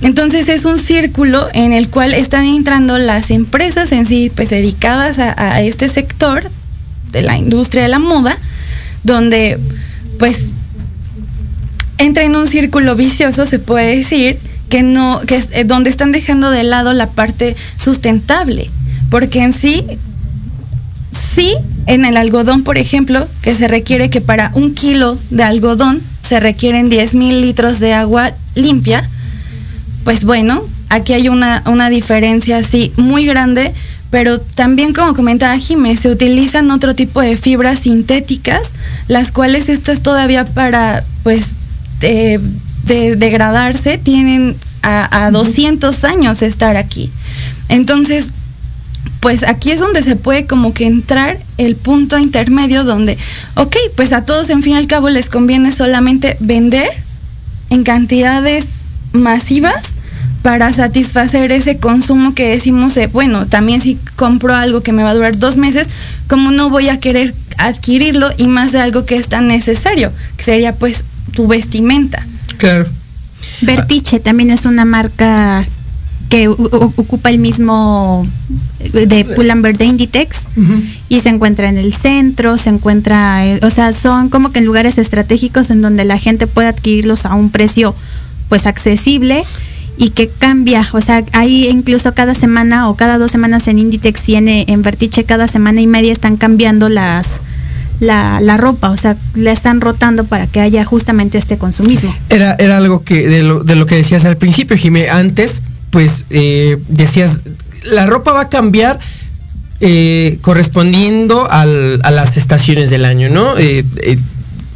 Entonces 0.00 0.48
es 0.48 0.66
un 0.66 0.78
círculo 0.78 1.48
en 1.52 1.72
el 1.72 1.88
cual 1.88 2.14
están 2.14 2.44
entrando 2.44 2.96
las 2.96 3.32
empresas 3.32 3.90
en 3.90 4.06
sí, 4.06 4.30
pues 4.32 4.50
dedicadas 4.50 5.18
a, 5.18 5.34
a 5.36 5.62
este 5.62 5.88
sector 5.88 6.48
de 7.10 7.22
la 7.22 7.36
industria 7.36 7.82
de 7.82 7.88
la 7.88 7.98
moda, 7.98 8.38
donde 9.02 9.58
pues 10.20 10.52
entra 11.96 12.22
en 12.22 12.36
un 12.36 12.46
círculo 12.46 12.94
vicioso, 12.94 13.46
se 13.46 13.58
puede 13.58 13.96
decir, 13.96 14.38
que 14.68 14.82
no, 14.82 15.20
que 15.26 15.36
es 15.36 15.48
eh, 15.52 15.64
donde 15.64 15.90
están 15.90 16.12
dejando 16.12 16.50
de 16.50 16.62
lado 16.62 16.92
la 16.92 17.10
parte 17.10 17.56
sustentable. 17.76 18.70
Porque 19.10 19.42
en 19.42 19.52
sí, 19.52 19.84
sí, 21.12 21.54
en 21.86 22.04
el 22.04 22.16
algodón, 22.16 22.62
por 22.62 22.78
ejemplo, 22.78 23.26
que 23.42 23.54
se 23.54 23.68
requiere 23.68 24.10
que 24.10 24.20
para 24.20 24.50
un 24.54 24.74
kilo 24.74 25.18
de 25.30 25.42
algodón 25.42 26.02
se 26.20 26.40
requieren 26.40 26.90
10 26.90 27.14
mil 27.14 27.40
litros 27.40 27.80
de 27.80 27.94
agua 27.94 28.32
limpia, 28.54 29.08
pues 30.04 30.24
bueno, 30.24 30.62
aquí 30.90 31.14
hay 31.14 31.28
una, 31.28 31.62
una 31.66 31.88
diferencia 31.88 32.58
así 32.58 32.92
muy 32.96 33.24
grande, 33.24 33.72
pero 34.10 34.40
también 34.40 34.92
como 34.92 35.14
comentaba 35.14 35.56
Jiménez, 35.58 36.00
se 36.00 36.10
utilizan 36.10 36.70
otro 36.70 36.94
tipo 36.94 37.20
de 37.20 37.36
fibras 37.36 37.80
sintéticas, 37.80 38.74
las 39.06 39.32
cuales 39.32 39.68
estas 39.68 40.02
todavía 40.02 40.44
para 40.44 41.04
pues 41.22 41.54
de, 42.00 42.40
de 42.84 43.16
degradarse 43.16 43.98
tienen 43.98 44.56
a, 44.82 45.26
a 45.26 45.30
200 45.30 46.04
años 46.04 46.42
estar 46.42 46.76
aquí. 46.76 47.10
Entonces, 47.68 48.32
pues 49.20 49.42
aquí 49.42 49.70
es 49.70 49.80
donde 49.80 50.02
se 50.02 50.16
puede 50.16 50.46
como 50.46 50.72
que 50.74 50.86
entrar 50.86 51.38
el 51.56 51.76
punto 51.76 52.18
intermedio 52.18 52.84
donde, 52.84 53.18
ok, 53.54 53.76
pues 53.96 54.12
a 54.12 54.24
todos 54.24 54.50
en 54.50 54.62
fin 54.62 54.74
y 54.74 54.76
al 54.76 54.86
cabo 54.86 55.08
les 55.08 55.28
conviene 55.28 55.72
solamente 55.72 56.36
vender 56.40 56.88
en 57.70 57.84
cantidades 57.84 58.86
masivas 59.12 59.96
para 60.42 60.72
satisfacer 60.72 61.50
ese 61.52 61.78
consumo 61.78 62.34
que 62.34 62.48
decimos, 62.48 62.94
de, 62.94 63.08
bueno, 63.08 63.46
también 63.46 63.80
si 63.80 63.98
compro 64.16 64.54
algo 64.54 64.82
que 64.82 64.92
me 64.92 65.02
va 65.02 65.10
a 65.10 65.14
durar 65.14 65.36
dos 65.38 65.56
meses, 65.56 65.88
como 66.28 66.50
no 66.50 66.70
voy 66.70 66.88
a 66.88 67.00
querer 67.00 67.34
adquirirlo 67.58 68.30
y 68.38 68.46
más 68.46 68.72
de 68.72 68.80
algo 68.80 69.04
que 69.04 69.16
es 69.16 69.28
tan 69.28 69.48
necesario, 69.48 70.12
que 70.36 70.44
sería 70.44 70.74
pues 70.74 71.04
tu 71.32 71.48
vestimenta. 71.48 72.24
Claro. 72.56 72.86
Vertiche 73.62 74.20
también 74.20 74.50
es 74.50 74.64
una 74.64 74.84
marca 74.84 75.66
que 76.28 76.48
ocupa 76.48 77.30
el 77.30 77.38
mismo 77.38 78.26
de 78.92 79.24
Pull&Bear 79.24 79.76
de 79.76 79.84
Inditex 79.86 80.46
uh 80.56 80.60
-huh. 80.60 80.82
y 81.08 81.20
se 81.20 81.30
encuentra 81.30 81.68
en 81.68 81.78
el 81.78 81.94
centro, 81.94 82.58
se 82.58 82.70
encuentra, 82.70 83.46
eh, 83.46 83.60
o 83.62 83.70
sea, 83.70 83.92
son 83.92 84.28
como 84.28 84.52
que 84.52 84.58
en 84.58 84.66
lugares 84.66 84.98
estratégicos 84.98 85.70
en 85.70 85.80
donde 85.80 86.04
la 86.04 86.18
gente 86.18 86.46
puede 86.46 86.68
adquirirlos 86.68 87.24
a 87.24 87.34
un 87.34 87.50
precio 87.50 87.94
pues 88.48 88.66
accesible 88.66 89.44
y 89.96 90.10
que 90.10 90.28
cambia, 90.28 90.88
o 90.92 91.00
sea, 91.00 91.24
hay 91.32 91.66
incluso 91.68 92.14
cada 92.14 92.34
semana 92.34 92.88
o 92.88 92.94
cada 92.94 93.18
dos 93.18 93.30
semanas 93.30 93.66
en 93.66 93.78
Inditex 93.78 94.28
y 94.28 94.36
en, 94.36 94.48
en 94.48 94.82
Vertiche 94.82 95.24
cada 95.24 95.48
semana 95.48 95.80
y 95.80 95.86
media 95.86 96.12
están 96.12 96.36
cambiando 96.36 96.88
las 96.88 97.40
la, 98.00 98.40
la, 98.40 98.56
ropa, 98.56 98.90
o 98.90 98.96
sea, 98.96 99.16
la 99.34 99.50
están 99.50 99.80
rotando 99.80 100.24
para 100.24 100.46
que 100.46 100.60
haya 100.60 100.84
justamente 100.84 101.36
este 101.36 101.58
consumismo. 101.58 102.14
Era, 102.28 102.54
era 102.54 102.76
algo 102.76 103.02
que 103.02 103.26
de 103.28 103.42
lo, 103.42 103.64
de 103.64 103.74
lo 103.74 103.86
que 103.86 103.96
decías 103.96 104.24
al 104.24 104.36
principio, 104.36 104.76
Jimé, 104.76 105.08
antes, 105.08 105.62
pues 105.90 106.24
eh, 106.30 106.78
decías, 106.88 107.40
la 107.84 108.06
ropa 108.06 108.32
va 108.32 108.42
a 108.42 108.48
cambiar 108.48 108.98
eh, 109.80 110.38
correspondiendo 110.40 111.50
al, 111.50 112.00
a 112.02 112.10
las 112.10 112.36
estaciones 112.36 112.90
del 112.90 113.04
año, 113.04 113.28
¿no? 113.28 113.56
Eh, 113.58 113.84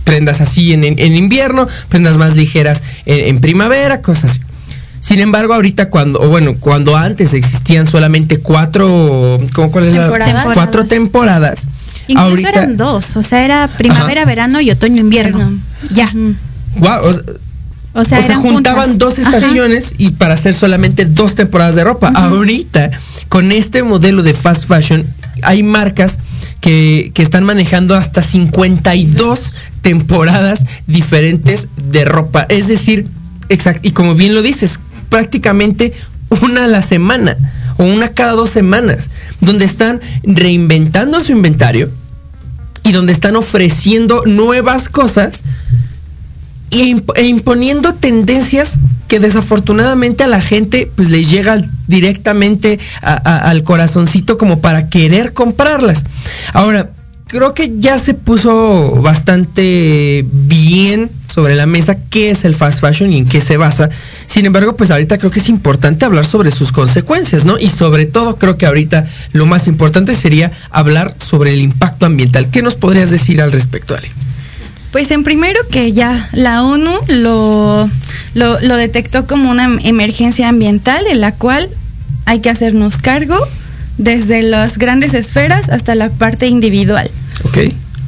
prendas 0.04 0.40
así 0.40 0.72
en, 0.72 0.84
en, 0.84 1.16
invierno, 1.16 1.68
prendas 1.88 2.18
más 2.18 2.34
ligeras 2.36 2.82
en, 3.06 3.28
en 3.28 3.40
primavera, 3.40 4.02
cosas 4.02 4.32
así. 4.32 4.40
Sin 5.02 5.18
embargo, 5.18 5.52
ahorita 5.54 5.90
cuando, 5.90 6.20
o 6.20 6.28
bueno, 6.28 6.54
cuando 6.60 6.96
antes 6.96 7.34
existían 7.34 7.88
solamente 7.88 8.38
cuatro, 8.38 9.40
¿cómo 9.52 9.72
cuál 9.72 9.86
es 9.86 9.94
¿Temporadas? 9.94 10.46
la? 10.46 10.54
Cuatro 10.54 10.86
temporadas. 10.86 11.66
Incluso 12.06 12.30
ahorita, 12.30 12.48
eran 12.50 12.76
dos, 12.76 13.16
o 13.16 13.22
sea, 13.24 13.44
era 13.44 13.68
primavera, 13.76 14.20
ajá. 14.20 14.28
verano 14.28 14.60
y 14.60 14.70
otoño, 14.70 15.00
invierno. 15.00 15.52
Ya. 15.90 16.12
Wow, 16.76 17.00
o, 17.04 17.20
o 17.94 18.04
sea, 18.04 18.20
o 18.20 18.22
sea 18.22 18.36
juntaban 18.36 18.90
juntas. 18.90 18.98
dos 18.98 19.18
estaciones 19.18 19.86
ajá. 19.86 19.94
y 19.98 20.10
para 20.12 20.34
hacer 20.34 20.54
solamente 20.54 21.04
dos 21.04 21.34
temporadas 21.34 21.74
de 21.74 21.84
ropa. 21.84 22.08
Ahorita, 22.14 22.90
con 23.28 23.52
este 23.52 23.82
modelo 23.82 24.22
de 24.22 24.34
fast 24.34 24.66
fashion, 24.66 25.06
hay 25.42 25.62
marcas 25.62 26.18
que, 26.60 27.10
que 27.14 27.22
están 27.22 27.44
manejando 27.44 27.94
hasta 27.94 28.22
52 28.22 29.52
temporadas 29.82 30.66
diferentes 30.86 31.68
de 31.76 32.04
ropa. 32.04 32.46
Es 32.48 32.68
decir, 32.68 33.06
exacto, 33.48 33.86
y 33.86 33.92
como 33.92 34.14
bien 34.14 34.34
lo 34.34 34.42
dices, 34.42 34.80
prácticamente 35.08 35.92
una 36.42 36.64
a 36.64 36.68
la 36.68 36.82
semana 36.82 37.36
o 37.76 37.84
una 37.84 38.08
cada 38.08 38.32
dos 38.32 38.50
semanas, 38.50 39.10
donde 39.40 39.64
están 39.64 40.00
reinventando 40.22 41.20
su 41.20 41.32
inventario 41.32 41.90
y 42.84 42.92
donde 42.92 43.12
están 43.12 43.36
ofreciendo 43.36 44.22
nuevas 44.26 44.88
cosas 44.88 45.42
e, 46.72 47.02
e 47.16 47.26
imponiendo 47.26 47.94
tendencias 47.94 48.78
que 49.06 49.20
desafortunadamente 49.20 50.24
a 50.24 50.28
la 50.28 50.40
gente 50.40 50.90
pues 50.96 51.10
les 51.10 51.30
llega 51.30 51.62
directamente 51.86 52.78
al 53.02 53.62
corazoncito 53.62 54.38
como 54.38 54.60
para 54.60 54.88
querer 54.88 55.34
comprarlas. 55.34 56.04
Ahora, 56.54 56.90
creo 57.26 57.52
que 57.54 57.72
ya 57.78 57.98
se 57.98 58.14
puso 58.14 59.02
bastante 59.02 60.24
bien 60.30 61.10
sobre 61.28 61.56
la 61.56 61.66
mesa 61.66 61.96
qué 62.10 62.30
es 62.30 62.44
el 62.44 62.54
fast 62.54 62.80
fashion 62.80 63.12
y 63.12 63.18
en 63.18 63.26
qué 63.26 63.40
se 63.40 63.56
basa. 63.58 63.90
Sin 64.26 64.46
embargo, 64.46 64.76
pues 64.76 64.90
ahorita 64.90 65.18
creo 65.18 65.30
que 65.30 65.40
es 65.40 65.48
importante 65.48 66.04
hablar 66.04 66.24
sobre 66.24 66.50
sus 66.50 66.72
consecuencias, 66.72 67.44
¿no? 67.44 67.58
Y 67.58 67.68
sobre 67.68 68.06
todo 68.06 68.36
creo 68.36 68.56
que 68.56 68.66
ahorita 68.66 69.06
lo 69.32 69.46
más 69.46 69.66
importante 69.66 70.14
sería 70.14 70.52
hablar 70.70 71.14
sobre 71.18 71.52
el 71.52 71.60
impacto 71.60 72.06
ambiental. 72.06 72.48
¿Qué 72.50 72.62
nos 72.62 72.76
podrías 72.76 73.10
decir 73.10 73.40
al 73.42 73.52
respecto, 73.52 73.94
Ale? 73.94 74.10
Pues 74.92 75.10
en 75.10 75.24
primero 75.24 75.58
que 75.70 75.92
ya 75.92 76.28
la 76.32 76.62
ONU 76.62 76.92
lo, 77.08 77.88
lo, 78.34 78.60
lo 78.60 78.76
detectó 78.76 79.26
como 79.26 79.50
una 79.50 79.78
emergencia 79.82 80.48
ambiental 80.48 81.02
de 81.04 81.14
la 81.14 81.32
cual 81.32 81.68
hay 82.26 82.40
que 82.40 82.50
hacernos 82.50 82.98
cargo 82.98 83.36
desde 83.98 84.42
las 84.42 84.78
grandes 84.78 85.14
esferas 85.14 85.68
hasta 85.68 85.94
la 85.94 86.10
parte 86.10 86.46
individual. 86.46 87.10
Ok. 87.44 87.58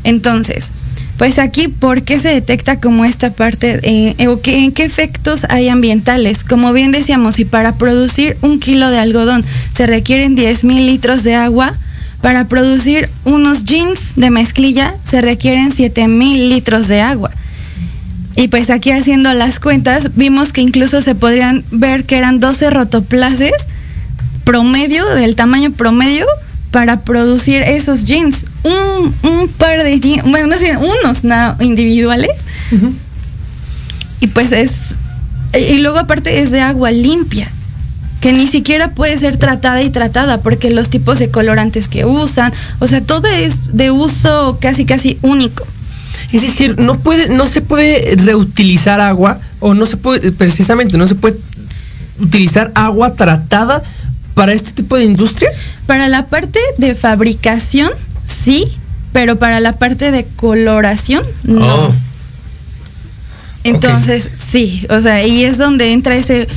Entonces, 0.05 0.73
pues 1.17 1.39
aquí, 1.39 1.69
¿por 1.69 2.03
qué 2.03 2.19
se 2.19 2.29
detecta 2.29 2.81
como 2.81 3.05
esta 3.05 3.33
parte? 3.33 3.81
Eh, 3.83 4.29
o 4.29 4.41
qué, 4.41 4.65
¿En 4.65 4.73
qué 4.73 4.85
efectos 4.85 5.47
hay 5.49 5.69
ambientales? 5.69 6.45
Como 6.45 6.73
bien 6.73 6.91
decíamos, 6.91 7.37
si 7.37 7.45
para 7.45 7.75
producir 7.75 8.37
un 8.43 8.59
kilo 8.61 8.91
de 8.91 8.99
algodón 8.99 9.45
se 9.73 9.87
requieren 9.87 10.35
10 10.35 10.65
mil 10.65 10.87
litros 10.87 11.23
de 11.23 11.35
agua, 11.35 11.75
para 12.25 12.49
producir 12.49 13.11
unos 13.27 13.65
jeans 13.65 14.15
de 14.17 14.31
mezclilla 14.31 14.95
se 15.05 15.21
requieren 15.21 15.73
7 15.73 16.09
mil 16.09 16.49
litros 16.49 16.89
de 16.89 17.03
agua. 17.03 17.31
Y 18.35 18.49
pues 18.49 18.71
aquí 18.71 18.93
haciendo 18.93 19.35
las 19.35 19.61
cuentas, 19.61 20.17
vimos 20.17 20.51
que 20.51 20.63
incluso 20.63 21.03
se 21.03 21.15
podrían 21.15 21.63
ver 21.71 22.05
que 22.05 22.17
eran 22.17 22.41
12 22.41 22.71
rotoplaces 22.71 23.53
promedio, 24.43 25.05
del 25.05 25.37
tamaño 25.37 25.73
promedio, 25.73 26.25
para 26.71 27.03
producir 27.03 27.61
esos 27.61 28.07
jeans. 28.07 28.47
Un, 28.63 29.15
un 29.31 29.49
par 29.49 29.85
de 29.85 30.01
jeans, 30.01 30.23
bueno, 30.23 30.49
más 30.49 30.63
bien 30.63 30.79
unos 30.79 31.25
nada, 31.25 31.59
individuales. 31.61 32.31
Uh 32.73 32.77
-huh. 32.77 32.93
Y 34.21 34.27
pues 34.29 34.51
es. 34.51 34.95
Y 35.53 35.81
luego, 35.81 35.99
aparte, 35.99 36.41
es 36.41 36.51
de 36.51 36.63
agua 36.63 36.91
limpia, 36.91 37.51
que 38.25 38.33
ni 38.33 38.47
siquiera 38.47 38.93
puede 38.93 39.19
ser 39.19 39.37
tratada 39.37 39.83
y 39.83 39.91
tratada, 39.91 40.39
porque 40.39 40.71
los 40.71 40.89
tipos 40.89 41.19
de 41.19 41.31
colorantes 41.31 41.89
que 41.89 42.07
usan, 42.07 42.55
o 42.79 42.87
sea, 42.87 43.03
todo 43.03 43.29
es 43.29 43.77
de 43.77 43.91
uso 43.91 44.57
casi, 44.63 44.87
casi 44.87 45.19
único. 45.21 45.67
Es 46.33 46.41
decir, 46.41 46.81
no 46.81 46.99
puede, 47.01 47.29
no 47.29 47.45
se 47.45 47.61
puede 47.61 48.17
reutilizar 48.17 48.99
agua, 49.03 49.41
o 49.61 49.75
no 49.75 49.85
se 49.85 49.99
puede, 49.99 50.33
precisamente, 50.33 50.97
no 50.97 51.07
se 51.07 51.17
puede 51.17 51.37
utilizar 52.19 52.73
agua 52.75 53.15
tratada 53.15 53.83
para 54.33 54.55
este 54.55 54.73
tipo 54.73 54.97
de 54.97 55.05
industria? 55.05 55.51
Para 55.87 56.09
la 56.09 56.25
parte 56.25 56.61
de 56.79 56.95
fabricación, 56.95 57.91
sí, 58.25 58.73
pero 59.13 59.37
para 59.37 59.61
la 59.61 59.77
parte 59.77 60.13
de 60.13 60.25
coloración, 60.25 61.27
no. 61.43 61.67
Oh. 61.67 61.95
Entonces, 63.65 64.27
okay. 64.27 64.39
sí, 64.51 64.87
o 64.89 64.99
sea, 65.03 65.27
y 65.27 65.45
es 65.45 65.59
donde 65.59 65.93
entra 65.93 66.17
ese, 66.17 66.49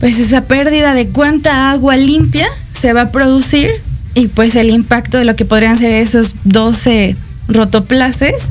pues 0.00 0.18
esa 0.18 0.42
pérdida 0.42 0.94
de 0.94 1.08
cuánta 1.08 1.70
agua 1.70 1.96
limpia 1.96 2.46
se 2.72 2.92
va 2.92 3.02
a 3.02 3.12
producir 3.12 3.70
y 4.14 4.28
pues 4.28 4.54
el 4.56 4.70
impacto 4.70 5.18
de 5.18 5.24
lo 5.24 5.36
que 5.36 5.44
podrían 5.44 5.78
ser 5.78 5.92
esos 5.92 6.36
12 6.44 7.16
rotoplaces, 7.48 8.44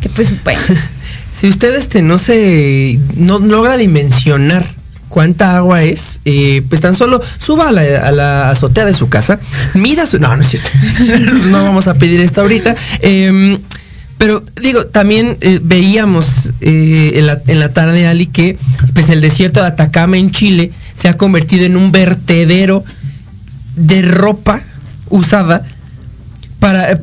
que 0.00 0.08
pues 0.08 0.34
bueno. 0.44 0.60
si 1.32 1.48
usted 1.48 1.74
este 1.74 2.02
no 2.02 2.18
se, 2.18 2.98
no 3.16 3.38
logra 3.38 3.76
dimensionar 3.76 4.66
cuánta 5.08 5.56
agua 5.56 5.82
es, 5.82 6.20
eh, 6.24 6.62
pues 6.68 6.80
tan 6.80 6.94
solo 6.94 7.20
suba 7.38 7.70
a 7.70 7.72
la, 7.72 7.82
a 7.98 8.12
la, 8.12 8.50
azotea 8.50 8.84
de 8.84 8.92
su 8.92 9.08
casa, 9.08 9.40
mida 9.74 10.04
su... 10.06 10.18
No, 10.18 10.36
no 10.36 10.42
es 10.42 10.48
cierto. 10.48 10.68
no 11.48 11.64
vamos 11.64 11.88
a 11.88 11.94
pedir 11.94 12.20
esto 12.20 12.42
ahorita. 12.42 12.76
Eh, 13.00 13.58
Pero 14.18 14.44
digo, 14.60 14.86
también 14.86 15.38
eh, 15.40 15.60
veíamos 15.62 16.52
eh, 16.60 17.12
en, 17.14 17.26
la, 17.26 17.40
en 17.46 17.60
la 17.60 17.72
tarde, 17.72 18.06
Ali, 18.08 18.26
que 18.26 18.58
pues 18.92 19.08
el 19.08 19.20
desierto 19.20 19.60
de 19.60 19.68
Atacama 19.68 20.18
en 20.18 20.32
Chile 20.32 20.72
se 20.94 21.08
ha 21.08 21.16
convertido 21.16 21.64
en 21.64 21.76
un 21.76 21.92
vertedero 21.92 22.84
de 23.76 24.02
ropa 24.02 24.60
usada 25.08 25.64
para 26.58 26.90
eh, 26.92 26.98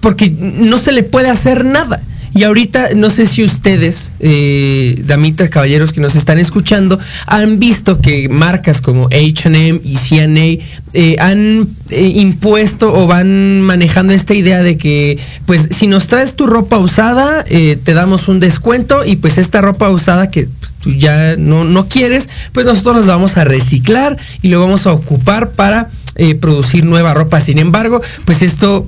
porque 0.00 0.30
no 0.30 0.78
se 0.78 0.92
le 0.92 1.02
puede 1.02 1.30
hacer 1.30 1.64
nada. 1.64 2.00
Y 2.34 2.44
ahorita 2.44 2.90
no 2.94 3.10
sé 3.10 3.26
si 3.26 3.42
ustedes, 3.42 4.12
eh, 4.20 5.02
damitas, 5.04 5.48
caballeros 5.48 5.92
que 5.92 6.00
nos 6.00 6.14
están 6.14 6.38
escuchando, 6.38 6.98
han 7.26 7.58
visto 7.58 8.00
que 8.00 8.28
marcas 8.28 8.80
como 8.80 9.08
HM 9.08 9.80
y 9.82 9.96
CNA 9.96 10.64
eh, 10.92 11.16
han 11.18 11.68
eh, 11.90 12.12
impuesto 12.16 12.92
o 12.92 13.06
van 13.06 13.62
manejando 13.62 14.12
esta 14.12 14.34
idea 14.34 14.62
de 14.62 14.76
que, 14.76 15.18
pues, 15.46 15.68
si 15.72 15.86
nos 15.86 16.06
traes 16.06 16.34
tu 16.34 16.46
ropa 16.46 16.78
usada, 16.78 17.44
eh, 17.48 17.78
te 17.82 17.94
damos 17.94 18.28
un 18.28 18.38
descuento 18.38 19.04
y 19.04 19.16
pues 19.16 19.38
esta 19.38 19.60
ropa 19.60 19.90
usada 19.90 20.30
que 20.30 20.46
pues, 20.46 20.72
tú 20.80 20.92
ya 20.92 21.36
no, 21.36 21.64
no 21.64 21.88
quieres, 21.88 22.28
pues 22.52 22.66
nosotros 22.66 23.06
la 23.06 23.16
vamos 23.16 23.36
a 23.36 23.44
reciclar 23.44 24.16
y 24.42 24.48
lo 24.48 24.60
vamos 24.60 24.86
a 24.86 24.92
ocupar 24.92 25.50
para 25.50 25.88
eh, 26.16 26.34
producir 26.34 26.84
nueva 26.84 27.14
ropa. 27.14 27.40
Sin 27.40 27.58
embargo, 27.58 28.02
pues 28.24 28.42
esto 28.42 28.86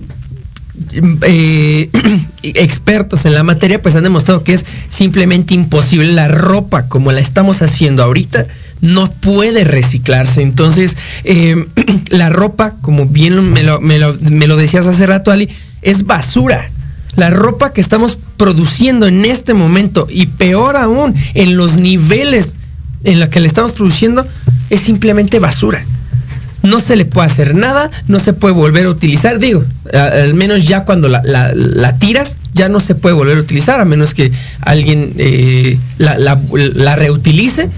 eh, 0.92 1.90
expertos 2.42 3.26
en 3.26 3.35
la 3.35 3.42
materia 3.42 3.82
pues 3.82 3.94
han 3.94 4.04
demostrado 4.04 4.44
que 4.44 4.54
es 4.54 4.64
simplemente 4.88 5.54
imposible. 5.54 6.12
La 6.12 6.28
ropa 6.28 6.88
como 6.88 7.12
la 7.12 7.20
estamos 7.20 7.62
haciendo 7.62 8.02
ahorita 8.02 8.46
no 8.80 9.11
puede 9.11 9.64
reciclarse. 9.64 10.42
Entonces, 10.42 10.96
eh, 11.24 11.66
la 12.11 12.30
ropa, 12.30 12.74
como 12.80 13.06
bien 13.06 13.52
me 13.52 13.62
lo, 13.62 13.80
me, 13.80 13.98
lo, 13.98 14.56
decías 14.56 14.87
hace 14.87 15.06
rato, 15.06 15.30
Ali, 15.30 15.48
es 15.82 16.04
basura. 16.04 16.70
La 17.14 17.28
ropa 17.28 17.72
que 17.72 17.82
estamos 17.82 18.18
produciendo 18.38 19.06
en 19.06 19.24
este 19.26 19.54
momento 19.54 20.06
y 20.11 20.26
peor 20.26 20.76
aún 20.76 21.14
en 21.35 21.56
los 21.56 21.76
niveles 21.76 22.56
en 23.04 23.20
los 23.20 23.28
que 23.28 23.40
le 23.40 23.48
estamos 23.48 23.72
produciendo 23.72 24.26
es 24.70 24.80
simplemente 24.80 25.38
basura 25.38 25.85
no 26.62 26.81
se 26.81 26.96
le 26.96 27.05
puede 27.05 27.27
hacer 27.27 27.55
nada, 27.55 27.90
no 28.09 28.18
se 28.18 28.33
puede 28.33 28.55
volver 28.55 28.87
a 28.87 28.90
utilizar, 28.90 29.38
digo, 29.38 29.64
al 29.92 30.35
menos 30.35 30.66
ya 30.66 30.85
cuando 30.85 31.08
la, 31.08 31.23
la, 31.25 31.98
tiras, 31.98 32.38
ya 32.54 32.69
no 32.69 32.81
se 32.81 32.94
puede 32.94 33.15
volver 33.15 33.38
a 33.38 33.40
utilizar, 33.40 33.81
a 33.81 33.85
menos 33.85 34.15
que 34.15 34.31
alguien 34.60 35.15
eh, 35.19 35.79
la, 35.98 36.17
la, 36.19 36.96
reutilice, 36.96 37.69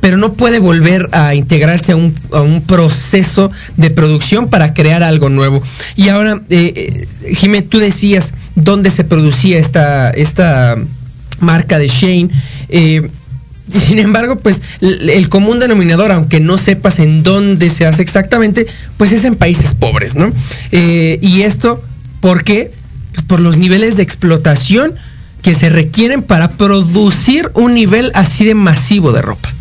pero 0.00 0.16
no 0.16 0.34
puede 0.34 0.58
volver 0.58 1.08
a 1.12 1.34
integrarse 1.34 1.92
a 1.92 1.96
un, 1.96 2.14
a 2.32 2.40
un, 2.40 2.62
proceso 2.62 3.50
de 3.76 3.90
producción 3.90 4.48
para 4.48 4.74
crear 4.74 5.02
algo 5.02 5.28
nuevo. 5.28 5.62
Y 5.96 6.08
ahora, 6.08 6.40
eh, 6.50 7.06
Jimé, 7.34 7.62
tú 7.62 7.78
decías 7.78 8.32
dónde 8.54 8.90
se 8.90 9.04
producía 9.04 9.58
esta, 9.58 10.10
esta 10.10 10.76
marca 11.40 11.78
de 11.78 11.88
Shane. 11.88 12.30
Eh, 12.68 13.08
sin 13.68 13.98
embargo, 13.98 14.36
pues 14.36 14.62
el 14.80 15.28
común 15.28 15.58
denominador, 15.58 16.12
aunque 16.12 16.40
no 16.40 16.58
sepas 16.58 16.98
en 16.98 17.22
dónde 17.22 17.70
se 17.70 17.86
hace 17.86 18.02
exactamente, 18.02 18.66
pues 18.96 19.12
es 19.12 19.24
en 19.24 19.36
países 19.36 19.74
pobres, 19.74 20.14
¿no? 20.14 20.32
Eh, 20.72 21.18
y 21.20 21.42
esto, 21.42 21.82
¿por 22.20 22.44
qué? 22.44 22.72
Pues 23.12 23.24
por 23.24 23.40
los 23.40 23.56
niveles 23.56 23.96
de 23.96 24.02
explotación 24.02 24.94
que 25.42 25.54
se 25.54 25.68
requieren 25.68 26.22
para 26.22 26.52
producir 26.52 27.50
un 27.54 27.74
nivel 27.74 28.10
así 28.14 28.44
de 28.44 28.54
masivo 28.54 29.12
de 29.12 29.22
ropa. 29.22 29.52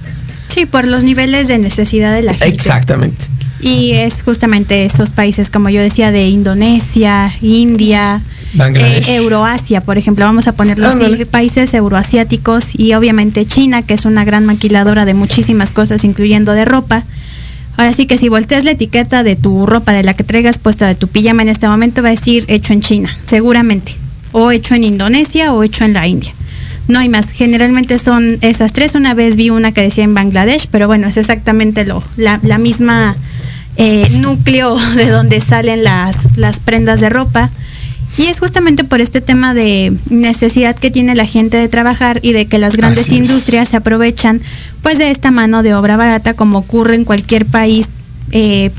Sí, 0.54 0.66
por 0.66 0.88
los 0.88 1.04
niveles 1.04 1.48
de 1.48 1.58
necesidad 1.58 2.14
de 2.14 2.24
la 2.24 2.34
gente. 2.34 2.48
Exactamente. 2.48 3.26
Y 3.60 3.92
es 3.94 4.22
justamente 4.24 4.86
estos 4.86 5.12
países, 5.12 5.50
como 5.50 5.70
yo 5.70 5.82
decía, 5.82 6.12
de 6.12 6.28
Indonesia, 6.28 7.32
India, 7.42 8.22
eh, 8.58 9.16
Euroasia, 9.16 9.82
por 9.82 9.98
ejemplo, 9.98 10.26
vamos 10.26 10.48
a 10.48 10.54
ponerlo 10.54 10.88
así, 10.88 11.26
países 11.26 11.74
euroasiáticos 11.74 12.70
y 12.74 12.94
obviamente 12.94 13.46
China, 13.46 13.82
que 13.82 13.94
es 13.94 14.06
una 14.06 14.24
gran 14.26 14.46
maquiladora 14.46 15.06
de 15.06 15.14
muchísimas 15.14 15.72
cosas, 15.72 16.04
incluyendo 16.04 16.54
de 16.54 16.66
ropa. 16.66 17.04
Ahora 17.78 17.92
sí 17.92 18.06
que 18.06 18.18
si 18.18 18.30
volteas 18.30 18.64
la 18.64 18.72
etiqueta 18.72 19.24
de 19.24 19.36
tu 19.36 19.66
ropa, 19.66 19.92
de 19.92 20.04
la 20.04 20.14
que 20.14 20.24
traigas 20.24 20.58
puesta 20.58 20.88
de 20.88 20.96
tu 20.96 21.08
pijama 21.08 21.42
en 21.42 21.50
este 21.50 21.68
momento, 21.68 22.02
va 22.02 22.10
a 22.10 22.12
decir 22.12 22.46
hecho 22.48 22.72
en 22.72 22.82
China, 22.82 23.18
seguramente. 23.26 23.94
O 24.32 24.52
hecho 24.52 24.76
en 24.76 24.84
Indonesia 24.84 25.54
o 25.54 25.64
hecho 25.64 25.84
en 25.84 25.94
la 25.94 26.08
India. 26.08 26.34
No 26.88 27.00
hay 27.00 27.10
más. 27.10 27.32
Generalmente 27.32 27.98
son 27.98 28.38
esas 28.42 28.72
tres. 28.72 28.96
Una 28.96 29.14
vez 29.14 29.36
vi 29.36 29.50
una 29.50 29.72
que 29.72 29.82
decía 29.82 30.04
en 30.04 30.14
Bangladesh, 30.14 30.68
pero 30.70 30.88
bueno, 30.88 31.08
es 31.08 31.18
exactamente 31.18 31.84
lo, 31.84 32.04
la, 32.16 32.40
la 32.44 32.58
misma 32.58 33.16
eh, 33.78 34.08
núcleo 34.12 34.78
de 34.96 35.10
donde 35.10 35.42
salen 35.42 35.84
las, 35.84 36.16
las 36.38 36.60
prendas 36.60 37.02
de 37.02 37.10
ropa. 37.10 37.50
Y 38.18 38.28
es 38.28 38.40
justamente 38.40 38.84
por 38.84 39.02
este 39.02 39.20
tema 39.20 39.54
de 39.54 39.94
necesidad 40.10 40.76
que 40.76 40.90
tiene 40.90 41.16
la 41.16 41.26
gente 41.26 41.58
de 41.58 41.68
trabajar 41.68 42.20
y 42.22 42.32
de 42.32 42.46
que 42.46 42.58
las 42.60 42.76
grandes 42.76 43.08
Así 43.08 43.18
industrias 43.18 43.64
es. 43.64 43.70
se 43.70 43.78
aprovechan 43.78 44.42
pues 44.82 44.98
de 44.98 45.12
esta 45.12 45.32
mano 45.32 45.64
de 45.64 45.74
obra 45.74 45.98
barata 45.98 46.34
como 46.34 46.60
ocurre 46.60 46.96
en 46.96 47.04
cualquier 47.04 47.46
país 47.46 47.90
eh, 48.32 48.72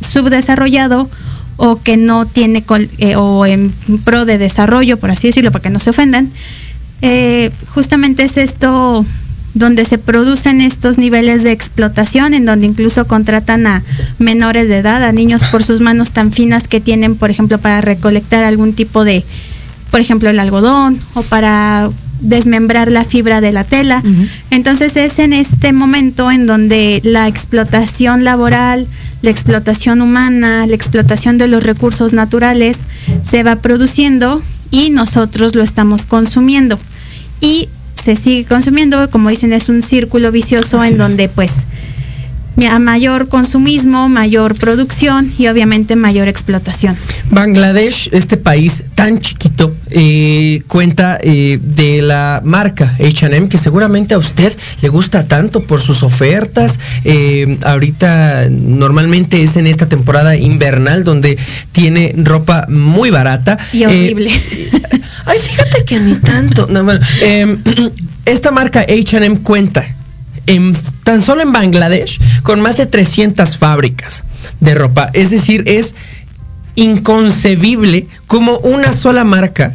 subdesarrollado 0.00 1.10
o 1.56 1.82
que 1.82 1.96
no 1.96 2.24
tiene 2.24 2.64
eh, 2.98 3.16
o 3.16 3.44
en 3.44 3.72
pro 4.04 4.24
de 4.24 4.38
desarrollo, 4.38 4.96
por 4.96 5.10
así 5.10 5.26
decirlo, 5.26 5.50
para 5.52 5.62
que 5.62 5.70
no 5.70 5.80
se 5.80 5.90
ofendan. 5.90 6.30
Eh, 7.02 7.50
justamente 7.74 8.22
es 8.22 8.36
esto 8.36 9.04
donde 9.58 9.84
se 9.84 9.98
producen 9.98 10.60
estos 10.60 10.98
niveles 10.98 11.42
de 11.42 11.52
explotación, 11.52 12.34
en 12.34 12.46
donde 12.46 12.66
incluso 12.66 13.06
contratan 13.06 13.66
a 13.66 13.82
menores 14.18 14.68
de 14.68 14.78
edad, 14.78 15.02
a 15.04 15.12
niños 15.12 15.42
por 15.50 15.62
sus 15.62 15.80
manos 15.80 16.12
tan 16.12 16.32
finas 16.32 16.68
que 16.68 16.80
tienen, 16.80 17.16
por 17.16 17.30
ejemplo, 17.30 17.58
para 17.58 17.80
recolectar 17.80 18.44
algún 18.44 18.72
tipo 18.72 19.04
de, 19.04 19.24
por 19.90 20.00
ejemplo, 20.00 20.30
el 20.30 20.38
algodón 20.38 20.98
o 21.14 21.22
para 21.22 21.90
desmembrar 22.20 22.90
la 22.90 23.04
fibra 23.04 23.40
de 23.40 23.52
la 23.52 23.64
tela. 23.64 24.02
Uh 24.04 24.08
-huh. 24.08 24.28
Entonces 24.50 24.96
es 24.96 25.18
en 25.18 25.32
este 25.32 25.72
momento 25.72 26.30
en 26.30 26.46
donde 26.46 27.00
la 27.04 27.28
explotación 27.28 28.24
laboral, 28.24 28.86
la 29.22 29.30
explotación 29.30 30.00
humana, 30.00 30.66
la 30.66 30.74
explotación 30.74 31.38
de 31.38 31.48
los 31.48 31.62
recursos 31.62 32.12
naturales 32.12 32.76
se 33.22 33.42
va 33.42 33.56
produciendo 33.56 34.42
y 34.70 34.90
nosotros 34.90 35.54
lo 35.54 35.62
estamos 35.62 36.04
consumiendo. 36.06 36.78
Y 37.40 37.68
se 38.00 38.16
sigue 38.16 38.44
consumiendo, 38.44 39.10
como 39.10 39.28
dicen, 39.28 39.52
es 39.52 39.68
un 39.68 39.82
círculo 39.82 40.30
vicioso 40.32 40.80
Así 40.80 40.88
en 40.88 40.94
es. 40.94 40.98
donde 41.08 41.28
pues 41.28 41.52
a 42.66 42.78
mayor 42.78 43.28
consumismo, 43.28 44.08
mayor 44.08 44.58
producción 44.58 45.32
y 45.38 45.46
obviamente 45.48 45.96
mayor 45.96 46.28
explotación. 46.28 46.96
Bangladesh, 47.30 48.08
este 48.12 48.36
país 48.36 48.84
tan 48.94 49.20
chiquito, 49.20 49.74
eh, 49.90 50.62
cuenta 50.66 51.18
eh, 51.22 51.58
de 51.62 52.02
la 52.02 52.40
marca 52.44 52.92
HM, 52.98 53.48
que 53.48 53.58
seguramente 53.58 54.14
a 54.14 54.18
usted 54.18 54.56
le 54.82 54.88
gusta 54.88 55.28
tanto 55.28 55.62
por 55.62 55.80
sus 55.80 56.02
ofertas. 56.02 56.78
Eh, 57.04 57.58
ahorita 57.64 58.48
normalmente 58.50 59.42
es 59.42 59.56
en 59.56 59.66
esta 59.66 59.88
temporada 59.88 60.36
invernal 60.36 61.04
donde 61.04 61.38
tiene 61.72 62.14
ropa 62.16 62.66
muy 62.68 63.10
barata. 63.10 63.58
Y 63.72 63.84
horrible. 63.84 64.30
ay, 65.26 65.38
fíjate 65.38 65.84
que 65.84 66.00
ni 66.00 66.14
tanto. 66.16 66.66
No, 66.66 66.82
bueno, 66.82 67.00
esta 68.24 68.50
marca 68.50 68.84
HM 68.88 69.36
cuenta 69.42 69.97
en, 70.48 70.74
tan 71.04 71.22
solo 71.22 71.42
en 71.42 71.52
Bangladesh 71.52 72.18
con 72.42 72.60
más 72.60 72.76
de 72.76 72.86
300 72.86 73.56
fábricas 73.56 74.24
de 74.60 74.74
ropa. 74.74 75.10
Es 75.12 75.30
decir, 75.30 75.62
es 75.66 75.94
inconcebible 76.74 78.06
como 78.26 78.58
una 78.58 78.92
sola 78.92 79.24
marca 79.24 79.74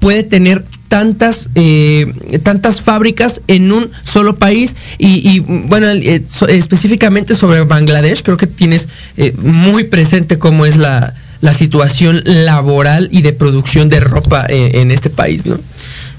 puede 0.00 0.22
tener 0.22 0.64
tantas 0.88 1.48
eh, 1.54 2.12
tantas 2.42 2.82
fábricas 2.82 3.40
en 3.46 3.72
un 3.72 3.90
solo 4.04 4.36
país 4.36 4.76
y, 4.98 5.26
y 5.26 5.38
bueno 5.38 5.86
eh, 5.86 6.22
específicamente 6.48 7.34
sobre 7.34 7.62
Bangladesh 7.62 8.22
creo 8.22 8.36
que 8.36 8.46
tienes 8.46 8.90
eh, 9.16 9.32
muy 9.38 9.84
presente 9.84 10.38
cómo 10.38 10.66
es 10.66 10.76
la, 10.76 11.14
la 11.40 11.54
situación 11.54 12.20
laboral 12.24 13.08
y 13.10 13.22
de 13.22 13.32
producción 13.32 13.88
de 13.88 14.00
ropa 14.00 14.44
en, 14.48 14.76
en 14.76 14.90
este 14.90 15.08
país, 15.08 15.46
¿no? 15.46 15.58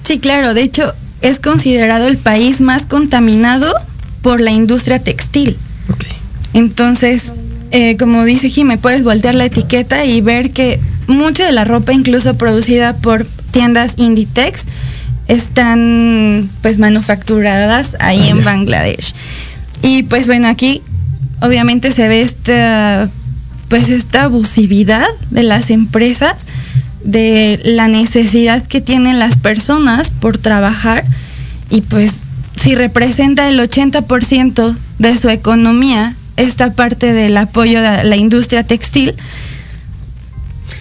Sí, 0.03 0.19
claro. 0.19 0.53
De 0.53 0.63
hecho, 0.63 0.93
es 1.21 1.39
considerado 1.39 2.07
el 2.07 2.17
país 2.17 2.59
más 2.59 2.85
contaminado 2.85 3.73
por 4.23 4.41
la 4.41 4.49
industria 4.49 4.97
textil. 4.97 5.57
Okay. 5.93 6.11
Entonces, 6.53 7.33
eh, 7.69 7.97
como 7.97 8.25
dice 8.25 8.49
Jimé, 8.49 8.79
puedes 8.79 9.03
voltear 9.03 9.35
la 9.35 9.45
etiqueta 9.45 10.05
y 10.05 10.21
ver 10.21 10.51
que 10.51 10.79
mucha 11.05 11.45
de 11.45 11.51
la 11.51 11.65
ropa, 11.65 11.93
incluso 11.93 12.35
producida 12.35 12.95
por 12.95 13.27
tiendas 13.51 13.93
Inditex, 13.97 14.65
están 15.27 16.49
pues 16.61 16.79
manufacturadas 16.79 17.95
ahí 17.99 18.21
ah, 18.23 18.29
en 18.29 18.37
yeah. 18.37 18.45
Bangladesh. 18.45 19.13
Y 19.83 20.03
pues 20.03 20.27
bueno, 20.27 20.47
aquí 20.47 20.81
obviamente 21.41 21.91
se 21.91 22.07
ve 22.07 22.21
esta 22.21 23.09
pues 23.67 23.89
esta 23.89 24.23
abusividad 24.23 25.07
de 25.31 25.43
las 25.43 25.69
empresas 25.69 26.47
de 27.03 27.59
la 27.63 27.87
necesidad 27.87 28.63
que 28.63 28.81
tienen 28.81 29.19
las 29.19 29.37
personas 29.37 30.09
por 30.09 30.37
trabajar 30.37 31.03
y 31.69 31.81
pues 31.81 32.21
si 32.55 32.75
representa 32.75 33.47
el 33.49 33.59
80% 33.59 34.75
de 34.99 35.17
su 35.17 35.29
economía 35.29 36.15
esta 36.37 36.73
parte 36.73 37.13
del 37.13 37.35
apoyo 37.37 37.79
a 37.79 38.03
la 38.03 38.15
industria 38.15 38.63
textil, 38.63 39.13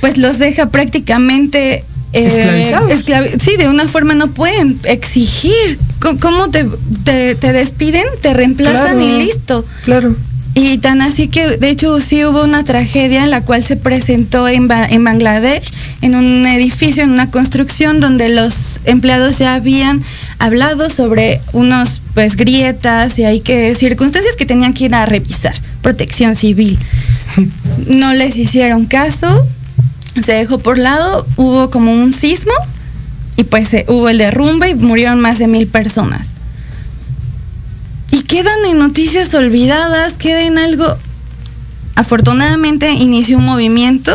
pues 0.01 0.16
los 0.18 0.39
deja 0.39 0.66
prácticamente 0.70 1.85
eh, 2.12 2.27
Esclavizados. 2.27 2.91
esclavi- 2.91 3.41
sí, 3.41 3.57
de 3.57 3.68
una 3.68 3.87
forma 3.89 4.14
no 4.14 4.29
pueden 4.29 4.79
exigir. 4.85 5.79
¿Cómo 6.20 6.51
te, 6.51 6.66
te, 7.05 7.35
te 7.37 7.53
despiden? 7.53 8.05
Te 8.20 8.35
reemplazan 8.35 8.99
Claro. 8.99 9.01
y 9.03 9.25
listo. 9.25 9.64
Claro. 9.85 10.16
Y 10.55 10.77
tan 10.79 11.01
así 11.01 11.29
que, 11.29 11.57
de 11.57 11.71
hecho, 11.71 11.99
sí 12.01 12.25
hubo 12.27 12.45
una 12.45 12.63
tragedia 12.63 13.25
en 13.25 13.31
la 13.31 13.41
cual 13.43 13.63
se 13.63 13.77
presentó 13.77 14.49
en, 14.49 14.69
Ba- 14.69 14.85
en 14.85 15.03
Bangladesh, 15.03 15.73
en 16.03 16.15
un 16.15 16.47
edificio, 16.47 17.03
en 17.05 17.11
una 17.11 17.31
construcción, 17.31 18.01
donde 18.01 18.29
los 18.29 18.79
empleados 18.85 19.39
ya 19.39 19.55
habían 19.55 20.03
hablado 20.39 20.91
sobre 20.91 21.41
unos, 21.55 22.03
pues, 22.13 22.37
grietas 22.37 23.19
y 23.19 23.25
hay 23.25 23.41
que, 23.41 23.75
circunstancias 23.75 24.37
que 24.37 24.45
tenían 24.45 24.75
que 24.75 24.85
ir 24.85 24.95
a 24.95 25.07
revisar, 25.07 25.55
protección 25.81 26.35
civil. 26.37 26.79
No 27.87 28.13
les 28.13 28.37
hicieron 28.37 28.85
caso, 28.85 29.47
se 30.23 30.33
dejó 30.33 30.59
por 30.59 30.77
lado, 30.77 31.27
hubo 31.37 31.71
como 31.71 31.91
un 31.91 32.13
sismo 32.13 32.53
y 33.37 33.45
pues 33.45 33.73
eh, 33.73 33.87
hubo 33.89 34.11
el 34.11 34.19
derrumbe 34.19 34.69
y 34.69 34.75
murieron 34.75 35.19
más 35.21 35.39
de 35.39 35.47
mil 35.47 35.67
personas. 35.67 36.33
Y 38.13 38.23
quedan 38.23 38.65
en 38.69 38.79
noticias 38.79 39.35
olvidadas, 39.35 40.13
queda 40.13 40.43
en 40.43 40.59
algo... 40.59 40.97
Afortunadamente 41.95 42.91
inició 42.93 43.39
un 43.39 43.45
movimiento, 43.45 44.15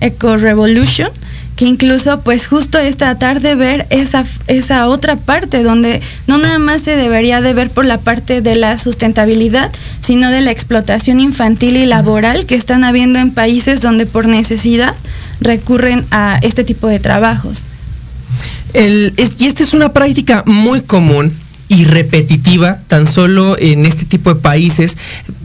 Eco 0.00 0.36
Revolution, 0.36 1.08
que 1.56 1.64
incluso 1.64 2.20
pues 2.20 2.46
justo 2.46 2.78
es 2.78 2.96
tratar 2.98 3.40
de 3.40 3.54
ver 3.54 3.86
esa, 3.90 4.26
esa 4.46 4.88
otra 4.88 5.16
parte 5.16 5.62
donde 5.62 6.02
no 6.26 6.36
nada 6.36 6.58
más 6.58 6.82
se 6.82 6.96
debería 6.96 7.40
de 7.40 7.54
ver 7.54 7.70
por 7.70 7.86
la 7.86 7.98
parte 7.98 8.42
de 8.42 8.56
la 8.56 8.76
sustentabilidad, 8.76 9.70
sino 10.00 10.30
de 10.30 10.42
la 10.42 10.50
explotación 10.50 11.20
infantil 11.20 11.76
y 11.76 11.86
laboral 11.86 12.44
que 12.44 12.56
están 12.56 12.84
habiendo 12.84 13.18
en 13.18 13.30
países 13.32 13.80
donde 13.80 14.04
por 14.04 14.26
necesidad 14.26 14.94
recurren 15.40 16.04
a 16.10 16.38
este 16.42 16.64
tipo 16.64 16.88
de 16.88 16.98
trabajos. 16.98 17.62
El- 18.74 19.14
es- 19.16 19.40
y 19.40 19.46
esta 19.46 19.62
es 19.62 19.72
una 19.72 19.92
práctica 19.92 20.42
muy 20.46 20.82
común 20.82 21.32
y 21.68 21.84
repetitiva, 21.84 22.78
tan 22.88 23.10
solo 23.10 23.56
en 23.58 23.86
este 23.86 24.04
tipo 24.04 24.32
de 24.34 24.40
países, 24.40 24.96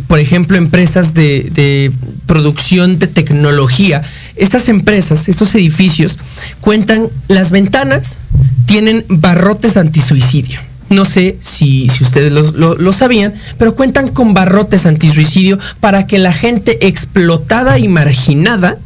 por 0.07 0.19
ejemplo, 0.19 0.57
empresas 0.57 1.13
de, 1.13 1.91
producción 2.25 2.99
de 2.99 3.07
tecnología. 3.07 4.01
Estas 4.35 4.69
empresas, 4.69 5.29
estos 5.29 5.53
edificios, 5.55 6.17
cuentan 6.61 7.07
las 7.27 7.51
ventanas, 7.51 8.19
tienen 8.65 9.05
barrotes 9.09 9.77
antisuicidio. 9.77 10.59
No 10.89 11.05
sé 11.05 11.37
si, 11.39 11.87
si 11.89 12.03
ustedes 12.03 12.31
lo, 12.31 12.51
lo- 12.51 12.75
lo 12.75 12.93
sabían, 12.93 13.33
pero 13.57 13.75
cuentan 13.75 14.09
con 14.09 14.33
barrotes 14.33 14.85
antisuicidio 14.87 15.59
para 15.79 16.07
que 16.07 16.17
la 16.17 16.33
gente 16.33 16.87
explotada 16.87 17.77
y 17.77 17.87
marginada 17.87 18.77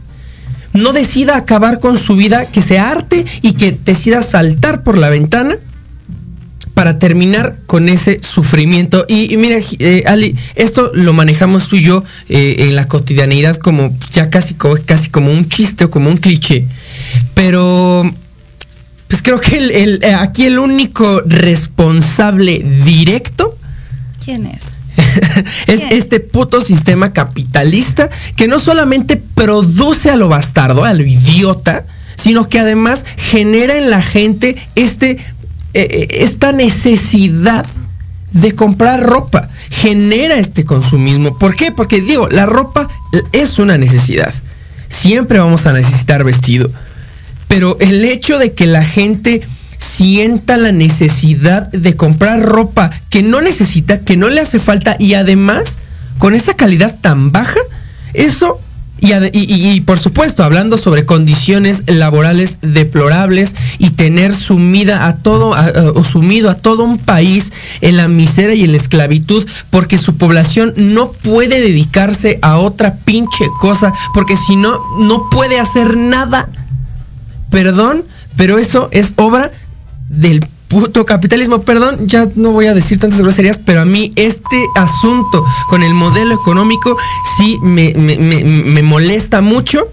no 0.74 0.92
decida 0.92 1.38
acabar 1.38 1.80
con 1.80 1.98
su 1.98 2.16
vida, 2.16 2.46
que 2.48 2.62
se 2.62 2.80
arte 2.80 3.26
y 3.42 3.54
que 3.54 3.72
decida 3.86 4.22
saltar 4.22 4.84
por 4.84 4.98
la 4.98 5.10
ventana 5.10 5.56
para 6.74 6.98
terminar 7.00 7.58
con 7.68 7.88
ese 7.90 8.20
sufrimiento. 8.24 9.06
Y, 9.08 9.34
y 9.34 9.38
mira, 9.38 9.58
eh, 9.80 10.04
Ali, 10.08 10.36
esto 10.56 10.92
lo 10.94 11.14
manejamos 11.14 11.68
tú 11.68 11.76
y 11.76 11.84
yo 11.84 12.04
eh, 12.30 12.56
en 12.68 12.76
la 12.76 12.88
cotidianidad 12.88 13.58
como 13.58 13.96
ya 14.12 14.30
casi, 14.30 14.56
casi 14.86 15.10
como 15.10 15.32
un 15.32 15.48
chiste 15.50 15.86
o 15.86 15.92
como 15.92 16.10
un 16.10 16.18
cliché. 16.18 16.66
Pero 17.34 18.04
pues 19.08 19.22
creo 19.22 19.40
que 19.40 19.58
el- 19.58 19.72
el- 19.72 20.04
eh, 20.04 20.14
aquí 20.16 20.46
el 20.46 20.58
único 20.58 21.22
responsable 21.26 22.64
directo 22.84 23.56
¿Quién 24.24 24.46
es? 24.46 24.82
es 25.68 25.82
este 25.92 26.20
puto 26.22 26.62
sistema 26.62 27.12
capitalista 27.14 28.10
que 28.38 28.48
no 28.48 28.58
solamente 28.60 29.18
produce 29.18 30.10
a 30.10 30.16
lo 30.16 30.30
bastardo, 30.30 30.86
a 30.86 30.94
lo 30.94 31.04
idiota, 31.04 31.86
sino 32.16 32.48
que 32.48 32.60
además 32.60 33.06
genera 33.18 33.76
en 33.78 33.90
la 33.90 34.02
gente 34.02 34.56
este, 34.76 35.18
eh, 35.74 35.88
eh, 35.90 36.08
esta 36.24 36.52
necesidad 36.52 37.66
de 38.32 38.56
comprar 38.56 39.02
ropa. 39.02 39.50
Genera 39.70 40.36
este 40.36 40.66
consumismo. 40.66 41.38
¿Por 41.38 41.56
qué? 41.56 41.72
Porque 41.72 42.02
digo, 42.02 42.28
la 42.30 42.46
ropa 42.46 42.90
es 43.32 43.60
una 43.60 43.78
necesidad. 43.78 44.34
Siempre 44.90 45.40
vamos 45.40 45.66
a 45.66 45.74
necesitar 45.74 46.24
vestido. 46.24 46.70
Pero 47.48 47.78
el 47.80 48.04
hecho 48.06 48.40
de 48.40 48.54
que 48.54 48.66
la 48.66 48.84
gente 48.84 49.42
sienta 49.78 50.58
la 50.58 50.72
necesidad 50.72 51.70
de 51.72 51.96
comprar 51.96 52.42
ropa 52.42 52.90
que 53.10 53.22
no 53.22 53.42
necesita, 53.42 54.00
que 54.00 54.18
no 54.18 54.30
le 54.30 54.42
hace 54.42 54.60
falta 54.60 54.96
y 54.98 55.14
además 55.14 55.78
con 56.18 56.36
esa 56.36 56.56
calidad 56.56 56.98
tan 57.02 57.32
baja, 57.32 57.60
eso 58.14 58.60
y, 59.00 59.12
y- 59.12 59.72
y- 59.72 59.82
por 59.82 60.00
supuesto 60.00 60.44
hablando 60.44 60.78
sobre 60.78 61.06
condiciones 61.06 61.84
laborales 61.88 62.60
deplorables 62.62 63.54
y 63.78 63.90
tener 63.90 64.34
sumida 64.34 65.08
a 65.08 65.18
todo 65.18 65.54
sumido 66.04 66.50
a 66.50 66.56
todo 66.56 66.84
un 66.86 66.98
país 67.00 67.52
en 67.82 67.98
la 67.98 68.08
miseria 68.08 68.56
y 68.56 68.64
en 68.64 68.72
la 68.72 68.78
esclavitud 68.78 69.46
porque 69.72 69.98
su 69.98 70.16
población 70.16 70.74
no 70.78 71.12
puede 71.12 71.60
dedicarse 71.60 72.40
a 72.42 72.58
otra 72.58 72.96
pinche 73.04 73.46
cosa 73.60 73.94
porque 74.14 74.38
si 74.38 74.56
no 74.56 74.80
no 75.00 75.30
puede 75.30 75.60
hacer 75.60 75.98
nada. 75.98 76.48
Perdón, 77.50 78.04
pero 78.38 78.58
eso 78.58 78.88
es 78.92 79.14
obra 79.18 79.52
del 80.10 80.46
puto 80.74 81.06
capitalismo. 81.06 81.62
Perdón, 81.62 82.08
ya 82.08 82.28
no 82.36 82.52
voy 82.52 82.66
a 82.68 82.74
decir 82.74 82.98
tantas 83.00 83.22
groserías, 83.22 83.60
pero 83.60 83.82
a 83.82 83.86
mí 83.86 84.12
este 84.16 84.58
asunto 84.76 85.44
con 85.70 85.84
el 85.84 85.94
modelo 85.94 86.34
económico 86.36 86.98
sí 87.38 87.58
me, 87.62 87.94
me- 87.96 88.18
me- 88.18 88.44
me 88.44 88.84
molesta 88.84 89.42
mucho. 89.42 89.88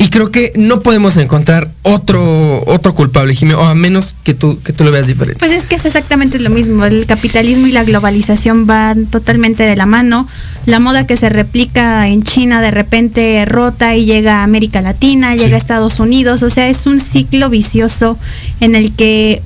Y 0.00 0.10
creo 0.10 0.30
que 0.30 0.52
no 0.54 0.80
podemos 0.80 1.16
encontrar 1.16 1.68
otro, 1.82 2.62
otro 2.68 2.94
culpable, 2.94 3.34
Jimeno, 3.34 3.58
o 3.58 3.64
a 3.64 3.74
menos 3.74 4.14
que 4.22 4.32
tú, 4.32 4.60
que 4.62 4.72
tú 4.72 4.84
lo 4.84 4.92
veas 4.92 5.08
diferente. 5.08 5.40
Pues 5.40 5.50
es 5.50 5.66
que 5.66 5.74
es 5.74 5.84
exactamente 5.86 6.38
lo 6.38 6.50
mismo. 6.50 6.84
El 6.84 7.04
capitalismo 7.06 7.66
y 7.66 7.72
la 7.72 7.82
globalización 7.82 8.64
van 8.68 9.06
totalmente 9.06 9.64
de 9.64 9.74
la 9.74 9.86
mano. 9.86 10.28
La 10.66 10.78
moda 10.78 11.04
que 11.04 11.16
se 11.16 11.28
replica 11.30 12.06
en 12.06 12.22
China 12.22 12.62
de 12.62 12.70
repente 12.70 13.44
rota 13.44 13.96
y 13.96 14.04
llega 14.04 14.38
a 14.38 14.42
América 14.44 14.82
Latina, 14.82 15.34
llega 15.34 15.56
a 15.56 15.58
Estados 15.58 15.98
Unidos. 15.98 16.44
O 16.44 16.50
sea, 16.50 16.68
es 16.68 16.86
un 16.86 17.00
ciclo 17.00 17.50
vicioso 17.50 18.16
en 18.60 18.76
el 18.76 18.94
que 18.94 19.42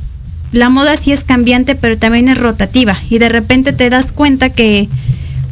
la 0.53 0.69
moda 0.69 0.97
sí 0.97 1.13
es 1.13 1.25
cambiante, 1.25 1.75
pero 1.75 1.99
también 1.99 2.29
es 2.29 2.39
rotativa. 2.39 2.97
Y 3.11 3.19
de 3.19 3.29
repente 3.29 3.73
te 3.73 3.91
das 3.91 4.13
cuenta 4.13 4.51
que, 4.51 4.89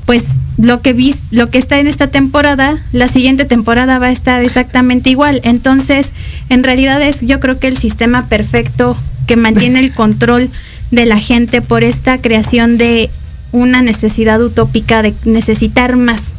pues, 0.05 0.24
lo 0.59 0.82
que 0.82 0.92
vis, 0.92 1.18
lo 1.30 1.48
que 1.48 1.59
está 1.59 1.78
en 1.80 1.86
esta 1.86 2.09
temporada, 2.09 2.76
la 2.92 3.09
siguiente 3.09 3.46
temporada 3.46 3.98
va 3.98 4.09
a 4.09 4.12
estar 4.12 4.42
exactamente 4.42 5.09
igual. 5.09 5.40
Entonces, 5.42 6.12
en 6.51 6.62
realidad 6.62 7.01
es, 7.01 7.22
yo 7.22 7.40
creo 7.40 7.59
que 7.59 7.68
el 7.68 7.78
sistema 7.78 8.26
perfecto 8.26 8.96
que 9.26 9.36
mantiene 9.36 9.80
el 9.80 9.92
control 9.94 10.51
de 10.90 11.07
la 11.07 11.18
gente 11.18 11.62
por 11.62 11.82
esta 11.82 12.18
creación 12.18 12.76
de 12.76 13.09
una 13.53 13.80
necesidad 13.80 14.42
utópica 14.42 15.03
de 15.03 15.14
necesitar 15.24 15.96
más, 15.96 16.34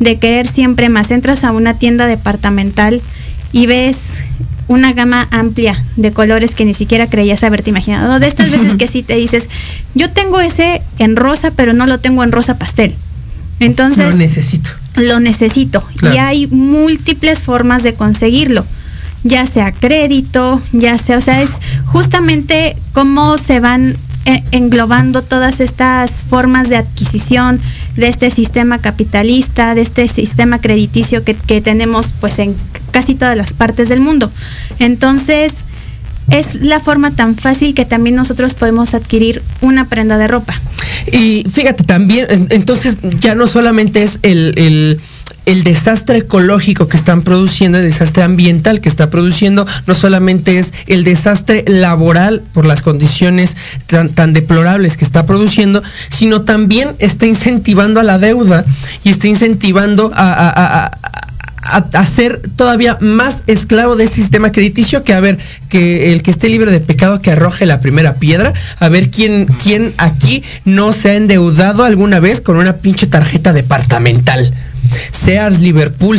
de 0.00 0.18
querer 0.18 0.46
siempre 0.46 0.88
más. 0.88 1.10
Entras 1.10 1.44
a 1.44 1.52
una 1.52 1.74
tienda 1.74 2.06
departamental 2.06 3.02
y 3.52 3.66
ves 3.66 4.06
una 4.68 4.92
gama 4.92 5.28
amplia 5.30 5.76
de 5.96 6.12
colores 6.12 6.54
que 6.54 6.64
ni 6.64 6.74
siquiera 6.74 7.08
creías 7.08 7.42
haberte 7.44 7.70
imaginado. 7.70 8.08
¿no? 8.08 8.20
De 8.20 8.26
estas 8.26 8.50
veces 8.50 8.74
que 8.74 8.88
sí 8.88 9.02
te 9.02 9.14
dices, 9.14 9.48
yo 9.94 10.10
tengo 10.10 10.40
ese 10.40 10.82
en 10.98 11.16
rosa, 11.16 11.50
pero 11.52 11.72
no 11.72 11.86
lo 11.86 11.98
tengo 11.98 12.24
en 12.24 12.32
rosa 12.32 12.58
pastel. 12.58 12.94
Entonces, 13.60 14.10
Lo 14.10 14.16
necesito. 14.16 14.70
lo 14.96 15.20
necesito. 15.20 15.82
Claro. 15.96 16.14
Y 16.14 16.18
hay 16.18 16.46
múltiples 16.48 17.40
formas 17.40 17.82
de 17.82 17.94
conseguirlo. 17.94 18.64
Ya 19.24 19.46
sea 19.46 19.72
crédito, 19.72 20.60
ya 20.72 20.98
sea, 20.98 21.18
o 21.18 21.20
sea, 21.20 21.42
es 21.42 21.50
justamente 21.86 22.76
cómo 22.92 23.38
se 23.38 23.60
van 23.60 23.96
englobando 24.50 25.22
todas 25.22 25.60
estas 25.60 26.22
formas 26.22 26.68
de 26.68 26.76
adquisición 26.76 27.60
de 27.96 28.08
este 28.08 28.30
sistema 28.30 28.78
capitalista, 28.78 29.74
de 29.74 29.82
este 29.82 30.08
sistema 30.08 30.60
crediticio 30.60 31.24
que, 31.24 31.34
que 31.34 31.60
tenemos 31.60 32.12
pues 32.20 32.38
en 32.38 32.54
casi 32.90 33.14
todas 33.14 33.36
las 33.36 33.52
partes 33.52 33.88
del 33.88 34.00
mundo. 34.00 34.30
Entonces, 34.78 35.52
es 36.30 36.56
la 36.56 36.80
forma 36.80 37.12
tan 37.12 37.36
fácil 37.36 37.72
que 37.74 37.84
también 37.84 38.16
nosotros 38.16 38.54
podemos 38.54 38.94
adquirir 38.94 39.42
una 39.60 39.86
prenda 39.88 40.18
de 40.18 40.26
ropa. 40.26 40.60
Y 41.12 41.44
fíjate, 41.48 41.84
también, 41.84 42.26
en- 42.28 42.48
entonces 42.50 42.96
ya 43.20 43.34
no 43.36 43.46
solamente 43.46 44.02
es 44.02 44.18
el, 44.22 44.54
el- 44.56 45.00
el 45.46 45.64
desastre 45.64 46.18
ecológico 46.18 46.88
que 46.88 46.96
están 46.96 47.22
produciendo, 47.22 47.78
el 47.78 47.84
desastre 47.84 48.22
ambiental 48.22 48.80
que 48.80 48.88
está 48.88 49.08
produciendo, 49.10 49.66
no 49.86 49.94
solamente 49.94 50.58
es 50.58 50.72
el 50.86 51.04
desastre 51.04 51.64
laboral 51.66 52.42
por 52.52 52.64
las 52.66 52.82
condiciones 52.82 53.56
tan, 53.86 54.10
tan 54.10 54.32
deplorables 54.32 54.96
que 54.96 55.04
está 55.04 55.24
produciendo, 55.24 55.82
sino 56.08 56.42
también 56.42 56.90
está 56.98 57.26
incentivando 57.26 58.00
a 58.00 58.04
la 58.04 58.18
deuda 58.18 58.64
y 59.04 59.10
está 59.10 59.28
incentivando 59.28 60.12
a- 60.14 60.32
a- 60.32 60.84
a- 60.86 60.90
a 61.94 62.06
ser 62.06 62.40
todavía 62.54 62.96
más 63.00 63.42
esclavo 63.48 63.96
de 63.96 64.04
ese 64.04 64.14
sistema 64.16 64.52
crediticio 64.52 65.02
que 65.02 65.14
a 65.14 65.18
ver 65.20 65.36
que 65.68 66.12
el 66.12 66.22
que 66.22 66.30
esté 66.30 66.48
libre 66.48 66.70
de 66.70 66.78
pecado 66.78 67.20
que 67.20 67.32
arroje 67.32 67.66
la 67.66 67.80
primera 67.80 68.14
piedra 68.14 68.52
a 68.78 68.88
ver 68.88 69.10
quién 69.10 69.46
quién 69.64 69.92
aquí 69.98 70.44
no 70.64 70.92
se 70.92 71.10
ha 71.10 71.14
endeudado 71.16 71.82
alguna 71.82 72.20
vez 72.20 72.40
con 72.40 72.56
una 72.56 72.76
pinche 72.76 73.08
tarjeta 73.08 73.52
departamental 73.52 74.54
Sears, 75.10 75.60
Liverpool, 75.60 76.18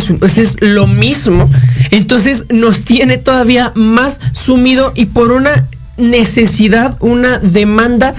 su- 0.00 0.18
pues 0.18 0.38
es 0.38 0.56
lo 0.60 0.86
mismo. 0.86 1.50
Entonces 1.90 2.44
nos 2.50 2.84
tiene 2.84 3.18
todavía 3.18 3.72
más 3.74 4.20
sumido 4.32 4.92
y 4.94 5.06
por 5.06 5.32
una 5.32 5.50
necesidad, 5.96 6.96
una 7.00 7.38
demanda 7.38 8.14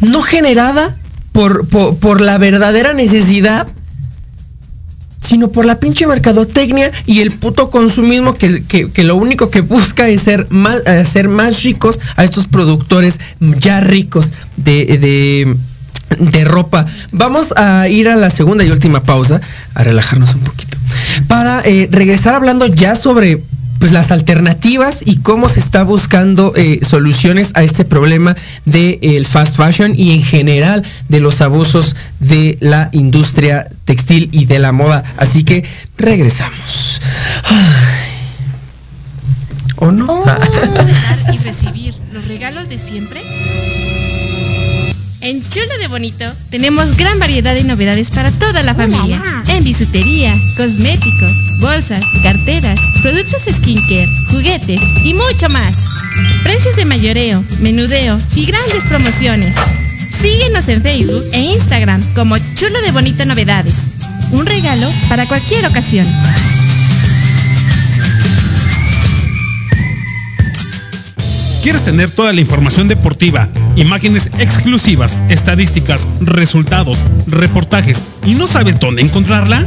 no 0.00 0.22
generada 0.22 0.96
por, 1.32 1.66
por, 1.66 1.96
la 2.20 2.38
verdadera 2.38 2.92
necesidad, 2.94 3.66
sino 5.20 5.50
por 5.50 5.64
la 5.64 5.80
pinche 5.80 6.06
mercadotecnia 6.06 6.92
y 7.06 7.20
el 7.20 7.30
puto 7.32 7.70
consumismo 7.70 8.34
que, 8.34 8.62
que- 8.64 8.90
que 8.90 9.04
lo 9.04 9.16
único 9.16 9.50
que 9.50 9.62
busca 9.62 10.08
es 10.08 10.22
ser 10.22 10.46
más, 10.50 10.86
hacer 10.86 11.28
más 11.28 11.62
ricos 11.62 11.98
a 12.16 12.24
estos 12.24 12.46
productores 12.46 13.18
ya 13.58 13.80
ricos 13.80 14.32
de, 14.58 14.84
de, 14.98 15.56
de 16.18 16.44
ropa. 16.44 16.86
Vamos 17.12 17.52
a 17.56 17.88
ir 17.88 18.08
a 18.08 18.16
la 18.16 18.30
segunda 18.30 18.64
y 18.64 18.70
última 18.70 19.02
pausa, 19.02 19.40
a 19.74 19.84
relajarnos 19.84 20.34
un 20.34 20.40
poquito, 20.40 20.76
para 21.28 21.60
eh, 21.60 21.88
regresar 21.90 22.34
hablando 22.34 22.66
ya 22.66 22.96
sobre 22.96 23.40
pues 23.84 23.92
las 23.92 24.10
alternativas 24.10 25.02
y 25.04 25.18
cómo 25.18 25.50
se 25.50 25.60
está 25.60 25.84
buscando 25.84 26.54
eh, 26.56 26.80
soluciones 26.82 27.52
a 27.54 27.62
este 27.62 27.84
problema 27.84 28.34
del 28.64 29.26
fast 29.26 29.56
fashion 29.56 29.92
y 29.94 30.12
en 30.12 30.22
general 30.22 30.82
de 31.10 31.20
los 31.20 31.42
abusos 31.42 31.94
de 32.18 32.56
la 32.60 32.88
industria 32.92 33.68
textil 33.84 34.30
y 34.32 34.46
de 34.46 34.58
la 34.58 34.72
moda. 34.72 35.04
Así 35.18 35.44
que 35.44 35.66
regresamos. 35.98 37.02
¿O 39.76 39.92
no? 39.92 40.24
y 41.30 41.36
recibir 41.44 41.94
los 42.10 42.26
regalos 42.28 42.70
de 42.70 42.78
siempre? 42.78 43.20
En 45.24 45.42
Chulo 45.48 45.78
de 45.78 45.88
Bonito 45.88 46.30
tenemos 46.50 46.98
gran 46.98 47.18
variedad 47.18 47.54
de 47.54 47.64
novedades 47.64 48.10
para 48.10 48.30
toda 48.30 48.62
la 48.62 48.74
familia. 48.74 49.22
En 49.48 49.64
bisutería, 49.64 50.36
cosméticos, 50.58 51.32
bolsas, 51.60 52.04
carteras, 52.22 52.78
productos 53.00 53.44
skincare, 53.50 54.06
juguetes 54.30 54.78
y 55.02 55.14
mucho 55.14 55.48
más. 55.48 55.78
Precios 56.42 56.76
de 56.76 56.84
mayoreo, 56.84 57.42
menudeo 57.60 58.18
y 58.36 58.44
grandes 58.44 58.84
promociones. 58.84 59.56
Síguenos 60.20 60.68
en 60.68 60.82
Facebook 60.82 61.24
e 61.32 61.40
Instagram 61.40 62.02
como 62.14 62.36
Chulo 62.54 62.82
de 62.82 62.90
Bonito 62.90 63.24
Novedades. 63.24 63.76
Un 64.30 64.44
regalo 64.44 64.92
para 65.08 65.24
cualquier 65.24 65.64
ocasión. 65.66 66.06
¿Quieres 71.64 71.82
tener 71.82 72.10
toda 72.10 72.34
la 72.34 72.42
información 72.42 72.88
deportiva, 72.88 73.48
imágenes 73.74 74.26
exclusivas, 74.38 75.16
estadísticas, 75.30 76.06
resultados, 76.20 76.98
reportajes 77.26 78.02
y 78.26 78.34
no 78.34 78.46
sabes 78.46 78.78
dónde 78.78 79.00
encontrarla? 79.00 79.66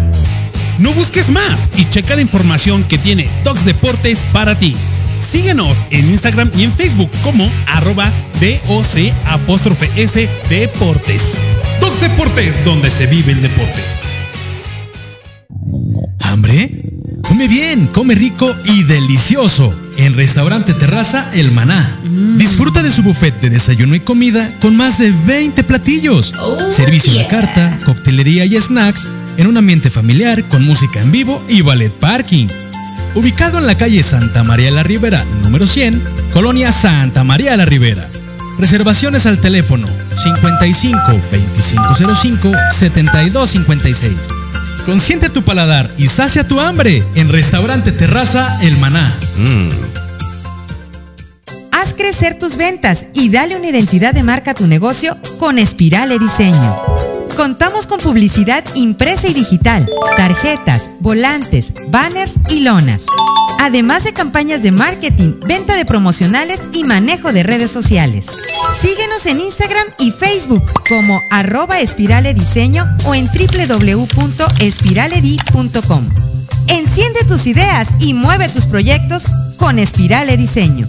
No 0.78 0.94
busques 0.94 1.32
más 1.32 1.72
y 1.76 1.86
checa 1.90 2.16
la 2.16 2.22
información 2.22 2.84
que 2.84 3.00
tiene 3.00 3.28
Tox 3.44 3.66
Deportes 3.66 4.24
para 4.32 4.60
ti. 4.60 4.76
Síguenos 5.20 5.80
en 5.90 6.12
Instagram 6.12 6.52
y 6.56 6.66
en 6.66 6.72
Facebook 6.72 7.10
como 7.24 7.50
arroba 7.66 8.12
DOC 8.40 9.12
apóstrofe 9.26 9.90
S 9.96 10.30
Deportes. 10.52 11.40
Tox 11.80 12.00
Deportes, 12.00 12.64
donde 12.64 12.92
se 12.92 13.08
vive 13.08 13.32
el 13.32 13.42
deporte. 13.42 13.82
¿Hambre? 16.20 16.70
Come 17.24 17.48
bien, 17.48 17.88
come 17.88 18.14
rico 18.14 18.56
y 18.66 18.84
delicioso. 18.84 19.87
En 19.98 20.14
Restaurante 20.14 20.74
Terraza 20.74 21.30
El 21.34 21.52
Maná. 21.52 21.90
Disfruta 22.38 22.84
de 22.84 22.92
su 22.92 23.02
buffet 23.02 23.40
de 23.42 23.50
desayuno 23.50 23.96
y 23.96 24.00
comida 24.00 24.52
con 24.62 24.76
más 24.78 25.00
de 25.00 25.12
20 25.12 25.64
platillos. 25.64 26.34
Servicio 26.70 27.14
de 27.14 27.28
carta, 27.28 27.80
coctelería 27.84 28.46
y 28.46 28.62
snacks 28.62 29.10
en 29.38 29.48
un 29.48 29.58
ambiente 29.58 29.90
familiar 29.90 30.44
con 30.46 30.64
música 30.64 31.02
en 31.02 31.12
vivo 31.12 31.44
y 31.50 31.62
ballet 31.62 31.92
parking. 31.92 32.48
Ubicado 33.16 33.58
en 33.58 33.66
la 33.66 33.76
calle 33.76 34.04
Santa 34.04 34.44
María 34.44 34.70
la 34.70 34.84
Ribera, 34.84 35.26
número 35.42 35.66
100, 35.66 36.04
Colonia 36.32 36.72
Santa 36.72 37.24
María 37.24 37.58
la 37.58 37.66
Ribera. 37.66 38.08
Reservaciones 38.60 39.26
al 39.26 39.40
teléfono 39.40 39.88
55 40.24 41.00
2505 41.32 42.52
7256. 42.72 44.14
Consiente 44.88 45.30
tu 45.30 45.44
paladar 45.44 45.92
y 45.98 46.08
sacia 46.08 46.48
tu 46.48 46.62
hambre 46.62 47.04
en 47.16 47.28
Restaurante 47.28 47.92
Terraza 47.92 48.58
El 48.62 48.78
Maná. 48.78 49.14
Haz 51.74 51.94
crecer 51.94 52.40
tus 52.40 52.56
ventas 52.56 53.08
y 53.14 53.28
dale 53.28 53.58
una 53.58 53.68
identidad 53.68 54.14
de 54.14 54.24
marca 54.24 54.52
a 54.52 54.54
tu 54.54 54.66
negocio 54.66 55.18
con 55.40 55.60
Espirale 55.60 56.18
Diseño. 56.18 57.07
Contamos 57.38 57.86
con 57.86 58.00
publicidad 58.00 58.66
impresa 58.74 59.28
y 59.28 59.36
digital, 59.36 59.88
tarjetas, 60.18 60.90
volantes, 61.02 61.72
banners 61.90 62.40
y 62.50 62.62
lonas. 62.62 63.04
Además 63.60 64.06
de 64.06 64.14
campañas 64.14 64.64
de 64.64 64.72
marketing, 64.72 65.34
venta 65.46 65.76
de 65.76 65.86
promocionales 65.86 66.62
y 66.74 66.84
manejo 66.84 67.32
de 67.32 67.44
redes 67.44 67.70
sociales. 67.70 68.26
Síguenos 68.82 69.28
en 69.28 69.40
Instagram 69.40 69.86
y 70.00 70.10
Facebook 70.10 70.64
como 70.90 71.22
arroba 71.30 71.80
espirale 71.80 72.34
diseño 72.34 72.84
o 73.06 73.14
en 73.14 73.28
www.espiraledi.com. 73.28 76.10
Enciende 76.70 77.20
tus 77.28 77.46
ideas 77.46 77.90
y 78.00 78.16
mueve 78.16 78.50
tus 78.50 78.66
proyectos 78.66 79.26
con 79.58 79.78
Espirale 79.78 80.38
Diseño. 80.38 80.88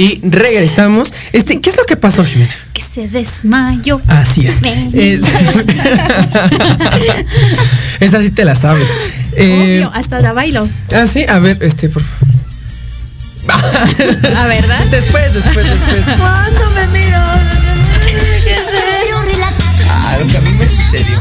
Y 0.00 0.18
regresamos. 0.22 1.12
Este, 1.34 1.60
¿qué 1.60 1.68
es 1.68 1.76
lo 1.76 1.84
que 1.84 1.94
pasó, 1.94 2.24
Jimena? 2.24 2.54
Que 2.72 2.80
se 2.80 3.06
desmayó. 3.06 4.00
Así 4.06 4.46
es. 4.46 4.62
Eh, 4.64 5.20
Esa 8.00 8.22
sí 8.22 8.30
te 8.30 8.46
la 8.46 8.54
sabes. 8.54 8.88
Eh, 9.36 9.82
Obvio, 9.82 9.92
hasta 9.92 10.20
la 10.20 10.32
bailo. 10.32 10.66
ah, 10.94 11.06
sí, 11.06 11.26
a 11.28 11.38
ver, 11.38 11.58
este, 11.60 11.90
por 11.90 12.02
favor. 12.02 12.34
¿A 14.36 14.46
verdad? 14.46 14.86
Después, 14.90 15.34
después, 15.34 15.68
después. 15.68 16.16
¿Cuándo 16.18 16.70
me 16.70 16.86
miro? 16.98 17.18
Ah, 19.90 20.16
lo 20.18 20.26
que 20.26 20.38
a 20.38 20.40
mí 20.40 20.50
me 20.52 20.66
sucedió. 20.66 21.18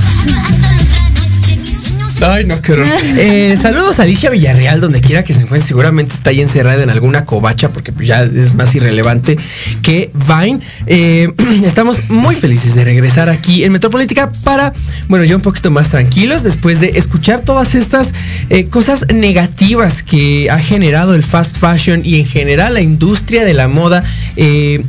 Ay, 2.22 2.46
no, 2.46 2.62
qué. 2.62 2.70
Eh, 3.22 3.58
saludos 3.62 4.00
a 4.00 4.04
Alicia 4.04 4.30
Villarreal, 4.30 4.80
donde 4.80 5.02
quiera 5.02 5.24
que 5.24 5.34
se 5.34 5.42
encuentre. 5.42 5.68
Seguramente 5.68 6.16
está 6.16 6.30
ahí 6.30 6.42
encerrada 6.42 6.82
en 6.84 6.90
alguna 6.90 7.26
covacha, 7.26 7.70
porque 7.70 7.94
ya 8.02 8.24
es 8.24 8.54
más 8.54 8.74
irrelevante 8.76 9.38
que 9.82 10.12
Vine. 10.14 10.60
Eh, 10.86 11.32
estamos 11.64 12.10
muy 12.10 12.36
felices 12.36 12.76
de 12.76 12.84
regresar 12.84 13.30
aquí 13.30 13.64
en 13.64 13.72
Metropolítica 13.72 14.32
para, 14.44 14.74
bueno, 15.08 15.26
ya 15.26 15.36
un 15.36 15.42
poquito 15.42 15.72
más 15.72 15.90
tranquilos 15.90 16.44
después 16.44 16.80
de 16.80 16.92
escuchar 16.96 17.42
todas 17.42 17.76
estas 17.76 18.14
eh, 18.50 18.68
cosas 18.68 19.06
negativas 19.14 20.04
que 20.04 20.50
ha 20.50 20.60
generado 20.60 21.16
el 21.16 21.24
fast 21.24 21.58
fashion 21.58 22.02
y 22.04 22.20
en 22.20 22.26
general 22.26 22.74
la 22.74 22.82
industria 22.82 23.44
de 23.46 23.54
la 23.54 23.68
moda 23.68 24.04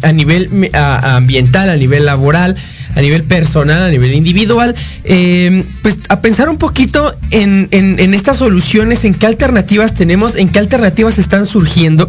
a 0.03 0.13
nivel 0.13 0.71
ambiental, 0.73 1.71
a 1.71 1.77
nivel 1.77 2.07
laboral 2.07 2.57
a 2.97 3.01
nivel 3.01 3.23
personal, 3.25 3.83
a 3.83 3.91
nivel 3.91 4.13
individual, 4.15 4.75
eh, 5.05 5.65
pues 5.83 5.97
a 6.09 6.21
pensar 6.21 6.49
un 6.49 6.59
poquito 6.59 7.15
en, 7.31 7.69
en- 7.71 7.99
en 8.01 8.15
estas 8.15 8.39
soluciones, 8.39 9.05
en 9.05 9.15
qué 9.15 9.27
alternativas 9.27 9.95
tenemos, 9.95 10.37
en 10.37 10.49
qué 10.49 10.59
alternativas 10.59 11.19
están 11.19 11.47
surgiendo 11.47 12.09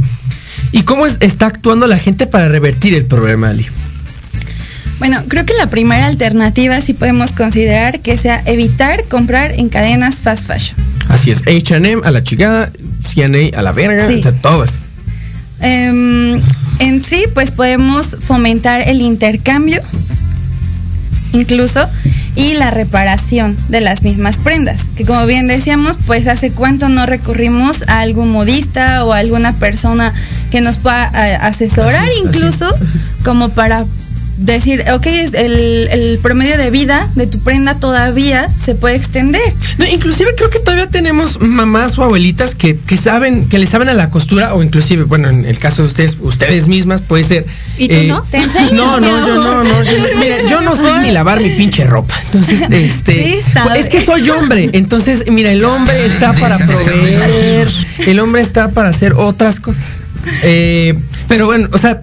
y 0.72 0.82
cómo 0.84 1.06
es- 1.06 1.18
está 1.20 1.46
actuando 1.48 1.88
la 1.88 1.98
gente 1.98 2.28
para 2.28 2.48
revertir 2.50 2.94
el 2.96 3.06
problema, 3.06 3.50
Ali. 3.50 3.66
Bueno, 5.00 5.24
creo 5.28 5.46
que 5.46 5.54
la 5.56 5.66
primera 5.68 6.06
alternativa 6.06 6.80
sí 6.80 6.94
podemos 6.94 7.32
considerar 7.32 8.02
que 8.02 8.18
sea 8.18 8.42
evitar 8.46 9.04
comprar 9.06 9.52
en 9.60 9.70
cadenas 9.70 10.18
fast 10.22 10.46
fashion. 10.46 10.76
Así 11.10 11.32
es, 11.32 11.42
HM 11.48 12.02
a 12.04 12.12
la 12.12 12.24
chingada, 12.24 12.72
CNA 13.12 13.58
a 13.58 13.62
la 13.64 13.72
verga, 13.72 14.08
Sí. 14.08 14.20
o 14.20 14.22
sea, 14.22 14.32
todo 14.34 14.64
eso. 14.64 14.76
Em, 15.60 16.40
en 16.80 17.04
sí, 17.04 17.26
pues 17.34 17.52
podemos 17.52 18.18
fomentar 18.22 18.88
el 18.88 19.02
intercambio, 19.02 19.82
incluso, 21.34 21.88
y 22.36 22.54
la 22.54 22.72
reparación 22.72 23.58
de 23.70 23.82
las 23.82 24.04
mismas 24.04 24.38
prendas. 24.38 24.88
Que 24.96 25.06
como 25.06 25.26
bien 25.26 25.48
decíamos, 25.48 25.98
pues 26.08 26.28
hace 26.28 26.52
cuánto 26.52 26.90
no 26.90 27.06
recurrimos 27.06 27.84
a 27.88 28.00
algún 28.00 28.32
modista 28.32 29.06
o 29.06 29.14
a 29.14 29.18
alguna 29.18 29.54
persona 29.54 30.14
que 30.50 30.62
nos 30.62 30.78
pueda 30.78 31.10
eh, 31.14 31.38
asesorar, 31.42 32.08
Así 32.08 32.08
es, 32.08 32.28
así 32.28 32.28
incluso, 32.28 32.70
como 33.24 33.50
para 33.50 33.86
decir, 34.42 34.84
ok, 34.94 35.06
el, 35.06 35.88
el 35.92 36.20
promedio 36.22 36.58
de 36.58 36.70
vida 36.72 37.08
de 37.16 37.28
tu 37.28 37.40
prenda 37.44 37.76
todavía 37.76 38.50
se 38.50 38.76
puede 38.76 38.96
extender. 38.96 39.42
No, 39.78 39.86
inclusive 39.86 40.34
creo 40.36 40.50
que 40.50 40.60
todavía 40.60 40.88
tenemos 40.90 41.40
mamás 41.40 41.98
o 41.98 42.04
abuelitas 42.04 42.56
que, 42.56 42.78
que 42.78 42.98
saben, 42.98 43.48
que 43.48 43.60
le 43.60 43.68
saben 43.68 43.90
a 43.90 43.94
la 43.94 44.10
costura, 44.10 44.54
o 44.54 44.64
inclusive, 44.64 45.04
bueno, 45.04 45.30
en 45.30 45.46
el 45.46 45.60
caso 45.60 45.84
de 45.84 45.88
ustedes, 45.90 46.18
ustedes 46.20 46.68
mismas, 46.68 47.02
puede 47.02 47.24
ser. 47.24 47.46
¿Y 47.78 47.88
tú 47.88 47.96
eh, 47.96 48.08
no? 48.08 48.24
¿Te? 48.24 48.40
No, 48.74 49.00
no, 49.00 49.28
yo 49.28 49.36
no, 49.36 49.64
no. 49.64 49.84
yo- 49.84 49.92
mira, 50.20 50.38
yo 50.50 50.62
no 50.62 50.76
sé 50.76 51.00
ni 51.02 51.12
lavar 51.12 51.40
mi 51.42 51.50
pinche 51.50 51.86
ropa. 51.86 52.16
Entonces, 52.26 52.62
este. 52.70 53.14
Sí, 53.14 53.40
es 53.78 53.90
que 53.90 54.02
soy 54.04 54.30
hombre. 54.30 54.70
Entonces, 54.74 55.24
mira, 55.32 55.52
el 55.52 55.64
hombre 55.64 56.06
está 56.06 56.34
para 56.34 56.58
proveer. 56.58 57.68
El 58.08 58.20
hombre 58.20 58.42
está 58.42 58.70
para 58.70 58.90
hacer 58.90 59.14
otras 59.14 59.60
cosas. 59.60 60.02
Eh, 60.44 60.94
pero 61.32 61.46
bueno, 61.46 61.70
o 61.72 61.78
sea, 61.78 62.02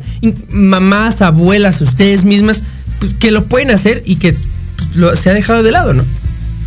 mamás, 0.49 1.20
abuelas, 1.20 1.83
ustedes 1.83 2.24
mismas, 2.24 2.62
pues, 2.99 3.12
que 3.20 3.31
lo 3.31 3.45
pueden 3.45 3.70
hacer 3.70 4.03
y 4.07 4.16
que 4.16 4.35
pues, 4.99 5.20
se 5.20 5.29
ha 5.29 5.35
dejado 5.35 5.62
de 5.62 5.70
lado, 5.70 5.93
¿no? 5.93 6.03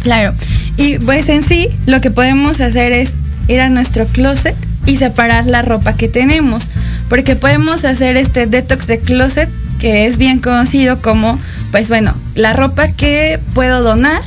Claro. 0.03 0.32
Y 0.78 0.99
pues 0.99 1.28
en 1.30 1.41
sí, 1.41 1.70
lo 1.88 2.01
que 2.01 2.12
podemos 2.12 2.62
hacer 2.62 2.91
es 2.91 3.14
ir 3.47 3.62
a 3.62 3.70
nuestro 3.70 4.05
closet 4.05 4.55
y 4.86 4.97
separar 4.97 5.47
la 5.47 5.64
ropa 5.64 5.93
que 5.93 6.07
tenemos. 6.07 6.70
Porque 7.09 7.36
podemos 7.36 7.84
hacer 7.84 8.16
este 8.16 8.45
detox 8.45 8.86
de 8.86 8.99
closet, 8.99 9.49
que 9.80 10.05
es 10.05 10.20
bien 10.20 10.38
conocido 10.38 11.01
como, 11.01 11.39
pues 11.72 11.89
bueno, 11.89 12.14
la 12.36 12.53
ropa 12.53 12.89
que 12.89 13.39
puedo 13.55 13.82
donar, 13.82 14.22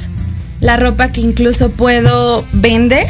la 0.59 0.77
ropa 0.77 1.13
que 1.13 1.21
incluso 1.21 1.71
puedo 1.71 2.45
vender. 2.53 3.07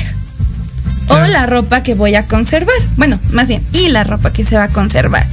O 1.09 1.19
la 1.27 1.47
ropa 1.47 1.83
que 1.83 1.95
voy 1.95 2.15
a 2.15 2.27
conservar. 2.27 2.75
Bueno, 2.97 3.19
más 3.33 3.49
bien, 3.49 3.63
y 3.73 3.89
la 3.89 4.05
ropa 4.05 4.33
que 4.33 4.45
se 4.45 4.57
va 4.57 4.65
a 4.65 4.69
conservar. 4.69 5.25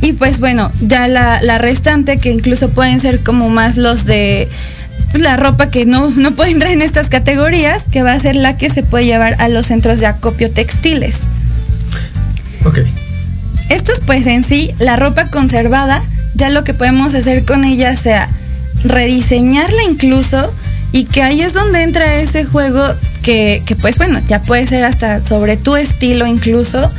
Y 0.00 0.14
pues 0.14 0.40
bueno, 0.40 0.70
ya 0.80 1.08
la, 1.08 1.42
la 1.42 1.58
restante, 1.58 2.16
que 2.16 2.30
incluso 2.30 2.70
pueden 2.70 3.00
ser 3.00 3.20
como 3.20 3.50
más 3.50 3.76
los 3.76 4.06
de 4.06 4.48
la 5.14 5.36
ropa 5.36 5.70
que 5.70 5.84
no, 5.86 6.10
no 6.16 6.32
puede 6.32 6.50
entrar 6.50 6.72
en 6.72 6.82
estas 6.82 7.08
categorías, 7.08 7.84
que 7.90 8.02
va 8.02 8.12
a 8.12 8.20
ser 8.20 8.36
la 8.36 8.56
que 8.56 8.70
se 8.70 8.82
puede 8.82 9.04
llevar 9.04 9.36
a 9.38 9.48
los 9.48 9.66
centros 9.66 10.00
de 10.00 10.06
acopio 10.06 10.50
textiles. 10.50 11.16
Ok. 12.64 12.78
Estos 13.68 14.00
pues 14.00 14.26
en 14.26 14.42
sí, 14.42 14.72
la 14.78 14.96
ropa 14.96 15.26
conservada, 15.26 16.02
ya 16.34 16.50
lo 16.50 16.64
que 16.64 16.74
podemos 16.74 17.14
hacer 17.14 17.44
con 17.44 17.64
ella 17.64 17.96
sea 17.96 18.28
rediseñarla 18.82 19.82
incluso 19.84 20.52
y 20.92 21.04
que 21.04 21.22
ahí 21.22 21.42
es 21.42 21.52
donde 21.52 21.82
entra 21.82 22.16
ese 22.16 22.44
juego 22.44 22.82
que, 23.22 23.62
que, 23.66 23.76
pues 23.76 23.98
bueno, 23.98 24.20
ya 24.28 24.40
puede 24.42 24.66
ser 24.66 24.84
hasta 24.84 25.20
sobre 25.20 25.56
tu 25.56 25.76
estilo 25.76 26.26
incluso. 26.26 26.90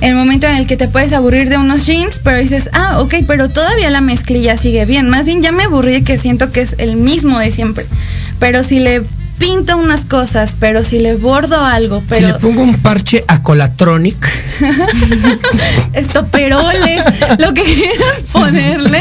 El 0.00 0.14
momento 0.14 0.46
en 0.46 0.56
el 0.56 0.66
que 0.66 0.76
te 0.76 0.88
puedes 0.88 1.12
aburrir 1.12 1.50
de 1.50 1.58
unos 1.58 1.86
jeans, 1.86 2.20
pero 2.22 2.38
dices, 2.38 2.70
ah, 2.72 3.00
ok, 3.00 3.16
pero 3.26 3.50
todavía 3.50 3.90
la 3.90 4.00
mezclilla 4.00 4.56
sigue 4.56 4.86
bien. 4.86 5.08
Más 5.10 5.26
bien 5.26 5.42
ya 5.42 5.52
me 5.52 5.64
aburrí 5.64 6.02
que 6.02 6.16
siento 6.16 6.50
que 6.50 6.62
es 6.62 6.76
el 6.78 6.96
mismo 6.96 7.38
de 7.38 7.50
siempre. 7.50 7.86
Pero 8.38 8.62
si 8.62 8.78
le 8.78 9.02
pinto 9.38 9.76
unas 9.76 10.04
cosas, 10.04 10.54
pero 10.58 10.84
si 10.84 10.98
le 10.98 11.16
bordo 11.16 11.64
algo, 11.64 12.02
pero... 12.08 12.26
Si 12.26 12.32
le 12.32 12.38
pongo 12.38 12.62
un 12.62 12.74
parche 12.78 13.24
a 13.26 13.42
Colatronic. 13.42 14.16
estoperoles, 15.92 17.04
lo 17.38 17.52
que 17.54 17.62
quieras 17.62 18.22
ponerle. 18.32 19.00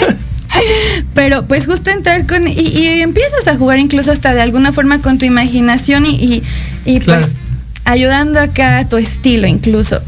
Pero 1.14 1.44
pues 1.46 1.66
justo 1.66 1.90
entrar 1.92 2.26
con... 2.28 2.48
Y, 2.48 2.52
y 2.54 3.02
empiezas 3.02 3.48
a 3.48 3.56
jugar 3.58 3.80
incluso 3.80 4.12
hasta 4.12 4.34
de 4.34 4.42
alguna 4.42 4.74
forma 4.74 5.00
con 5.02 5.18
tu 5.18 5.26
imaginación 5.26 6.06
y, 6.06 6.16
y, 6.16 6.44
y, 6.86 7.00
Claro. 7.00 7.22
pues 7.22 7.36
ayudando 7.86 8.40
acá 8.40 8.80
a 8.80 8.90
tu 8.90 8.98
estilo 8.98 9.48
incluso. 9.48 10.00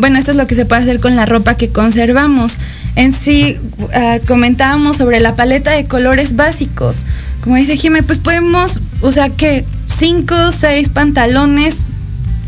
Bueno, 0.00 0.18
esto 0.18 0.30
es 0.32 0.36
lo 0.36 0.46
que 0.46 0.54
se 0.54 0.66
puede 0.66 0.82
hacer 0.82 1.00
con 1.00 1.16
la 1.16 1.24
ropa 1.24 1.56
que 1.56 1.70
conservamos. 1.70 2.58
En 2.96 3.14
sí, 3.14 3.56
ah, 3.94 4.18
comentábamos 4.26 4.98
sobre 4.98 5.20
la 5.20 5.36
paleta 5.36 5.70
de 5.70 5.86
colores 5.86 6.36
básicos. 6.36 7.02
Como 7.42 7.56
dice 7.56 7.76
Jimé, 7.76 8.02
pues 8.02 8.18
podemos, 8.18 8.80
o 9.00 9.10
sea, 9.10 9.30
que 9.30 9.64
cinco 9.88 10.52
seis 10.52 10.90
pantalones 10.90 11.84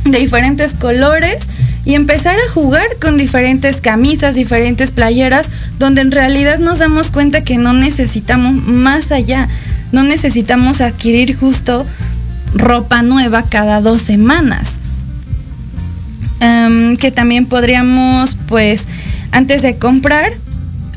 de 0.05 0.19
diferentes 0.19 0.75
colores 0.75 1.39
y 1.87 1.95
empezar 1.95 2.37
a 2.37 2.53
jugar 2.53 2.89
con 3.01 3.17
diferentes 3.17 3.81
camisas, 3.81 4.35
diferentes 4.35 4.91
playeras, 4.91 5.51
donde 5.79 6.01
en 6.01 6.11
realidad 6.11 6.59
nos 6.59 6.81
damos 6.81 7.13
cuenta 7.13 7.45
que 7.45 7.59
no 7.59 7.73
necesitamos 7.73 8.55
más 8.55 9.13
allá, 9.13 9.49
no 9.93 10.03
necesitamos 10.03 10.81
adquirir 10.81 11.37
justo 11.37 11.87
ropa 12.55 13.03
nueva 13.03 13.45
cada 13.45 13.81
dos 13.81 14.03
semanas. 14.03 14.73
Em, 16.41 16.97
que 16.97 17.13
también 17.13 17.47
podríamos, 17.47 18.37
pues, 18.49 18.87
antes 19.31 19.63
de 19.63 19.77
comprar, 19.77 20.33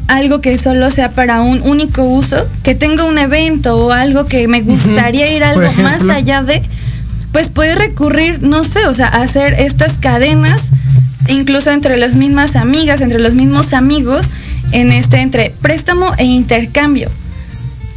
algo 0.08 0.42
que 0.42 0.58
solo 0.58 0.90
sea 0.90 1.12
para 1.12 1.42
un 1.42 1.62
único 1.62 2.04
uso, 2.04 2.48
que 2.64 2.74
tenga 2.74 3.04
un 3.04 3.20
evento 3.20 3.78
o 3.78 3.92
algo 3.92 4.26
que 4.26 4.48
me 4.48 4.62
gustaría 4.62 5.32
ir 5.32 5.44
algo 5.44 5.72
más 5.84 6.02
allá 6.10 6.42
de, 6.42 6.64
pues 7.32 7.50
puede 7.50 7.76
recurrir, 7.76 8.42
no 8.42 8.64
sé, 8.64 8.86
o 8.88 8.94
sea, 8.94 9.08
a 9.08 9.22
hacer 9.22 9.54
estas 9.60 9.94
cadenas, 9.94 10.70
incluso 11.28 11.72
entre 11.72 11.98
las 11.98 12.16
mismas 12.16 12.56
amigas, 12.56 13.02
entre 13.02 13.20
los 13.20 13.34
mismos 13.34 13.74
amigos, 13.74 14.30
en 14.72 14.92
este 14.92 15.18
entre 15.22 15.54
préstamo 15.62 16.12
e 16.18 16.26
intercambio. 16.26 17.10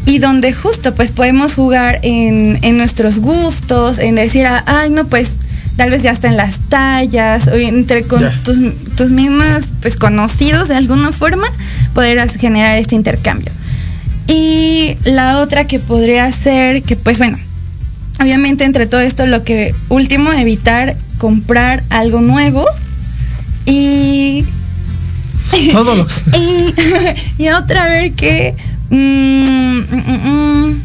Y 0.05 0.19
donde 0.19 0.53
justo 0.53 0.95
pues 0.95 1.13
podemos 1.13 1.55
jugar 1.55 2.01
en, 2.03 2.59
en 2.63 2.77
nuestros 2.77 3.21
gustos, 3.21 3.99
en 4.01 4.17
decir, 4.17 4.47
ah, 4.47 4.63
ay, 4.67 4.91
no, 4.91 5.07
pues 5.07 5.39
tal 5.77 5.91
vez 5.91 6.03
ya 6.03 6.11
está 6.11 6.29
en 6.29 6.37
las 6.37 6.59
tallas, 6.69 7.47
o 7.47 7.53
entre 7.55 8.03
con 8.03 8.23
tus, 8.45 8.57
tus 8.97 9.11
mismas 9.11 9.73
pues 9.81 9.97
conocidos 9.97 10.69
de 10.69 10.75
alguna 10.77 11.13
forma, 11.13 11.47
poder 11.95 12.19
as- 12.19 12.35
generar 12.37 12.77
este 12.79 12.97
intercambio. 12.97 13.51
Y 14.27 14.97
la 15.05 15.39
otra 15.39 15.67
que 15.67 15.79
podría 15.79 16.31
ser, 16.33 16.83
que 16.83 16.97
pues 16.97 17.19
bueno, 17.19 17.39
obviamente 18.23 18.65
entre 18.65 18.87
todo 18.87 19.01
esto 19.01 19.27
lo 19.27 19.45
que 19.45 19.75
último, 19.89 20.33
evitar 20.33 20.97
comprar 21.19 21.83
algo 21.91 22.21
nuevo 22.21 22.65
y... 23.67 24.45
Todo 25.71 25.95
lo 25.97 26.07
que- 26.07 26.15
y, 27.39 27.45
y 27.45 27.49
otra 27.51 27.87
vez 27.87 28.15
que... 28.15 28.55
mm, 28.91 29.79
mm, 29.79 30.29
mm. 30.69 30.83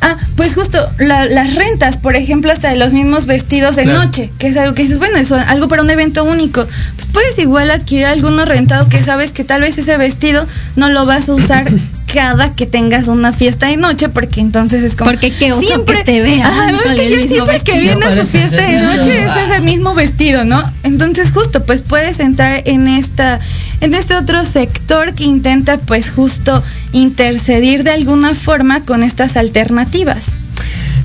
Ah, 0.00 0.16
pues 0.36 0.54
justo 0.54 0.78
la- 0.98 1.24
las 1.26 1.56
rentas, 1.56 1.96
por 1.96 2.14
ejemplo, 2.14 2.52
hasta 2.52 2.68
de 2.70 2.76
los 2.76 2.92
mismos 2.92 3.26
vestidos 3.26 3.74
de 3.74 3.82
Claro. 3.82 4.04
noche, 4.04 4.30
que 4.38 4.46
es 4.46 4.56
algo 4.56 4.72
que 4.74 4.82
dices, 4.82 4.98
bueno, 4.98 5.16
eso 5.18 5.34
algo 5.48 5.66
para 5.66 5.82
un 5.82 5.90
evento 5.90 6.22
único. 6.24 6.64
Pues 6.94 7.08
puedes 7.12 7.36
igual 7.40 7.70
adquirir 7.72 8.06
alguno 8.06 8.44
rentado 8.44 8.88
que 8.88 9.02
sabes 9.02 9.32
que 9.32 9.42
tal 9.42 9.60
vez 9.62 9.76
ese 9.76 9.96
vestido 9.96 10.46
no 10.76 10.88
lo 10.88 11.04
vas 11.04 11.28
a 11.28 11.34
usar 11.34 11.68
cada 12.18 12.52
que 12.52 12.66
tengas 12.66 13.06
una 13.06 13.32
fiesta 13.32 13.68
de 13.68 13.76
noche, 13.76 14.08
porque 14.08 14.40
entonces 14.40 14.82
es 14.82 14.96
como 14.96 15.08
Porque 15.08 15.30
qué 15.30 15.52
oso 15.52 15.84
que 15.84 16.02
te 16.02 16.20
vean 16.20 16.50
no, 16.72 16.82
con 16.82 16.96
que 16.96 17.10
mismo 17.10 17.28
siempre 17.28 17.60
que 17.60 17.78
viene 17.78 18.04
a 18.04 18.18
su 18.18 18.26
fiesta 18.26 18.60
de 18.60 18.80
noche 18.80 19.24
es 19.24 19.30
ese 19.36 19.60
mismo 19.60 19.94
vestido, 19.94 20.44
¿no? 20.44 20.60
Entonces 20.82 21.30
justo 21.30 21.64
pues 21.64 21.80
puedes 21.80 22.18
entrar 22.18 22.62
en 22.64 22.88
esta 22.88 23.38
en 23.80 23.94
este 23.94 24.16
otro 24.16 24.44
sector 24.44 25.14
que 25.14 25.22
intenta 25.22 25.78
pues 25.78 26.10
justo 26.10 26.60
intercedir 26.90 27.84
de 27.84 27.92
alguna 27.92 28.34
forma 28.34 28.80
con 28.80 29.04
estas 29.04 29.36
alternativas. 29.36 30.37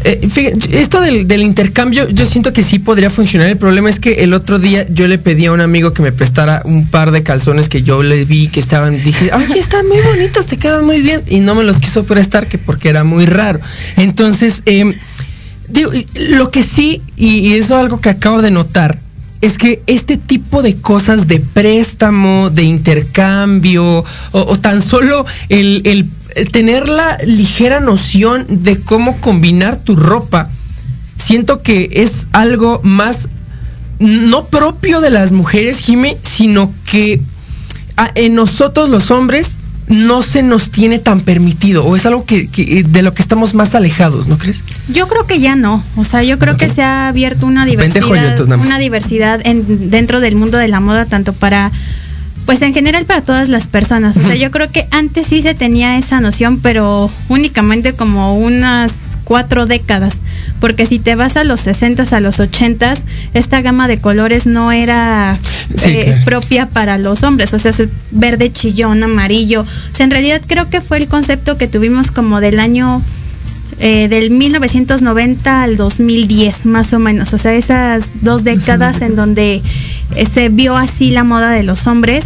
Eh, 0.03 0.27
fíjate, 0.29 0.81
esto 0.81 1.01
del, 1.01 1.27
del 1.27 1.43
intercambio, 1.43 2.09
yo 2.09 2.25
siento 2.25 2.51
que 2.51 2.63
sí 2.63 2.79
podría 2.79 3.09
funcionar. 3.09 3.47
El 3.47 3.57
problema 3.57 3.89
es 3.89 3.99
que 3.99 4.23
el 4.23 4.33
otro 4.33 4.59
día 4.59 4.85
yo 4.89 5.07
le 5.07 5.17
pedí 5.17 5.45
a 5.45 5.51
un 5.51 5.61
amigo 5.61 5.93
que 5.93 6.01
me 6.01 6.11
prestara 6.11 6.61
un 6.65 6.87
par 6.87 7.11
de 7.11 7.23
calzones 7.23 7.69
que 7.69 7.83
yo 7.83 8.03
le 8.03 8.25
vi 8.25 8.47
que 8.47 8.59
estaban. 8.59 9.01
Dije, 9.01 9.31
oye, 9.33 9.59
están 9.59 9.87
muy 9.87 9.99
bonitos, 10.01 10.45
te 10.45 10.57
quedan 10.57 10.85
muy 10.85 11.01
bien. 11.01 11.21
Y 11.27 11.39
no 11.39 11.55
me 11.55 11.63
los 11.63 11.79
quiso 11.79 12.03
prestar 12.03 12.47
que 12.47 12.57
porque 12.57 12.89
era 12.89 13.03
muy 13.03 13.25
raro. 13.25 13.59
Entonces, 13.97 14.61
eh, 14.65 14.93
digo, 15.69 15.91
lo 16.15 16.51
que 16.51 16.63
sí, 16.63 17.01
y, 17.15 17.53
eso 17.53 17.75
es 17.75 17.81
algo 17.81 18.01
que 18.01 18.09
acabo 18.09 18.41
de 18.41 18.51
notar, 18.51 18.99
es 19.41 19.57
que 19.57 19.81
este 19.87 20.17
tipo 20.17 20.61
de 20.61 20.77
cosas 20.77 21.27
de 21.27 21.39
préstamo, 21.39 22.49
de 22.49 22.63
intercambio, 22.63 24.03
o, 24.31 24.59
tan 24.59 24.81
solo 24.81 25.25
el 25.49 26.07
tener 26.51 26.87
la 26.87 27.17
ligera 27.25 27.79
noción 27.79 28.45
de 28.49 28.79
cómo 28.79 29.17
combinar 29.19 29.77
tu 29.79 29.95
ropa, 29.95 30.49
siento 31.17 31.61
que 31.61 31.89
es 31.91 32.27
algo 32.31 32.79
más 32.83 33.29
no 33.99 34.45
propio 34.45 34.99
de 35.01 35.09
las 35.11 35.31
mujeres, 35.31 35.79
Jime, 35.79 36.17
sino 36.21 36.73
que 36.85 37.21
a- 37.95 38.11
en 38.15 38.35
nosotros 38.35 38.89
los 38.89 39.11
hombres 39.11 39.55
no 39.87 40.23
se 40.23 40.43
nos 40.43 40.71
tiene 40.71 40.97
tan 40.97 41.21
permitido, 41.21 41.85
o 41.85 41.95
es 41.95 42.05
algo 42.05 42.25
que, 42.25 42.47
que- 42.49 42.83
de 42.83 43.01
lo 43.01 43.13
que 43.13 43.21
estamos 43.21 43.53
más 43.53 43.75
alejados, 43.75 44.27
¿no 44.27 44.37
crees? 44.37 44.63
Yo 44.91 45.07
creo 45.07 45.27
que 45.27 45.39
ya 45.39 45.55
no. 45.55 45.83
O 45.97 46.03
sea, 46.03 46.23
yo 46.23 46.39
creo 46.39 46.57
que 46.57 46.69
se 46.69 46.81
ha 46.81 47.07
abierto 47.09 47.45
una 47.45 47.65
diversidad, 47.65 47.99
una 48.67 48.79
diversidad 48.79 49.41
en, 49.45 49.89
dentro 49.89 50.19
del 50.21 50.35
mundo 50.35 50.57
de 50.57 50.67
la 50.69 50.79
moda, 50.79 51.05
tanto 51.05 51.33
para 51.33 51.71
Pues 52.45 52.61
en 52.61 52.73
general 52.73 53.05
para 53.05 53.21
todas 53.21 53.47
las 53.47 53.67
personas. 53.67 54.17
O 54.17 54.23
sea, 54.23 54.35
yo 54.35 54.51
creo 54.51 54.69
que 54.69 54.85
antes 54.91 55.27
sí 55.27 55.41
se 55.41 55.53
tenía 55.53 55.97
esa 55.97 56.19
noción, 56.19 56.59
pero 56.59 57.09
únicamente 57.29 57.93
como 57.93 58.37
unas 58.37 59.17
cuatro 59.23 59.65
décadas. 59.65 60.21
Porque 60.59 60.85
si 60.85 60.99
te 60.99 61.15
vas 61.15 61.37
a 61.37 61.45
los 61.45 61.61
60 61.61 62.03
a 62.15 62.19
los 62.19 62.39
80 62.39 62.95
esta 63.33 63.61
gama 63.61 63.87
de 63.87 63.99
colores 63.99 64.45
no 64.45 64.71
era 64.71 65.37
Sí, 65.77 65.89
eh, 65.89 66.03
claro. 66.03 66.21
propia 66.25 66.65
para 66.67 66.97
los 66.97 67.23
hombres. 67.23 67.53
O 67.53 67.59
sea, 67.59 67.71
es 67.71 67.83
verde 68.11 68.51
chillón, 68.51 69.03
amarillo. 69.03 69.61
O 69.61 69.95
sea, 69.95 70.03
en 70.03 70.11
realidad 70.11 70.41
creo 70.45 70.69
que 70.69 70.81
fue 70.81 70.97
el 70.97 71.07
concepto 71.07 71.55
que 71.57 71.67
tuvimos 71.67 72.11
como 72.11 72.41
del 72.41 72.59
año 72.59 73.01
eh, 73.79 74.07
del 74.07 74.29
1990 74.29 75.63
al 75.63 75.77
2010, 75.77 76.65
más 76.65 76.93
o 76.93 76.99
menos. 76.99 77.33
O 77.33 77.37
sea, 77.37 77.53
esas 77.53 78.21
dos 78.21 78.43
décadas 78.43 79.01
en 79.01 79.15
donde 79.15 79.61
se 80.31 80.49
vio 80.49 80.77
así 80.77 81.11
la 81.11 81.23
moda 81.23 81.51
de 81.51 81.63
los 81.63 81.87
hombres. 81.87 82.25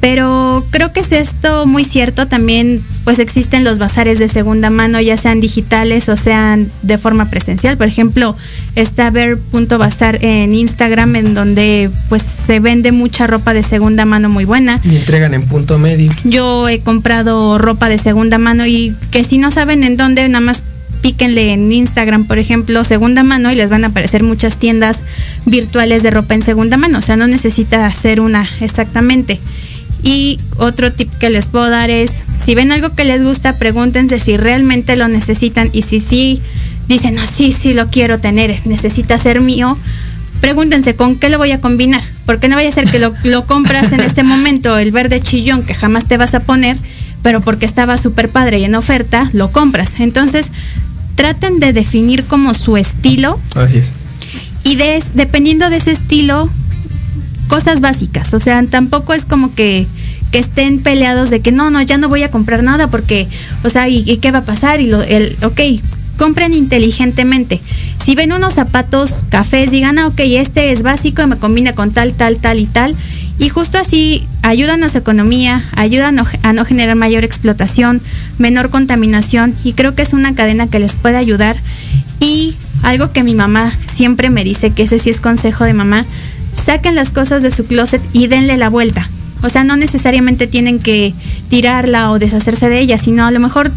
Pero 0.00 0.64
creo 0.70 0.94
que 0.94 1.00
es 1.00 1.12
esto 1.12 1.66
muy 1.66 1.84
cierto. 1.84 2.26
También 2.26 2.80
pues 3.04 3.18
existen 3.18 3.64
los 3.64 3.78
bazares 3.78 4.18
de 4.18 4.28
segunda 4.28 4.70
mano, 4.70 4.98
ya 5.00 5.16
sean 5.18 5.40
digitales 5.40 6.08
o 6.08 6.16
sean 6.16 6.70
de 6.82 6.96
forma 6.96 7.28
presencial. 7.28 7.76
Por 7.76 7.86
ejemplo, 7.86 8.34
está 8.76 9.10
ver.bazar 9.10 10.24
en 10.24 10.54
Instagram 10.54 11.16
en 11.16 11.34
donde 11.34 11.90
pues 12.08 12.22
se 12.22 12.60
vende 12.60 12.92
mucha 12.92 13.26
ropa 13.26 13.52
de 13.52 13.62
segunda 13.62 14.06
mano 14.06 14.30
muy 14.30 14.46
buena. 14.46 14.80
Y 14.84 14.96
entregan 14.96 15.34
en 15.34 15.42
punto 15.42 15.78
medio. 15.78 16.10
Yo 16.24 16.66
he 16.68 16.80
comprado 16.80 17.58
ropa 17.58 17.90
de 17.90 17.98
segunda 17.98 18.38
mano 18.38 18.66
y 18.66 18.94
que 19.10 19.22
si 19.22 19.36
no 19.36 19.50
saben 19.50 19.84
en 19.84 19.98
dónde, 19.98 20.26
nada 20.28 20.40
más 20.40 20.62
píquenle 21.02 21.52
en 21.52 21.70
Instagram, 21.72 22.24
por 22.24 22.38
ejemplo, 22.38 22.84
segunda 22.84 23.22
mano 23.22 23.50
y 23.50 23.54
les 23.54 23.70
van 23.70 23.84
a 23.84 23.88
aparecer 23.88 24.22
muchas 24.22 24.56
tiendas 24.56 25.00
virtuales 25.46 26.02
de 26.02 26.10
ropa 26.10 26.34
en 26.34 26.42
segunda 26.42 26.76
mano. 26.76 26.98
O 26.98 27.02
sea, 27.02 27.16
no 27.16 27.26
necesita 27.26 27.86
hacer 27.86 28.20
una 28.20 28.48
exactamente. 28.60 29.40
Y 30.02 30.38
otro 30.56 30.92
tip 30.92 31.10
que 31.18 31.30
les 31.30 31.48
puedo 31.48 31.68
dar 31.68 31.90
es, 31.90 32.22
si 32.42 32.54
ven 32.54 32.72
algo 32.72 32.94
que 32.94 33.04
les 33.04 33.22
gusta, 33.22 33.58
pregúntense 33.58 34.18
si 34.18 34.36
realmente 34.36 34.96
lo 34.96 35.08
necesitan 35.08 35.68
y 35.72 35.82
si 35.82 36.00
sí 36.00 36.40
dicen, 36.88 37.14
no, 37.14 37.26
sí, 37.26 37.52
sí 37.52 37.74
lo 37.74 37.88
quiero 37.88 38.18
tener, 38.18 38.66
necesita 38.66 39.18
ser 39.18 39.40
mío, 39.40 39.76
pregúntense 40.40 40.96
con 40.96 41.16
qué 41.16 41.28
lo 41.28 41.38
voy 41.38 41.52
a 41.52 41.60
combinar, 41.60 42.02
porque 42.26 42.48
no 42.48 42.56
vaya 42.56 42.70
a 42.70 42.72
ser 42.72 42.90
que 42.90 42.98
lo, 42.98 43.14
lo 43.24 43.46
compras 43.46 43.92
en 43.92 44.00
este 44.00 44.22
momento, 44.22 44.78
el 44.78 44.90
verde 44.90 45.20
chillón 45.20 45.64
que 45.64 45.74
jamás 45.74 46.06
te 46.06 46.16
vas 46.16 46.34
a 46.34 46.40
poner, 46.40 46.76
pero 47.22 47.42
porque 47.42 47.66
estaba 47.66 47.96
súper 47.98 48.30
padre 48.30 48.58
y 48.58 48.64
en 48.64 48.74
oferta, 48.74 49.28
lo 49.32 49.52
compras. 49.52 50.00
Entonces, 50.00 50.50
traten 51.20 51.60
de 51.60 51.74
definir 51.74 52.24
como 52.24 52.54
su 52.54 52.78
estilo 52.78 53.38
Así 53.54 53.76
es. 53.76 53.92
y 54.64 54.76
de, 54.76 55.02
dependiendo 55.12 55.68
de 55.68 55.76
ese 55.76 55.90
estilo, 55.90 56.48
cosas 57.46 57.82
básicas. 57.82 58.32
O 58.32 58.38
sea, 58.38 58.62
tampoco 58.64 59.12
es 59.12 59.26
como 59.26 59.54
que, 59.54 59.86
que 60.32 60.38
estén 60.38 60.80
peleados 60.80 61.28
de 61.28 61.40
que 61.40 61.52
no, 61.52 61.70
no, 61.70 61.82
ya 61.82 61.98
no 61.98 62.08
voy 62.08 62.22
a 62.22 62.30
comprar 62.30 62.62
nada 62.62 62.86
porque, 62.86 63.28
o 63.62 63.68
sea, 63.68 63.86
¿y, 63.90 64.02
y 64.10 64.16
qué 64.16 64.30
va 64.30 64.38
a 64.38 64.44
pasar? 64.44 64.80
Y 64.80 64.86
lo, 64.86 65.02
el, 65.02 65.36
ok, 65.42 65.60
compren 66.16 66.54
inteligentemente. 66.54 67.60
Si 68.02 68.14
ven 68.14 68.32
unos 68.32 68.54
zapatos 68.54 69.22
cafés, 69.28 69.70
digan, 69.70 69.98
ah, 69.98 70.06
ok, 70.06 70.20
este 70.20 70.72
es 70.72 70.80
básico 70.80 71.20
y 71.20 71.26
me 71.26 71.36
combina 71.36 71.74
con 71.74 71.90
tal, 71.90 72.14
tal, 72.14 72.38
tal 72.38 72.60
y 72.60 72.66
tal. 72.66 72.96
Y 73.40 73.48
justo 73.48 73.78
así 73.78 74.28
ayudan 74.42 74.84
a 74.84 74.90
su 74.90 74.98
economía, 74.98 75.64
ayudan 75.74 76.18
a 76.18 76.22
no- 76.22 76.28
a 76.42 76.52
no 76.52 76.64
generar 76.66 76.94
mayor 76.94 77.24
explotación, 77.24 78.02
menor 78.38 78.68
contaminación 78.68 79.54
y 79.64 79.72
creo 79.72 79.94
que 79.94 80.02
es 80.02 80.12
una 80.12 80.34
cadena 80.34 80.66
que 80.66 80.78
les 80.78 80.94
puede 80.94 81.16
ayudar. 81.16 81.56
Y 82.20 82.54
algo 82.82 83.12
que 83.12 83.24
mi 83.24 83.34
mamá 83.34 83.72
siempre 83.90 84.28
me 84.28 84.44
dice, 84.44 84.72
que 84.72 84.82
ese 84.82 84.98
sí 84.98 85.08
es 85.08 85.20
consejo 85.20 85.64
de 85.64 85.72
mamá, 85.72 86.04
saquen 86.52 86.94
las 86.94 87.10
cosas 87.10 87.42
de 87.42 87.50
su 87.50 87.64
closet 87.64 88.02
y 88.12 88.26
denle 88.26 88.58
la 88.58 88.68
vuelta. 88.68 89.08
O 89.42 89.48
sea, 89.48 89.64
no 89.64 89.74
necesariamente 89.78 90.46
tienen 90.46 90.78
que 90.78 91.14
tirarla 91.48 92.10
o 92.10 92.18
deshacerse 92.18 92.68
de 92.68 92.78
ella, 92.78 92.98
sino 92.98 93.24
a 93.24 93.30
lo 93.30 93.40
mejor 93.40 93.72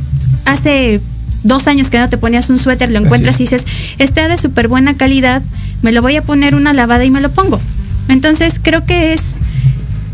hace 0.46 1.00
dos 1.44 1.68
años 1.70 1.90
que 1.90 2.00
no 2.00 2.10
te 2.10 2.18
ponías 2.18 2.50
un 2.50 2.60
suéter, 2.60 2.92
lo 2.92 3.00
encuentras 3.00 3.36
y 3.40 3.44
dices, 3.44 3.64
está 3.98 4.28
de 4.28 4.38
súper 4.38 4.68
buena 4.68 4.96
calidad, 4.96 5.42
me 5.82 5.94
lo 5.94 6.02
voy 6.02 6.18
a 6.18 6.22
poner 6.22 6.54
una 6.54 6.74
lavada 6.74 7.06
y 7.06 7.12
me 7.12 7.22
lo 7.22 7.32
pongo. 7.32 7.62
Entonces 8.10 8.60
creo 8.62 8.84
que 8.84 9.14
es 9.14 9.36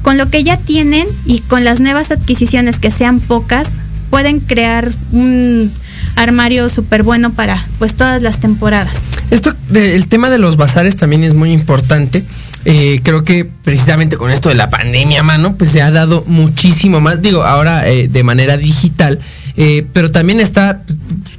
con 0.02 0.18
lo 0.18 0.30
que 0.30 0.44
ya 0.44 0.58
tienen 0.58 1.08
y 1.26 1.40
con 1.42 1.64
las 1.64 1.80
nuevas 1.80 2.12
adquisiciones 2.12 2.80
que 2.80 2.92
sean 2.92 3.20
pocas, 3.20 3.68
pueden 4.10 4.40
crear 4.40 4.92
un 5.12 5.72
armario 6.16 6.70
súper 6.70 7.04
bueno 7.04 7.32
para 7.32 7.66
pues 7.78 7.96
todas 7.96 8.22
las 8.22 8.40
temporadas. 8.40 9.04
Esto, 9.32 9.54
el 9.74 10.08
tema 10.08 10.30
de 10.30 10.40
los 10.40 10.58
bazares 10.58 10.98
también 10.98 11.24
es 11.24 11.34
muy 11.36 11.52
importante. 11.52 12.24
Eh, 12.66 13.00
creo 13.04 13.24
que 13.24 13.46
precisamente 13.46 14.18
con 14.18 14.32
esto 14.32 14.50
de 14.50 14.56
la 14.56 14.70
pandemia, 14.70 15.24
mano, 15.24 15.56
pues 15.56 15.70
se 15.72 15.82
ha 15.82 15.92
dado 15.92 16.24
muchísimo 16.28 17.00
más. 17.00 17.22
Digo, 17.22 17.44
ahora 17.44 17.88
eh, 17.88 18.08
de 18.08 18.24
manera 18.24 18.58
digital. 18.58 19.20
eh, 19.56 19.86
pero 19.94 20.12
también 20.12 20.40
está, 20.40 20.82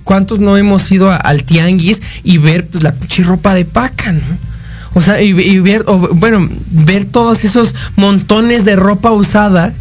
¿cuántos 0.05 0.41
no 0.41 0.57
hemos 0.57 0.91
ido 0.93 1.11
a- 1.11 1.17
al 1.17 1.45
tianguis 1.45 2.01
y 2.23 2.39
ver 2.39 2.67
pues, 2.67 2.85
la 2.85 2.93
pinche 2.93 3.23
ropa 3.23 3.55
de 3.55 3.65
paca, 3.65 4.13
¿no? 4.13 4.21
O 4.95 5.01
sea, 5.03 5.23
y, 5.23 5.29
y 5.31 5.61
ver, 5.61 5.85
o, 5.87 5.99
bueno, 6.15 6.49
ver 6.71 7.05
todos 7.05 7.45
esos 7.45 7.75
montones 7.97 8.65
de 8.65 8.75
ropa 8.77 9.13
usada, 9.13 9.73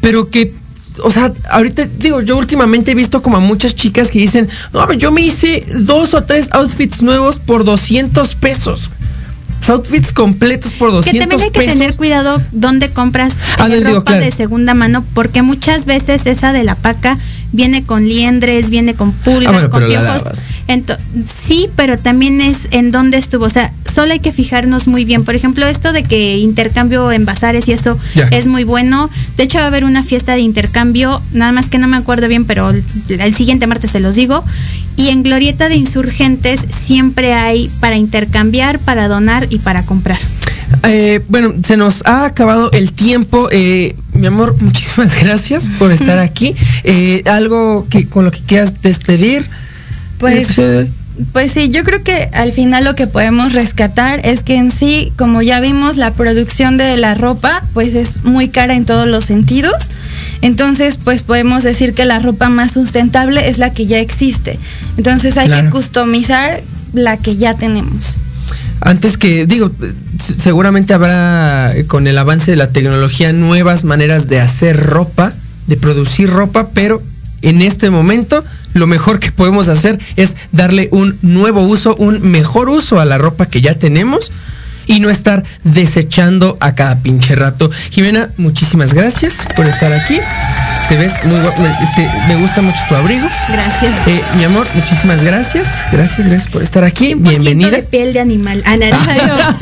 pero 0.00 0.30
que, 0.30 0.54
o 1.02 1.10
sea, 1.10 1.32
ahorita 1.50 1.86
digo, 1.98 2.20
yo 2.20 2.36
últimamente 2.36 2.92
he 2.92 2.94
visto 2.94 3.22
como 3.22 3.38
a 3.38 3.40
muchas 3.40 3.74
chicas 3.74 4.10
que 4.10 4.18
dicen, 4.20 4.48
no, 4.72 4.92
yo 4.92 5.10
me 5.10 5.22
hice 5.22 5.66
dos 5.80 6.14
o 6.14 6.22
tres 6.24 6.48
outfits 6.52 7.02
nuevos 7.02 7.38
por 7.38 7.64
200 7.64 8.34
pesos. 8.36 8.90
Outfits 9.68 10.12
completos 10.12 10.72
por 10.72 10.90
200 10.90 11.12
Que 11.12 11.20
también 11.20 11.40
hay 11.44 11.50
que 11.52 11.60
pesos. 11.60 11.78
tener 11.78 11.94
cuidado 11.96 12.42
dónde 12.50 12.90
compras 12.90 13.34
Ah, 13.58 13.68
eh, 13.70 13.80
ropa 13.80 14.02
claro. 14.10 14.24
de 14.24 14.30
segunda 14.32 14.74
mano, 14.74 15.04
porque 15.14 15.42
muchas 15.42 15.86
veces 15.86 16.26
esa 16.26 16.52
de 16.52 16.64
la 16.64 16.74
paca 16.74 17.16
viene 17.52 17.84
con 17.84 18.08
liendres, 18.08 18.70
viene 18.70 18.94
con 18.94 19.12
pulgas, 19.12 19.52
Ah, 19.62 19.68
bueno, 19.68 19.70
con 19.70 19.86
piojos. 19.86 20.22
sí, 21.26 21.68
pero 21.76 21.98
también 21.98 22.40
es 22.40 22.68
en 22.70 22.90
dónde 22.90 23.18
estuvo. 23.18 23.44
O 23.44 23.50
sea, 23.50 23.72
solo 23.90 24.12
hay 24.12 24.20
que 24.20 24.32
fijarnos 24.32 24.88
muy 24.88 25.04
bien. 25.04 25.24
Por 25.24 25.34
ejemplo, 25.34 25.66
esto 25.66 25.92
de 25.92 26.02
que 26.04 26.38
intercambio 26.38 27.12
en 27.12 27.24
bazares 27.24 27.68
y 27.68 27.72
eso 27.72 27.98
es 28.30 28.46
muy 28.46 28.64
bueno. 28.64 29.10
De 29.36 29.44
hecho, 29.44 29.58
va 29.58 29.64
a 29.64 29.66
haber 29.68 29.84
una 29.84 30.02
fiesta 30.02 30.34
de 30.34 30.40
intercambio, 30.40 31.20
nada 31.32 31.52
más 31.52 31.68
que 31.68 31.78
no 31.78 31.88
me 31.88 31.96
acuerdo 31.96 32.28
bien, 32.28 32.44
pero 32.44 32.70
el, 32.70 32.82
el 33.08 33.34
siguiente 33.34 33.66
martes 33.66 33.90
se 33.90 34.00
los 34.00 34.14
digo. 34.14 34.44
Y 34.96 35.08
en 35.08 35.22
Glorieta 35.22 35.68
de 35.68 35.76
Insurgentes 35.76 36.64
siempre 36.70 37.32
hay 37.32 37.70
para 37.80 37.96
intercambiar, 37.96 38.78
para 38.78 39.08
donar 39.08 39.46
y 39.50 39.58
para 39.58 39.84
comprar. 39.84 40.18
Eh, 40.84 41.20
bueno, 41.28 41.52
se 41.64 41.76
nos 41.76 42.02
ha 42.06 42.24
acabado 42.24 42.70
el 42.72 42.92
tiempo. 42.92 43.48
Eh, 43.52 43.94
mi 44.22 44.28
amor, 44.28 44.54
muchísimas 44.60 45.20
gracias 45.20 45.68
por 45.80 45.90
estar 45.98 46.18
aquí. 46.20 46.54
Eh, 46.84 47.22
algo 47.26 47.86
que 47.90 48.06
con 48.08 48.24
lo 48.24 48.30
que 48.30 48.38
quieras 48.40 48.80
despedir. 48.80 49.44
Pues, 50.18 50.56
Eh, 50.58 50.88
pues 51.32 51.52
sí, 51.52 51.68
yo 51.70 51.82
creo 51.84 52.02
que 52.04 52.30
al 52.32 52.52
final 52.52 52.84
lo 52.84 52.94
que 52.94 53.06
podemos 53.08 53.52
rescatar 53.52 54.24
es 54.24 54.42
que 54.42 54.54
en 54.56 54.70
sí, 54.70 55.12
como 55.18 55.42
ya 55.42 55.60
vimos, 55.60 55.96
la 55.96 56.12
producción 56.12 56.76
de 56.78 56.96
la 56.96 57.14
ropa 57.14 57.62
pues 57.74 57.94
es 57.96 58.22
muy 58.24 58.48
cara 58.48 58.74
en 58.76 58.86
todos 58.86 59.08
los 59.08 59.24
sentidos. 59.24 59.90
Entonces, 60.40 60.96
pues 61.02 61.22
podemos 61.22 61.64
decir 61.64 61.92
que 61.92 62.04
la 62.04 62.18
ropa 62.20 62.48
más 62.48 62.72
sustentable 62.72 63.48
es 63.48 63.58
la 63.58 63.72
que 63.74 63.86
ya 63.86 63.98
existe. 63.98 64.58
Entonces 64.96 65.36
hay 65.36 65.48
Claro. 65.48 65.64
que 65.64 65.70
customizar 65.70 66.62
la 66.94 67.16
que 67.16 67.36
ya 67.36 67.54
tenemos. 67.54 68.18
Antes 68.84 69.16
que, 69.16 69.46
digo, 69.46 69.70
seguramente 70.38 70.92
habrá 70.92 71.74
eh, 71.74 71.86
con 71.86 72.06
el 72.06 72.18
avance 72.18 72.50
de 72.50 72.56
la 72.56 72.70
tecnología 72.70 73.32
nuevas 73.32 73.84
maneras 73.84 74.28
de 74.28 74.40
hacer 74.40 74.78
ropa, 74.78 75.32
de 75.66 75.76
producir 75.76 76.28
ropa, 76.30 76.70
pero 76.74 77.00
en 77.42 77.62
este 77.62 77.90
momento 77.90 78.44
lo 78.74 78.86
mejor 78.86 79.20
que 79.20 79.30
podemos 79.30 79.68
hacer 79.68 80.00
es 80.16 80.36
darle 80.50 80.88
un 80.90 81.16
nuevo 81.22 81.62
uso, 81.62 81.94
un 81.96 82.22
mejor 82.22 82.68
uso 82.68 82.98
a 82.98 83.04
la 83.04 83.18
ropa 83.18 83.46
que 83.46 83.60
ya 83.60 83.74
tenemos 83.74 84.32
y 84.86 85.00
no 85.00 85.10
estar 85.10 85.44
desechando 85.62 86.56
a 86.60 86.74
cada 86.74 86.98
pinche 87.00 87.36
rato. 87.36 87.70
Jimena, 87.90 88.30
muchísimas 88.36 88.94
gracias 88.94 89.38
por 89.54 89.68
estar 89.68 89.92
aquí. 89.92 90.18
Te 90.88 90.96
ves 90.98 91.12
muy 91.24 91.38
este, 91.38 92.08
me 92.28 92.36
gusta 92.36 92.60
mucho 92.60 92.78
tu 92.88 92.94
abrigo. 92.94 93.26
Gracias. 93.48 94.06
Eh, 94.08 94.20
mi 94.36 94.44
amor, 94.44 94.66
muchísimas 94.74 95.22
gracias. 95.22 95.66
Gracias, 95.90 96.26
gracias 96.28 96.48
por 96.50 96.62
estar 96.62 96.84
aquí. 96.84 97.14
Bienvenida. 97.14 97.70
de 97.70 97.82
piel 97.82 98.12
de 98.12 98.20
animal. 98.20 98.62
Ah, 98.66 98.76
naranja. 98.76 99.56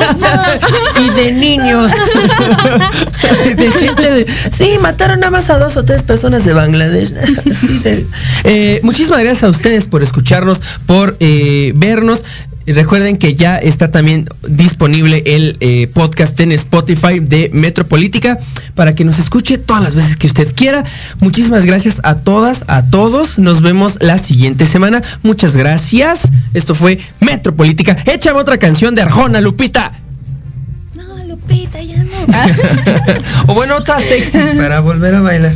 y 1.01 1.11
de 1.11 1.33
niños. 1.33 1.89
de 3.57 3.71
gente 3.73 4.11
de. 4.11 4.27
Sí, 4.57 4.79
mataron 4.81 5.21
nada 5.21 5.31
más 5.31 5.51
a 5.51 5.59
dos 5.59 5.77
o 5.77 5.85
tres 5.85 6.03
personas 6.03 6.45
de 6.45 6.53
Bangladesh. 6.53 7.13
Sí, 7.61 7.79
de- 7.85 8.07
Eh, 8.45 8.81
muchísimas 8.83 9.21
gracias 9.21 9.45
a 9.45 9.49
ustedes 9.51 9.87
por 9.87 10.03
escucharnos, 10.03 10.61
por 10.87 11.17
eh, 11.21 11.73
vernos. 11.77 12.25
Recuerden 12.67 13.17
que 13.17 13.35
ya 13.35 13.57
está 13.57 13.91
también 13.91 14.29
disponible 14.47 15.23
el 15.27 15.57
eh, 15.61 15.89
podcast 15.93 16.39
en 16.41 16.53
Spotify 16.53 17.19
de 17.19 17.51
Metropolítica 17.53 18.39
para 18.75 18.95
que 18.95 19.05
nos 19.05 19.19
escuche 19.19 19.59
todas 19.59 19.83
las 19.83 19.95
veces 19.95 20.17
que 20.17 20.27
usted 20.27 20.55
quiera. 20.55 20.85
Muchísimas 21.21 21.65
gracias 21.65 22.01
a 22.05 22.17
todas, 22.17 22.65
a 22.69 22.85
todos. 22.85 23.39
Nos 23.39 23.63
vemos 23.63 23.99
la 24.01 24.19
siguiente 24.19 24.67
semana. 24.67 25.03
Muchas 25.23 25.57
gracias. 25.57 26.29
Esto 26.55 26.75
fue 26.75 26.99
Metropolítica. 27.21 27.97
Échame 28.07 28.39
otra 28.39 28.59
canción 28.59 28.95
de 28.95 29.03
Arjona, 29.03 29.41
Lupita. 29.41 29.93
No, 30.95 31.25
Lupita, 31.27 31.83
ya 31.83 31.97
no. 31.97 32.11
o 33.53 33.55
bueno, 33.55 33.77
otra 33.77 33.99
sexy 33.99 34.39
para 34.57 34.81
volver 34.81 35.15
a 35.15 35.21
bailar. 35.23 35.55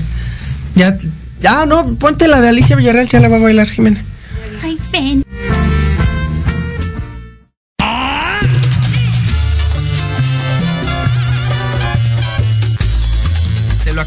Ya, 0.75 0.97
ya, 1.41 1.67
no, 1.67 1.87
ponte 1.97 2.27
la 2.27 2.41
de 2.41 2.49
Alicia 2.49 2.77
Villarreal, 2.77 3.09
ya 3.09 3.21
la 3.21 3.29
va 3.29 3.37
a 3.37 3.41
bailar 3.41 3.69
Jimena. 3.69 4.03